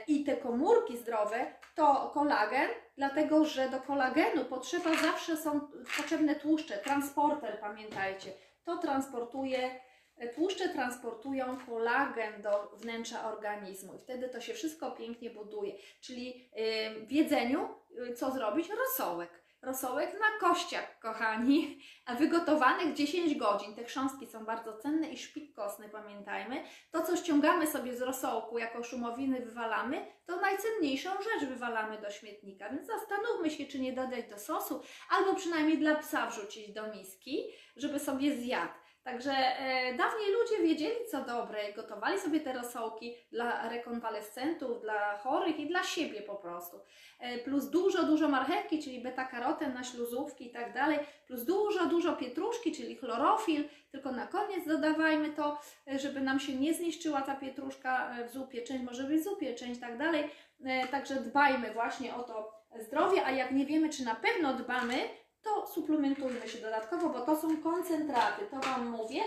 i 0.07 0.23
te 0.23 0.37
komórki 0.37 0.97
zdrowe, 0.97 1.53
to 1.75 2.11
kolagen, 2.13 2.69
dlatego 2.97 3.45
że 3.45 3.69
do 3.69 3.79
kolagenu 3.79 4.45
potrzeba 4.45 4.95
zawsze 4.95 5.37
są 5.37 5.59
potrzebne 5.97 6.35
tłuszcze, 6.35 6.77
transporter, 6.77 7.59
pamiętajcie. 7.59 8.31
To 8.63 8.77
transportuje, 8.77 9.79
e, 10.17 10.27
tłuszcze 10.27 10.69
transportują 10.69 11.57
kolagen 11.65 12.41
do 12.41 12.71
wnętrza 12.77 13.31
organizmu 13.31 13.93
i 13.93 13.99
wtedy 13.99 14.29
to 14.29 14.41
się 14.41 14.53
wszystko 14.53 14.91
pięknie 14.91 15.29
buduje. 15.29 15.73
Czyli 16.01 16.49
y, 16.99 17.05
w 17.05 17.11
jedzeniu 17.11 17.69
co 18.15 18.31
zrobić? 18.31 18.69
Rosołek. 18.69 19.40
Rosołek 19.61 20.19
na 20.19 20.47
kościach, 20.47 20.99
kochani, 20.99 21.79
wygotowanych 22.19 22.93
10 22.93 23.35
godzin. 23.35 23.75
Te 23.75 23.83
chrząstki 23.83 24.27
są 24.27 24.45
bardzo 24.45 24.77
cenne 24.77 25.09
i 25.09 25.17
szpik 25.17 25.55
kostny, 25.55 25.89
pamiętajmy. 25.89 26.63
To, 26.91 27.01
co 27.01 27.15
ściągamy 27.15 27.67
sobie 27.67 27.95
z 27.95 28.01
rosołku, 28.01 28.57
jako 28.57 28.83
szumowiny 28.83 29.45
wywalamy, 29.45 30.05
to 30.25 30.41
najcenniejszą 30.41 31.09
rzecz 31.09 31.49
wywalamy 31.49 32.01
do 32.01 32.11
śmietnika. 32.11 32.69
Więc 32.69 32.87
zastanówmy 32.87 33.49
się, 33.49 33.65
czy 33.65 33.79
nie 33.79 33.93
dodać 33.93 34.29
do 34.29 34.39
sosu, 34.39 34.81
albo 35.09 35.35
przynajmniej 35.35 35.77
dla 35.77 35.95
psa 35.95 36.27
wrzucić 36.27 36.73
do 36.73 36.93
miski, 36.93 37.43
żeby 37.75 37.99
sobie 37.99 38.35
zjadł. 38.35 38.73
Także 39.03 39.31
e, 39.31 39.93
dawniej 39.97 40.31
ludzie 40.31 40.63
wiedzieli, 40.63 40.95
co 41.11 41.25
dobre, 41.25 41.73
gotowali 41.73 42.19
sobie 42.19 42.39
te 42.39 42.53
rosołki 42.53 43.15
dla 43.31 43.69
rekonwalescentów, 43.69 44.81
dla 44.81 45.17
chorych 45.17 45.59
i 45.59 45.67
dla 45.67 45.83
siebie 45.83 46.21
po 46.21 46.35
prostu. 46.35 46.79
E, 47.19 47.37
plus 47.37 47.69
dużo, 47.69 48.03
dużo 48.03 48.29
marchewki, 48.29 48.83
czyli 48.83 49.01
beta-karoten 49.01 49.73
na 49.73 49.83
śluzówki 49.83 50.47
i 50.47 50.51
tak 50.51 50.73
dalej, 50.73 50.99
plus 51.27 51.45
dużo, 51.45 51.85
dużo 51.85 52.13
pietruszki, 52.13 52.71
czyli 52.71 52.95
chlorofil, 52.95 53.63
tylko 53.91 54.11
na 54.11 54.27
koniec 54.27 54.67
dodawajmy 54.67 55.29
to, 55.29 55.59
e, 55.87 55.99
żeby 55.99 56.21
nam 56.21 56.39
się 56.39 56.55
nie 56.55 56.73
zniszczyła 56.73 57.21
ta 57.21 57.35
pietruszka 57.35 58.17
e, 58.17 58.25
w 58.27 58.31
zupie, 58.31 58.61
część 58.61 58.83
może 58.83 59.03
być 59.03 59.21
w 59.21 59.23
zupie, 59.23 59.55
część 59.55 59.81
tak 59.81 59.97
dalej. 59.97 60.29
E, 60.65 60.87
Także 60.87 61.15
dbajmy 61.15 61.73
właśnie 61.73 62.15
o 62.15 62.23
to 62.23 62.61
zdrowie, 62.79 63.25
a 63.25 63.31
jak 63.31 63.51
nie 63.51 63.65
wiemy, 63.65 63.89
czy 63.89 64.05
na 64.05 64.15
pewno 64.15 64.53
dbamy, 64.53 64.95
to 65.43 65.67
suplementujmy 65.67 66.47
się 66.47 66.57
dodatkowo, 66.57 67.09
bo 67.09 67.21
to 67.21 67.35
są 67.35 67.61
koncentraty, 67.61 68.45
to 68.51 68.59
Wam 68.59 68.89
mówię 68.89 69.21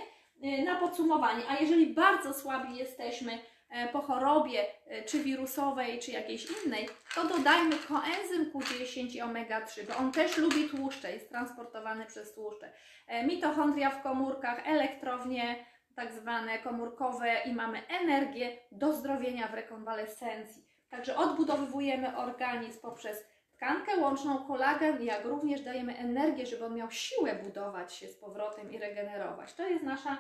y, 0.45 0.65
na 0.65 0.75
podsumowanie. 0.75 1.43
A 1.49 1.57
jeżeli 1.57 1.95
bardzo 1.95 2.35
słabi 2.35 2.77
jesteśmy 2.77 3.39
e, 3.71 3.89
po 3.89 4.03
chorobie, 4.03 4.67
e, 4.87 5.03
czy 5.03 5.19
wirusowej, 5.19 5.99
czy 5.99 6.11
jakiejś 6.11 6.47
innej, 6.51 6.89
to 7.15 7.25
dodajmy 7.25 7.77
koenzym 7.89 8.53
Q10 8.53 9.17
i 9.17 9.23
omega-3, 9.23 9.87
bo 9.89 9.97
on 9.97 10.13
też 10.13 10.37
lubi 10.37 10.69
tłuszcze, 10.69 11.13
jest 11.13 11.29
transportowany 11.29 12.07
przez 12.07 12.35
tłuszcze. 12.35 12.73
E, 13.07 13.27
Mitochondria 13.27 13.91
w 13.91 14.03
komórkach, 14.03 14.69
elektrownie 14.69 15.65
tak 15.97 16.13
zwane 16.13 16.59
komórkowe 16.59 17.37
i 17.47 17.53
mamy 17.53 17.87
energię 17.87 18.57
do 18.73 18.93
zdrowienia 18.93 19.49
w 19.49 19.55
rekonwalescencji. 19.55 20.65
Także 20.91 21.17
odbudowujemy 21.17 22.17
organizm 22.17 22.81
poprzez 22.81 23.25
tkankę 23.65 23.97
łączną, 23.97 24.39
kolagen, 24.39 25.03
jak 25.03 25.25
również 25.25 25.61
dajemy 25.61 25.97
energię, 25.97 26.47
żeby 26.47 26.65
on 26.65 26.75
miał 26.75 26.91
siłę 26.91 27.35
budować 27.45 27.95
się 27.95 28.09
z 28.09 28.17
powrotem 28.17 28.73
i 28.73 28.79
regenerować. 28.79 29.55
To 29.55 29.69
jest 29.69 29.85
nasza 29.85 30.19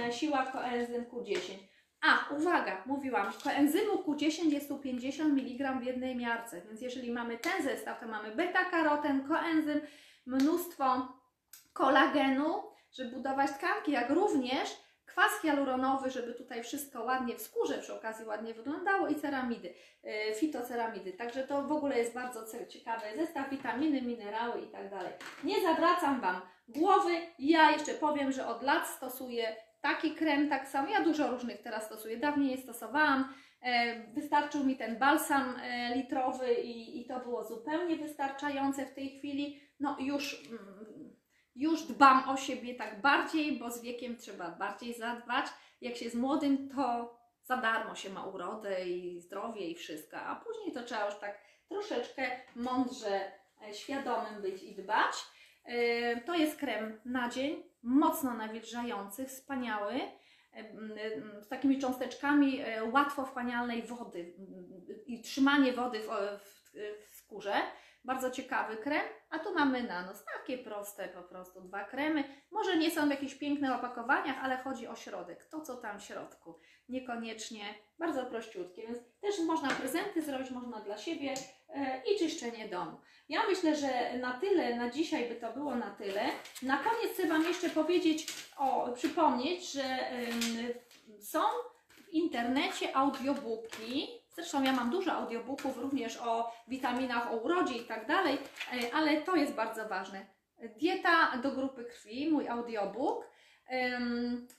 e, 0.00 0.12
siła 0.12 0.46
koenzym 0.46 1.04
Q10. 1.04 1.54
A, 2.00 2.34
uwaga, 2.34 2.82
mówiłam, 2.86 3.32
koenzymu 3.44 3.94
Q10 3.94 4.52
jest 4.52 4.68
tu 4.68 4.78
50 4.78 5.38
mg 5.38 5.72
w 5.80 5.84
jednej 5.84 6.16
miarce, 6.16 6.60
więc 6.60 6.80
jeżeli 6.80 7.12
mamy 7.12 7.38
ten 7.38 7.62
zestaw, 7.62 8.00
to 8.00 8.06
mamy 8.06 8.36
beta-karoten, 8.36 9.28
koenzym, 9.28 9.80
mnóstwo 10.26 11.08
kolagenu, 11.72 12.62
żeby 12.92 13.10
budować 13.10 13.50
tkanki, 13.50 13.92
jak 13.92 14.10
również 14.10 14.81
kwas 15.12 15.40
hialuronowy, 15.42 16.10
żeby 16.10 16.34
tutaj 16.34 16.62
wszystko 16.62 17.04
ładnie 17.04 17.36
w 17.36 17.42
skórze 17.42 17.78
przy 17.78 17.94
okazji 17.94 18.26
ładnie 18.26 18.54
wyglądało 18.54 19.08
i 19.08 19.14
ceramidy, 19.14 19.74
e, 20.04 20.34
fitoceramidy. 20.34 21.12
Także 21.12 21.42
to 21.42 21.62
w 21.62 21.72
ogóle 21.72 21.98
jest 21.98 22.14
bardzo 22.14 22.66
ciekawy 22.68 23.06
zestaw, 23.16 23.50
witaminy, 23.50 24.02
minerały 24.02 24.60
i 24.60 24.68
tak 24.68 24.90
dalej. 24.90 25.12
Nie 25.44 25.60
zawracam 25.60 26.20
Wam 26.20 26.40
głowy, 26.68 27.12
ja 27.38 27.70
jeszcze 27.70 27.94
powiem, 27.94 28.32
że 28.32 28.46
od 28.46 28.62
lat 28.62 28.88
stosuję 28.88 29.56
taki 29.80 30.14
krem 30.14 30.48
tak 30.48 30.68
samo, 30.68 30.88
ja 30.88 31.04
dużo 31.04 31.30
różnych 31.30 31.62
teraz 31.62 31.84
stosuję, 31.84 32.16
dawniej 32.16 32.50
je 32.50 32.58
stosowałam, 32.58 33.34
E, 33.62 34.02
Wystarczył 34.14 34.64
mi 34.64 34.76
ten 34.76 34.98
balsam 34.98 35.56
e, 35.62 35.94
litrowy 35.96 36.54
i, 36.54 37.00
i 37.00 37.04
to 37.04 37.20
było 37.20 37.44
zupełnie 37.44 37.96
wystarczające 37.96 38.86
w 38.86 38.94
tej 38.94 39.18
chwili. 39.18 39.60
No 39.80 39.96
już, 40.00 40.42
mm, 40.50 40.86
już 41.54 41.82
dbam 41.82 42.28
o 42.28 42.36
siebie 42.36 42.74
tak 42.74 43.00
bardziej, 43.00 43.58
bo 43.58 43.70
z 43.70 43.82
wiekiem 43.82 44.16
trzeba 44.16 44.50
bardziej 44.50 44.94
zadbać. 44.94 45.46
Jak 45.80 45.96
się 45.96 46.10
z 46.10 46.14
młodym, 46.14 46.68
to 46.68 47.14
za 47.44 47.56
darmo 47.56 47.94
się 47.94 48.10
ma 48.10 48.24
urodę 48.26 48.88
i 48.88 49.20
zdrowie 49.20 49.66
i 49.66 49.74
wszystko, 49.74 50.16
a 50.16 50.36
później 50.36 50.72
to 50.72 50.82
trzeba 50.82 51.06
już 51.06 51.14
tak 51.14 51.38
troszeczkę 51.68 52.30
mądrze, 52.56 53.32
e, 53.68 53.74
świadomym 53.74 54.42
być 54.42 54.62
i 54.62 54.74
dbać. 54.74 55.12
E, 55.64 56.20
To 56.20 56.34
jest 56.34 56.58
krem 56.58 57.00
na 57.04 57.28
dzień, 57.28 57.62
mocno 57.82 58.34
nawilżający, 58.34 59.26
wspaniały 59.26 60.00
em, 60.52 60.94
z 61.40 61.48
takimi 61.48 61.78
cząsteczkami 61.78 62.60
e, 62.60 62.84
łatwo 62.84 63.24
wchłanialnej 63.24 63.82
wody 63.82 64.34
i 65.06 65.20
trzymanie 65.22 65.72
wody 65.72 66.00
w, 66.00 66.08
w, 66.40 66.72
w 67.10 67.14
skórze. 67.14 67.54
Bardzo 68.04 68.30
ciekawy 68.30 68.76
krem, 68.76 69.02
a 69.30 69.38
tu 69.38 69.54
mamy 69.54 69.82
nanos, 69.82 70.24
takie 70.24 70.58
proste 70.58 71.08
po 71.08 71.22
prostu, 71.22 71.60
dwa 71.60 71.84
kremy. 71.84 72.24
Może 72.50 72.76
nie 72.76 72.90
są 72.90 73.06
w 73.06 73.10
jakichś 73.10 73.34
pięknych 73.34 73.72
opakowaniach, 73.72 74.36
ale 74.42 74.56
chodzi 74.56 74.86
o 74.86 74.96
środek, 74.96 75.44
to 75.44 75.60
co 75.60 75.76
tam 75.76 76.00
w 76.00 76.02
środku. 76.02 76.58
Niekoniecznie, 76.88 77.74
bardzo 77.98 78.26
prościutkie, 78.26 78.82
więc 78.82 78.98
też 79.20 79.38
można 79.46 79.68
prezenty 79.68 80.22
zrobić, 80.22 80.50
można 80.50 80.80
dla 80.80 80.98
siebie 80.98 81.34
e, 81.68 82.02
i 82.12 82.18
czyszczenie 82.18 82.68
domu. 82.68 83.00
Ja 83.28 83.40
myślę, 83.48 83.76
że 83.76 84.18
na 84.18 84.32
tyle, 84.32 84.76
na 84.76 84.90
dzisiaj 84.90 85.28
by 85.28 85.34
to 85.34 85.52
było 85.52 85.74
na 85.74 85.90
tyle. 85.90 86.22
Na 86.62 86.76
koniec 86.76 87.12
chcę 87.12 87.26
Wam 87.26 87.42
jeszcze 87.42 87.70
powiedzieć, 87.70 88.26
o, 88.56 88.92
przypomnieć, 88.94 89.72
że 89.72 89.84
są 91.20 91.40
w 91.88 92.08
internecie 92.08 92.96
audiobooki. 92.96 94.21
Zresztą 94.32 94.62
ja 94.62 94.72
mam 94.72 94.90
dużo 94.90 95.12
audiobooków 95.12 95.78
również 95.78 96.16
o 96.16 96.52
witaminach, 96.68 97.32
o 97.32 97.36
urodzie 97.36 97.74
i 97.74 97.84
tak 97.84 98.06
dalej, 98.06 98.38
e, 98.72 98.94
ale 98.94 99.20
to 99.20 99.36
jest 99.36 99.54
bardzo 99.54 99.88
ważne. 99.88 100.26
Dieta 100.58 101.38
do 101.42 101.50
grupy 101.50 101.84
krwi, 101.84 102.28
mój 102.30 102.48
audiobook. 102.48 103.32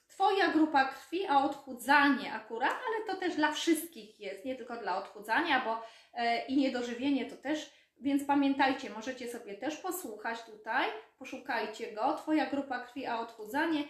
Twoja 0.08 0.48
grupa 0.48 0.86
krwi, 0.86 1.28
a 1.28 1.44
odchudzanie 1.44 2.34
akurat, 2.34 2.76
ale 2.88 3.06
to 3.08 3.20
też 3.20 3.36
dla 3.36 3.52
wszystkich 3.52 4.20
jest, 4.20 4.46
nie 4.46 4.56
tylko 4.56 4.78
dla 4.78 4.98
odchudzania, 4.98 5.62
bo 5.66 5.82
e, 6.14 6.46
i 6.46 6.58
niedożywienie 6.58 7.26
to 7.26 7.36
też 7.38 7.70
więc 8.04 8.26
pamiętajcie, 8.26 8.90
możecie 8.90 9.28
sobie 9.28 9.54
też 9.54 9.78
posłuchać 9.78 10.44
tutaj, 10.44 10.88
poszukajcie 11.20 11.92
go. 11.92 12.14
Twoja 12.14 12.46
grupa 12.46 12.80
krwi, 12.80 13.06
a 13.06 13.20
odchudzanie. 13.20 13.84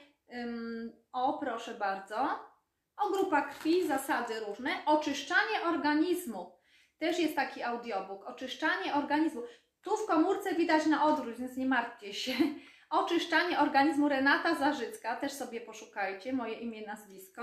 O, 1.14 1.38
proszę 1.40 1.74
bardzo. 1.74 2.40
O 2.98 3.10
grupa 3.10 3.42
krwi, 3.42 3.88
zasady 3.88 4.40
różne. 4.40 4.86
Oczyszczanie 4.86 5.64
organizmu. 5.66 6.60
Też 6.98 7.20
jest 7.20 7.36
taki 7.36 7.64
audiobook. 7.64 8.26
Oczyszczanie 8.26 8.94
organizmu. 8.94 9.42
Tu 9.82 9.98
w 9.98 10.06
komórce 10.06 10.56
widać 10.56 10.86
na 10.86 11.06
odwrót, 11.06 11.36
więc 11.36 11.58
nie 11.58 11.66
martwcie 11.66 12.14
się. 12.14 12.34
Oczyszczanie 12.94 13.60
organizmu 13.60 14.10
Renata 14.10 14.56
Zarzycka, 14.56 15.16
też 15.16 15.32
sobie 15.32 15.62
poszukajcie, 15.62 16.34
moje 16.34 16.54
imię, 16.54 16.82
nazwisko. 16.88 17.42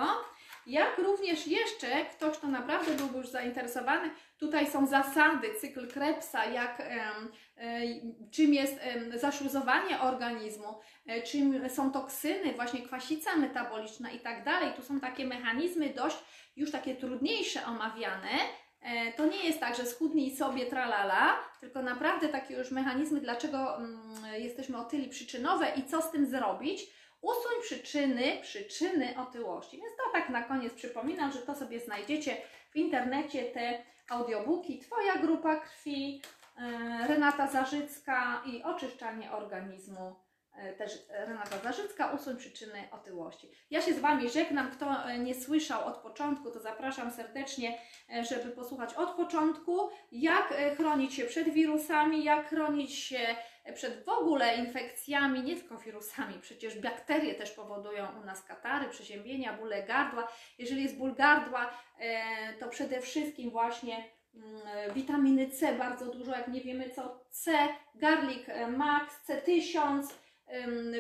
Jak 0.67 0.99
również 0.99 1.47
jeszcze 1.47 2.05
ktoś, 2.05 2.39
kto 2.39 2.47
naprawdę 2.47 2.93
byłby 2.93 3.19
już 3.19 3.29
zainteresowany, 3.29 4.11
tutaj 4.39 4.71
są 4.71 4.87
zasady, 4.87 5.55
cykl 5.61 5.89
Krebsa, 5.89 6.45
jak, 6.45 6.81
e, 6.81 7.13
czym 8.33 8.55
jest 8.55 8.81
zaszluzowanie 9.15 10.01
organizmu, 10.01 10.81
e, 11.07 11.23
czym 11.23 11.71
są 11.71 11.93
toksyny, 11.93 12.53
właśnie 12.53 12.83
kwasica 12.83 13.37
metaboliczna 13.37 14.11
i 14.11 14.21
tak 14.21 14.45
dalej. 14.45 14.73
Tu 14.77 14.83
są 14.83 15.01
takie 15.01 15.27
mechanizmy 15.27 15.89
dość 15.89 16.17
już 16.57 16.71
takie 16.71 16.97
trudniejsze 16.97 17.67
omawiane. 17.67 18.29
E, 18.83 19.13
To 19.13 19.27
nie 19.27 19.45
jest 19.45 19.61
tak, 19.61 19.77
że 19.77 19.87
schudnij 19.87 20.37
sobie 20.37 20.67
tralala, 20.67 21.39
tylko 21.61 21.83
naprawdę 21.83 22.29
takie 22.29 22.55
już 22.55 22.71
mechanizmy, 22.71 23.21
dlaczego 23.21 23.77
mm, 23.77 24.01
jesteśmy 24.39 24.79
otyli 24.79 25.09
przyczynowe 25.09 25.73
i 25.77 25.85
co 25.85 26.03
z 26.03 26.11
tym 26.11 26.27
zrobić. 26.27 26.87
Usuń 27.21 27.63
przyczyny, 27.63 28.39
przyczyny 28.43 29.15
otyłości. 29.19 29.77
Więc 29.77 29.91
to 29.97 30.03
tak 30.13 30.29
na 30.29 30.43
koniec 30.43 30.75
przypominam, 30.75 31.33
że 31.33 31.39
to 31.39 31.55
sobie 31.55 31.81
znajdziecie 31.81 32.37
w 32.71 32.77
internecie, 32.77 33.45
te 33.45 33.83
audiobooki. 34.11 34.79
Twoja 34.79 35.17
grupa 35.17 35.57
krwi, 35.57 36.23
e, 36.59 37.09
Renata 37.09 37.47
Zarzycka 37.47 38.43
i 38.47 38.63
oczyszczanie 38.63 39.33
organizmu. 39.33 40.15
E, 40.57 40.73
Też 40.73 40.93
Renata 41.09 41.59
Zarzycka, 41.59 42.13
usuń 42.13 42.37
przyczyny 42.37 42.89
otyłości. 42.91 43.51
Ja 43.71 43.83
się 43.83 43.95
z 43.95 43.99
Wami 43.99 44.31
żegnam. 44.31 44.71
Kto 44.71 45.05
e, 45.05 45.19
nie 45.19 45.35
słyszał 45.35 45.87
od 45.87 45.97
początku, 45.97 46.51
to 46.51 46.61
zapraszam 46.61 47.11
serdecznie, 47.11 47.79
e, 48.13 48.25
żeby 48.25 48.51
posłuchać 48.51 48.95
od 48.95 49.11
początku, 49.11 49.91
jak 50.13 50.55
chronić 50.77 51.15
się 51.15 51.25
przed 51.25 51.49
wirusami, 51.49 52.25
jak 52.25 52.49
chronić 52.49 52.95
się 52.95 53.21
przed 53.75 54.05
w 54.05 54.09
ogóle 54.09 54.57
infekcjami, 54.57 55.43
nie 55.43 55.57
tylko 55.57 55.79
wirusami, 55.79 56.35
przecież 56.41 56.79
bakterie 56.79 57.35
też 57.35 57.51
powodują 57.51 58.21
u 58.23 58.25
nas 58.25 58.43
katary, 58.43 58.89
przeziębienia, 58.89 59.53
bóle 59.53 59.83
gardła. 59.83 60.29
Jeżeli 60.59 60.83
jest 60.83 60.97
ból 60.97 61.15
gardła, 61.15 61.71
to 62.61 62.69
przede 62.69 63.01
wszystkim 63.01 63.51
właśnie 63.51 64.05
mm, 64.35 64.95
witaminy 64.95 65.51
C 65.51 65.73
bardzo 65.73 66.07
dużo, 66.07 66.33
jak 66.33 66.49
nie 66.49 66.61
wiemy 66.61 66.91
co 66.91 67.25
C, 67.31 67.53
Garlic 67.95 68.47
Max, 68.77 69.15
C1000, 69.29 69.99
ym, 69.99 70.09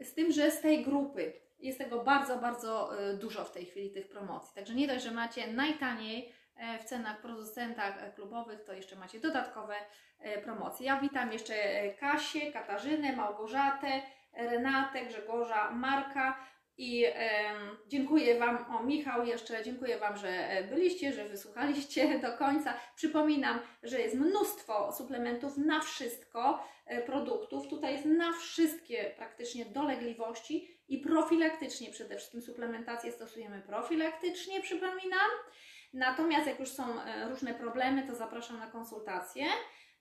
z 0.00 0.14
tym, 0.14 0.32
że 0.32 0.50
z 0.50 0.60
tej 0.60 0.84
grupy 0.84 1.32
jest 1.62 1.78
tego 1.78 2.04
bardzo, 2.04 2.38
bardzo 2.38 2.98
e, 2.98 3.14
dużo 3.14 3.44
w 3.44 3.52
tej 3.52 3.66
chwili 3.66 3.90
tych 3.90 4.08
promocji. 4.08 4.54
Także 4.54 4.74
nie 4.74 4.88
dość, 4.88 5.04
że 5.04 5.10
macie 5.10 5.52
najtaniej 5.52 6.32
e, 6.56 6.78
w 6.78 6.84
cenach 6.84 7.20
producentach 7.20 8.02
e, 8.02 8.12
klubowych, 8.12 8.64
to 8.64 8.72
jeszcze 8.72 8.96
macie 8.96 9.20
dodatkowe 9.20 9.74
e, 10.18 10.42
promocje. 10.42 10.86
Ja 10.86 11.00
witam 11.00 11.32
jeszcze 11.32 11.54
Kasię, 12.00 12.52
Katarzynę, 12.52 13.16
Małgorzatę, 13.16 14.02
Renatę, 14.32 15.06
Grzegorza, 15.06 15.70
Marka 15.70 16.52
i 16.76 17.04
dziękuję 17.88 18.38
Wam, 18.38 18.76
o 18.76 18.82
Michał 18.82 19.26
jeszcze, 19.26 19.64
dziękuję 19.64 19.98
Wam, 19.98 20.16
że 20.16 20.48
byliście, 20.70 21.12
że 21.12 21.24
wysłuchaliście 21.24 22.18
do 22.28 22.36
końca. 22.38 22.74
Przypominam, 22.96 23.58
że 23.82 24.00
jest 24.00 24.14
mnóstwo 24.16 24.92
suplementów 24.92 25.56
na 25.56 25.80
wszystko, 25.80 26.64
produktów. 27.06 27.68
Tutaj 27.68 27.92
jest 27.92 28.04
na 28.04 28.32
wszystkie 28.32 29.14
praktycznie 29.16 29.64
dolegliwości 29.64 30.81
i 30.92 30.98
profilaktycznie 30.98 31.90
przede 31.90 32.16
wszystkim 32.16 32.42
suplementację 32.42 33.12
stosujemy 33.12 33.62
profilaktycznie, 33.62 34.60
przypominam. 34.60 35.30
Natomiast 35.92 36.46
jak 36.46 36.60
już 36.60 36.68
są 36.68 37.02
e, 37.02 37.28
różne 37.28 37.54
problemy, 37.54 38.06
to 38.06 38.14
zapraszam 38.14 38.58
na 38.58 38.66
konsultacje. 38.66 39.46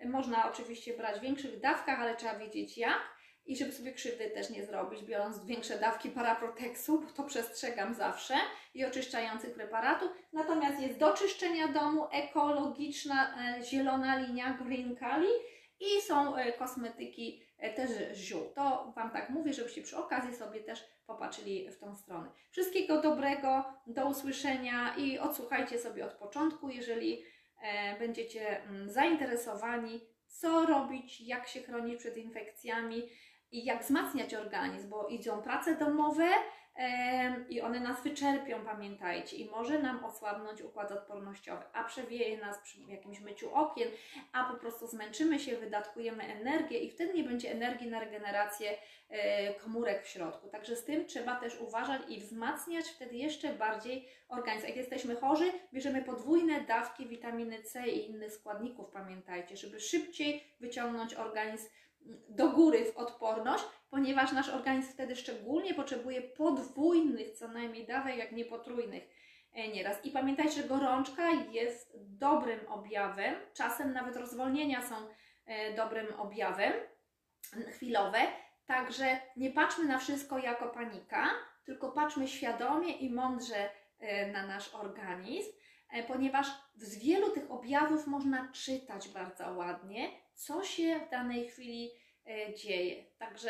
Można 0.06 0.50
oczywiście 0.52 0.98
brać 0.98 1.20
w 1.20 1.22
większych 1.22 1.60
dawkach, 1.60 2.00
ale 2.00 2.16
trzeba 2.16 2.36
wiedzieć 2.36 2.78
jak. 2.78 3.02
I 3.46 3.58
żeby 3.58 3.72
sobie 3.72 3.94
krzywdy 3.94 4.30
też 4.30 4.50
nie 4.50 4.66
zrobić, 4.66 5.04
biorąc 5.04 5.46
większe 5.46 5.80
dawki 5.80 6.10
paraproteksu, 6.10 7.02
bo 7.02 7.12
to 7.12 7.24
przestrzegam 7.24 7.94
zawsze, 7.94 8.34
i 8.74 8.86
oczyszczających 8.86 9.54
preparatów. 9.54 10.12
Natomiast 10.34 10.82
jest 10.82 10.98
do 10.98 11.14
czyszczenia 11.14 11.68
domu 11.68 12.08
ekologiczna 12.12 13.36
e, 13.58 13.64
zielona 13.64 14.18
linia 14.18 14.54
Green 14.54 14.96
Kali 14.96 15.32
i 15.80 16.02
są 16.02 16.36
e, 16.36 16.54
kosmetyki 16.54 17.51
też 17.70 17.90
z 17.90 18.18
ziół. 18.18 18.42
To 18.56 18.94
Wam 18.96 19.12
tak 19.12 19.30
mówię, 19.30 19.54
żebyście 19.54 19.82
przy 19.82 19.98
okazji 19.98 20.36
sobie 20.36 20.60
też 20.60 20.84
popatrzyli 21.08 21.72
w 21.72 21.80
tą 21.80 21.96
stronę. 21.96 22.32
Wszystkiego 22.52 23.02
dobrego, 23.02 23.64
do 23.88 24.08
usłyszenia 24.08 24.96
i 24.98 25.20
odsłuchajcie 25.20 25.80
sobie 25.80 26.06
od 26.06 26.14
początku, 26.14 26.70
jeżeli 26.70 27.24
e, 27.62 28.00
będziecie 28.00 28.64
mm, 28.64 28.90
zainteresowani, 28.90 30.02
co 30.28 30.66
robić, 30.66 31.22
jak 31.22 31.48
się 31.48 31.62
chronić 31.62 32.00
przed 32.00 32.18
infekcjami 32.18 33.10
i 33.52 33.66
jak 33.66 33.84
wzmacniać 33.84 34.34
organizm, 34.34 34.90
bo 34.90 35.08
idą 35.08 35.42
prace 35.42 35.76
domowe 35.76 36.30
i 37.50 37.62
one 37.62 37.80
nas 37.80 38.04
wyczerpią, 38.04 38.66
pamiętajcie, 38.66 39.38
i 39.38 39.50
może 39.50 39.80
nam 39.80 40.06
osłabnąć 40.06 40.62
układ 40.62 40.92
odpornościowy, 40.92 41.64
a 41.74 41.84
przewieje 41.84 42.38
nas 42.38 42.58
przy 42.60 42.82
jakimś 42.82 43.20
myciu 43.20 43.56
okien, 43.56 43.90
a 44.32 44.44
po 44.44 44.60
prostu 44.60 44.88
zmęczymy 44.88 45.40
się, 45.40 45.58
wydatkujemy 45.58 46.24
energię 46.24 46.80
i 46.80 46.92
wtedy 46.92 47.14
nie 47.14 47.24
będzie 47.24 47.52
energii 47.52 47.88
na 47.88 48.00
regenerację 48.00 48.78
e, 49.10 49.54
komórek 49.54 50.04
w 50.04 50.08
środku. 50.08 50.48
Także 50.48 50.76
z 50.76 50.86
tym 50.86 51.06
trzeba 51.06 51.36
też 51.36 51.60
uważać 51.62 52.02
i 52.10 52.20
wzmacniać 52.20 52.86
wtedy 52.90 53.16
jeszcze 53.16 53.54
bardziej 53.54 54.08
organizm. 54.28 54.68
Jak 54.68 54.76
jesteśmy 54.76 55.16
chorzy, 55.16 55.52
bierzemy 55.74 56.02
podwójne 56.02 56.62
dawki 56.62 57.08
witaminy 57.08 57.64
C 57.64 57.88
i 57.88 58.10
innych 58.10 58.34
składników, 58.34 58.92
pamiętajcie, 58.92 59.58
żeby 59.58 59.80
szybciej 59.80 60.44
wyciągnąć 60.60 61.14
organizm 61.14 61.70
do 62.30 62.50
góry 62.50 62.86
w 62.86 62.98
odporność, 62.98 63.64
ponieważ 63.90 64.32
nasz 64.32 64.50
organizm 64.50 64.94
wtedy 64.94 65.16
szczególnie 65.16 65.74
potrzebuje 65.74 66.22
podwójnych 66.22 67.32
co 67.32 67.48
najmniej 67.48 67.88
dawek, 67.88 68.18
jak 68.18 68.32
nie 68.32 68.46
potrójnych 68.46 69.04
e, 69.54 69.68
nieraz. 69.68 70.06
I 70.06 70.12
pamiętajcie, 70.12 70.62
że 70.62 70.68
gorączka 70.68 71.30
jest 71.32 71.98
dobrym 71.98 72.68
objawem, 72.68 73.36
czasem 73.54 73.94
nawet 73.94 74.16
rozwolnienia 74.16 74.82
są 74.82 74.96
e, 75.46 75.74
dobrym 75.74 76.20
objawem, 76.20 76.74
chwilowe, 77.72 78.20
także 78.66 79.20
nie 79.38 79.52
patrzmy 79.52 79.86
na 79.86 80.00
wszystko 80.00 80.38
jako 80.38 80.70
panika, 80.70 81.30
tylko 81.66 81.92
patrzmy 81.92 82.28
świadomie 82.28 82.98
i 82.98 83.10
mądrze 83.10 83.70
e, 84.00 84.32
na 84.32 84.48
nasz 84.48 84.76
organizm, 84.76 85.52
ponieważ 86.08 86.48
z 86.76 86.98
wielu 86.98 87.30
tych 87.30 87.52
objawów 87.52 88.08
można 88.08 88.52
czytać 88.52 89.10
bardzo 89.10 89.54
ładnie, 89.54 90.10
co 90.46 90.64
się 90.64 91.00
w 91.00 91.10
danej 91.10 91.48
chwili 91.48 91.92
e, 92.28 92.56
dzieje. 92.56 93.04
Także 93.20 93.50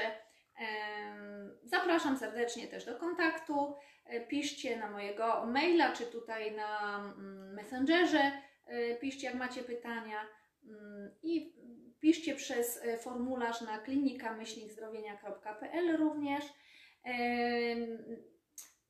zapraszam 1.63 2.17
serdecznie 2.17 2.67
też 2.67 2.85
do 2.85 2.99
kontaktu. 2.99 3.75
E, 4.05 4.27
Piszcie 4.27 4.77
na 4.77 4.91
mojego 4.91 5.45
maila, 5.45 5.93
czy 5.93 6.05
tutaj 6.05 6.55
na 6.55 6.99
mm, 6.99 7.53
Messengerze. 7.53 8.31
e, 8.65 8.95
Piszcie, 8.95 9.27
jak 9.27 9.35
macie 9.35 9.63
pytania. 9.63 10.27
Mm, 10.63 11.11
I 11.23 11.53
piszcie 11.99 12.35
przez 12.35 12.81
formularz 12.99 13.61
na 13.61 13.79
klinika-zdrowienia.pl 13.79 15.97
również. 15.97 16.45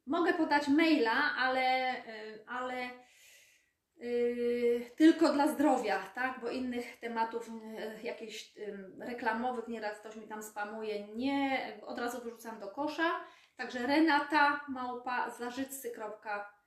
Mogę 0.05 0.33
podać 0.33 0.67
maila, 0.67 1.35
ale, 1.37 1.95
ale 2.47 2.89
tylko 4.95 5.33
dla 5.33 5.47
zdrowia, 5.47 6.03
tak? 6.15 6.39
Bo 6.41 6.49
innych 6.49 6.99
tematów 6.99 7.47
yy, 7.47 8.03
jakichś 8.03 8.55
yy, 8.55 8.89
reklamowych 8.99 9.67
nieraz 9.67 9.99
ktoś 9.99 10.15
mi 10.15 10.27
tam 10.27 10.43
spamuje, 10.43 11.07
nie, 11.07 11.79
od 11.85 11.99
razu 11.99 12.21
wyrzucam 12.23 12.59
do 12.59 12.67
kosza. 12.67 13.11
Także 13.57 13.87
renata 13.87 14.61
małpa 14.69 15.29
zarzycy.eu 15.29 16.61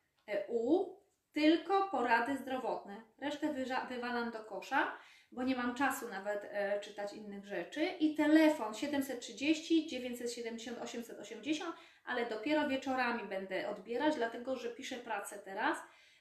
tylko 1.33 1.89
porady 1.89 2.37
zdrowotne. 2.37 3.03
Resztę 3.19 3.55
wywalam 3.89 4.31
do 4.31 4.45
kosza, 4.45 4.93
bo 5.33 5.43
nie 5.43 5.57
mam 5.57 5.75
czasu 5.75 6.09
nawet 6.09 6.45
e, 6.45 6.81
czytać 6.81 7.13
innych 7.13 7.45
rzeczy. 7.45 7.85
I 7.85 8.15
telefon 8.15 8.75
730 8.75 9.87
970 9.87 10.79
880, 10.79 11.77
ale 12.05 12.27
dopiero 12.27 12.69
wieczorami 12.69 13.29
będę 13.29 13.69
odbierać, 13.69 14.17
dlatego 14.17 14.57
że 14.57 14.69
piszę 14.69 14.97
pracę 14.97 15.39
teraz 15.39 15.79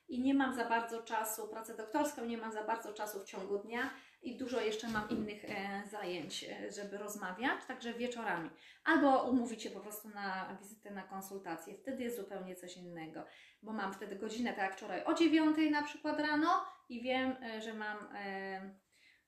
i 0.08 0.22
nie 0.22 0.34
mam 0.34 0.56
za 0.56 0.66
bardzo 0.66 1.04
czasu, 1.04 1.48
pracę 1.48 1.78
doktorską, 1.78 2.26
nie 2.26 2.38
mam 2.38 2.52
za 2.52 2.64
bardzo 2.64 2.94
czasu 2.94 3.20
w 3.20 3.26
ciągu 3.26 3.58
dnia 3.58 3.90
i 4.22 4.38
dużo 4.38 4.62
jeszcze 4.62 4.88
mam 4.88 5.10
innych 5.10 5.46
e, 5.46 5.84
zajęć, 5.92 6.44
e, 6.44 6.72
żeby 6.72 6.98
rozmawiać, 6.98 7.66
także 7.68 7.94
wieczorami. 7.94 8.50
Albo 8.84 9.24
umówić 9.30 9.64
się 9.64 9.70
po 9.70 9.80
prostu 9.80 10.10
na 10.10 10.58
wizytę, 10.62 10.92
na 10.92 11.04
konsultację. 11.04 11.78
Wtedy 11.78 12.04
jest 12.04 12.18
zupełnie 12.18 12.56
coś 12.56 12.78
innego, 12.78 13.26
bo 13.62 13.74
mam 13.74 13.94
wtedy 13.94 14.16
godzinę, 14.16 14.50
tak 14.50 14.64
jak 14.64 14.78
wczoraj, 14.78 15.04
o 15.06 15.14
9 15.14 15.58
na 15.72 15.84
przykład 15.84 16.20
rano 16.20 16.66
i 16.90 17.02
wiem, 17.02 17.36
e, 17.44 17.62
że 17.62 17.74
mam 17.74 17.98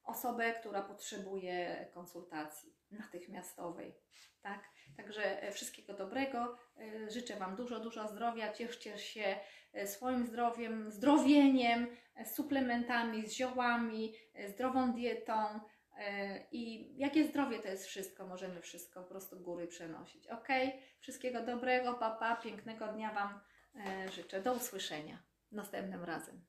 osobę, 0.03 0.53
która 0.53 0.81
potrzebuje 0.81 1.87
konsultacji 1.93 2.75
natychmiastowej. 2.91 3.95
Tak? 4.41 4.74
Także 4.97 5.43
e, 5.43 5.51
wszystkiego 5.51 5.93
dobrego. 5.93 6.57
E, 6.77 7.11
Życzę 7.11 7.35
Wam 7.35 7.55
dużo, 7.55 7.79
dużo 7.79 8.07
zdrowia. 8.07 8.53
Cieszcie 8.53 8.97
się 8.97 9.35
e, 9.73 9.87
swoim 9.87 10.25
zdrowiem, 10.25 10.91
zdrowieniem, 10.91 11.87
suplementami, 12.25 13.27
z 13.27 13.33
ziołami, 13.33 14.13
zdrową 14.47 14.93
dietą. 14.93 15.59
I 16.51 16.93
jakie 16.97 17.23
zdrowie 17.23 17.59
to 17.59 17.67
jest 17.67 17.85
wszystko, 17.85 18.27
możemy 18.27 18.61
wszystko 18.61 19.03
po 19.03 19.09
prostu 19.09 19.39
góry 19.39 19.67
przenosić. 19.67 20.27
Ok? 20.27 20.47
Wszystkiego 20.99 21.41
dobrego, 21.41 21.93
papa, 21.93 22.35
pięknego 22.35 22.87
dnia 22.87 23.13
Wam 23.13 23.39
życzę. 24.11 24.41
Do 24.41 24.53
usłyszenia 24.53 25.23
następnym 25.51 26.03
razem. 26.03 26.45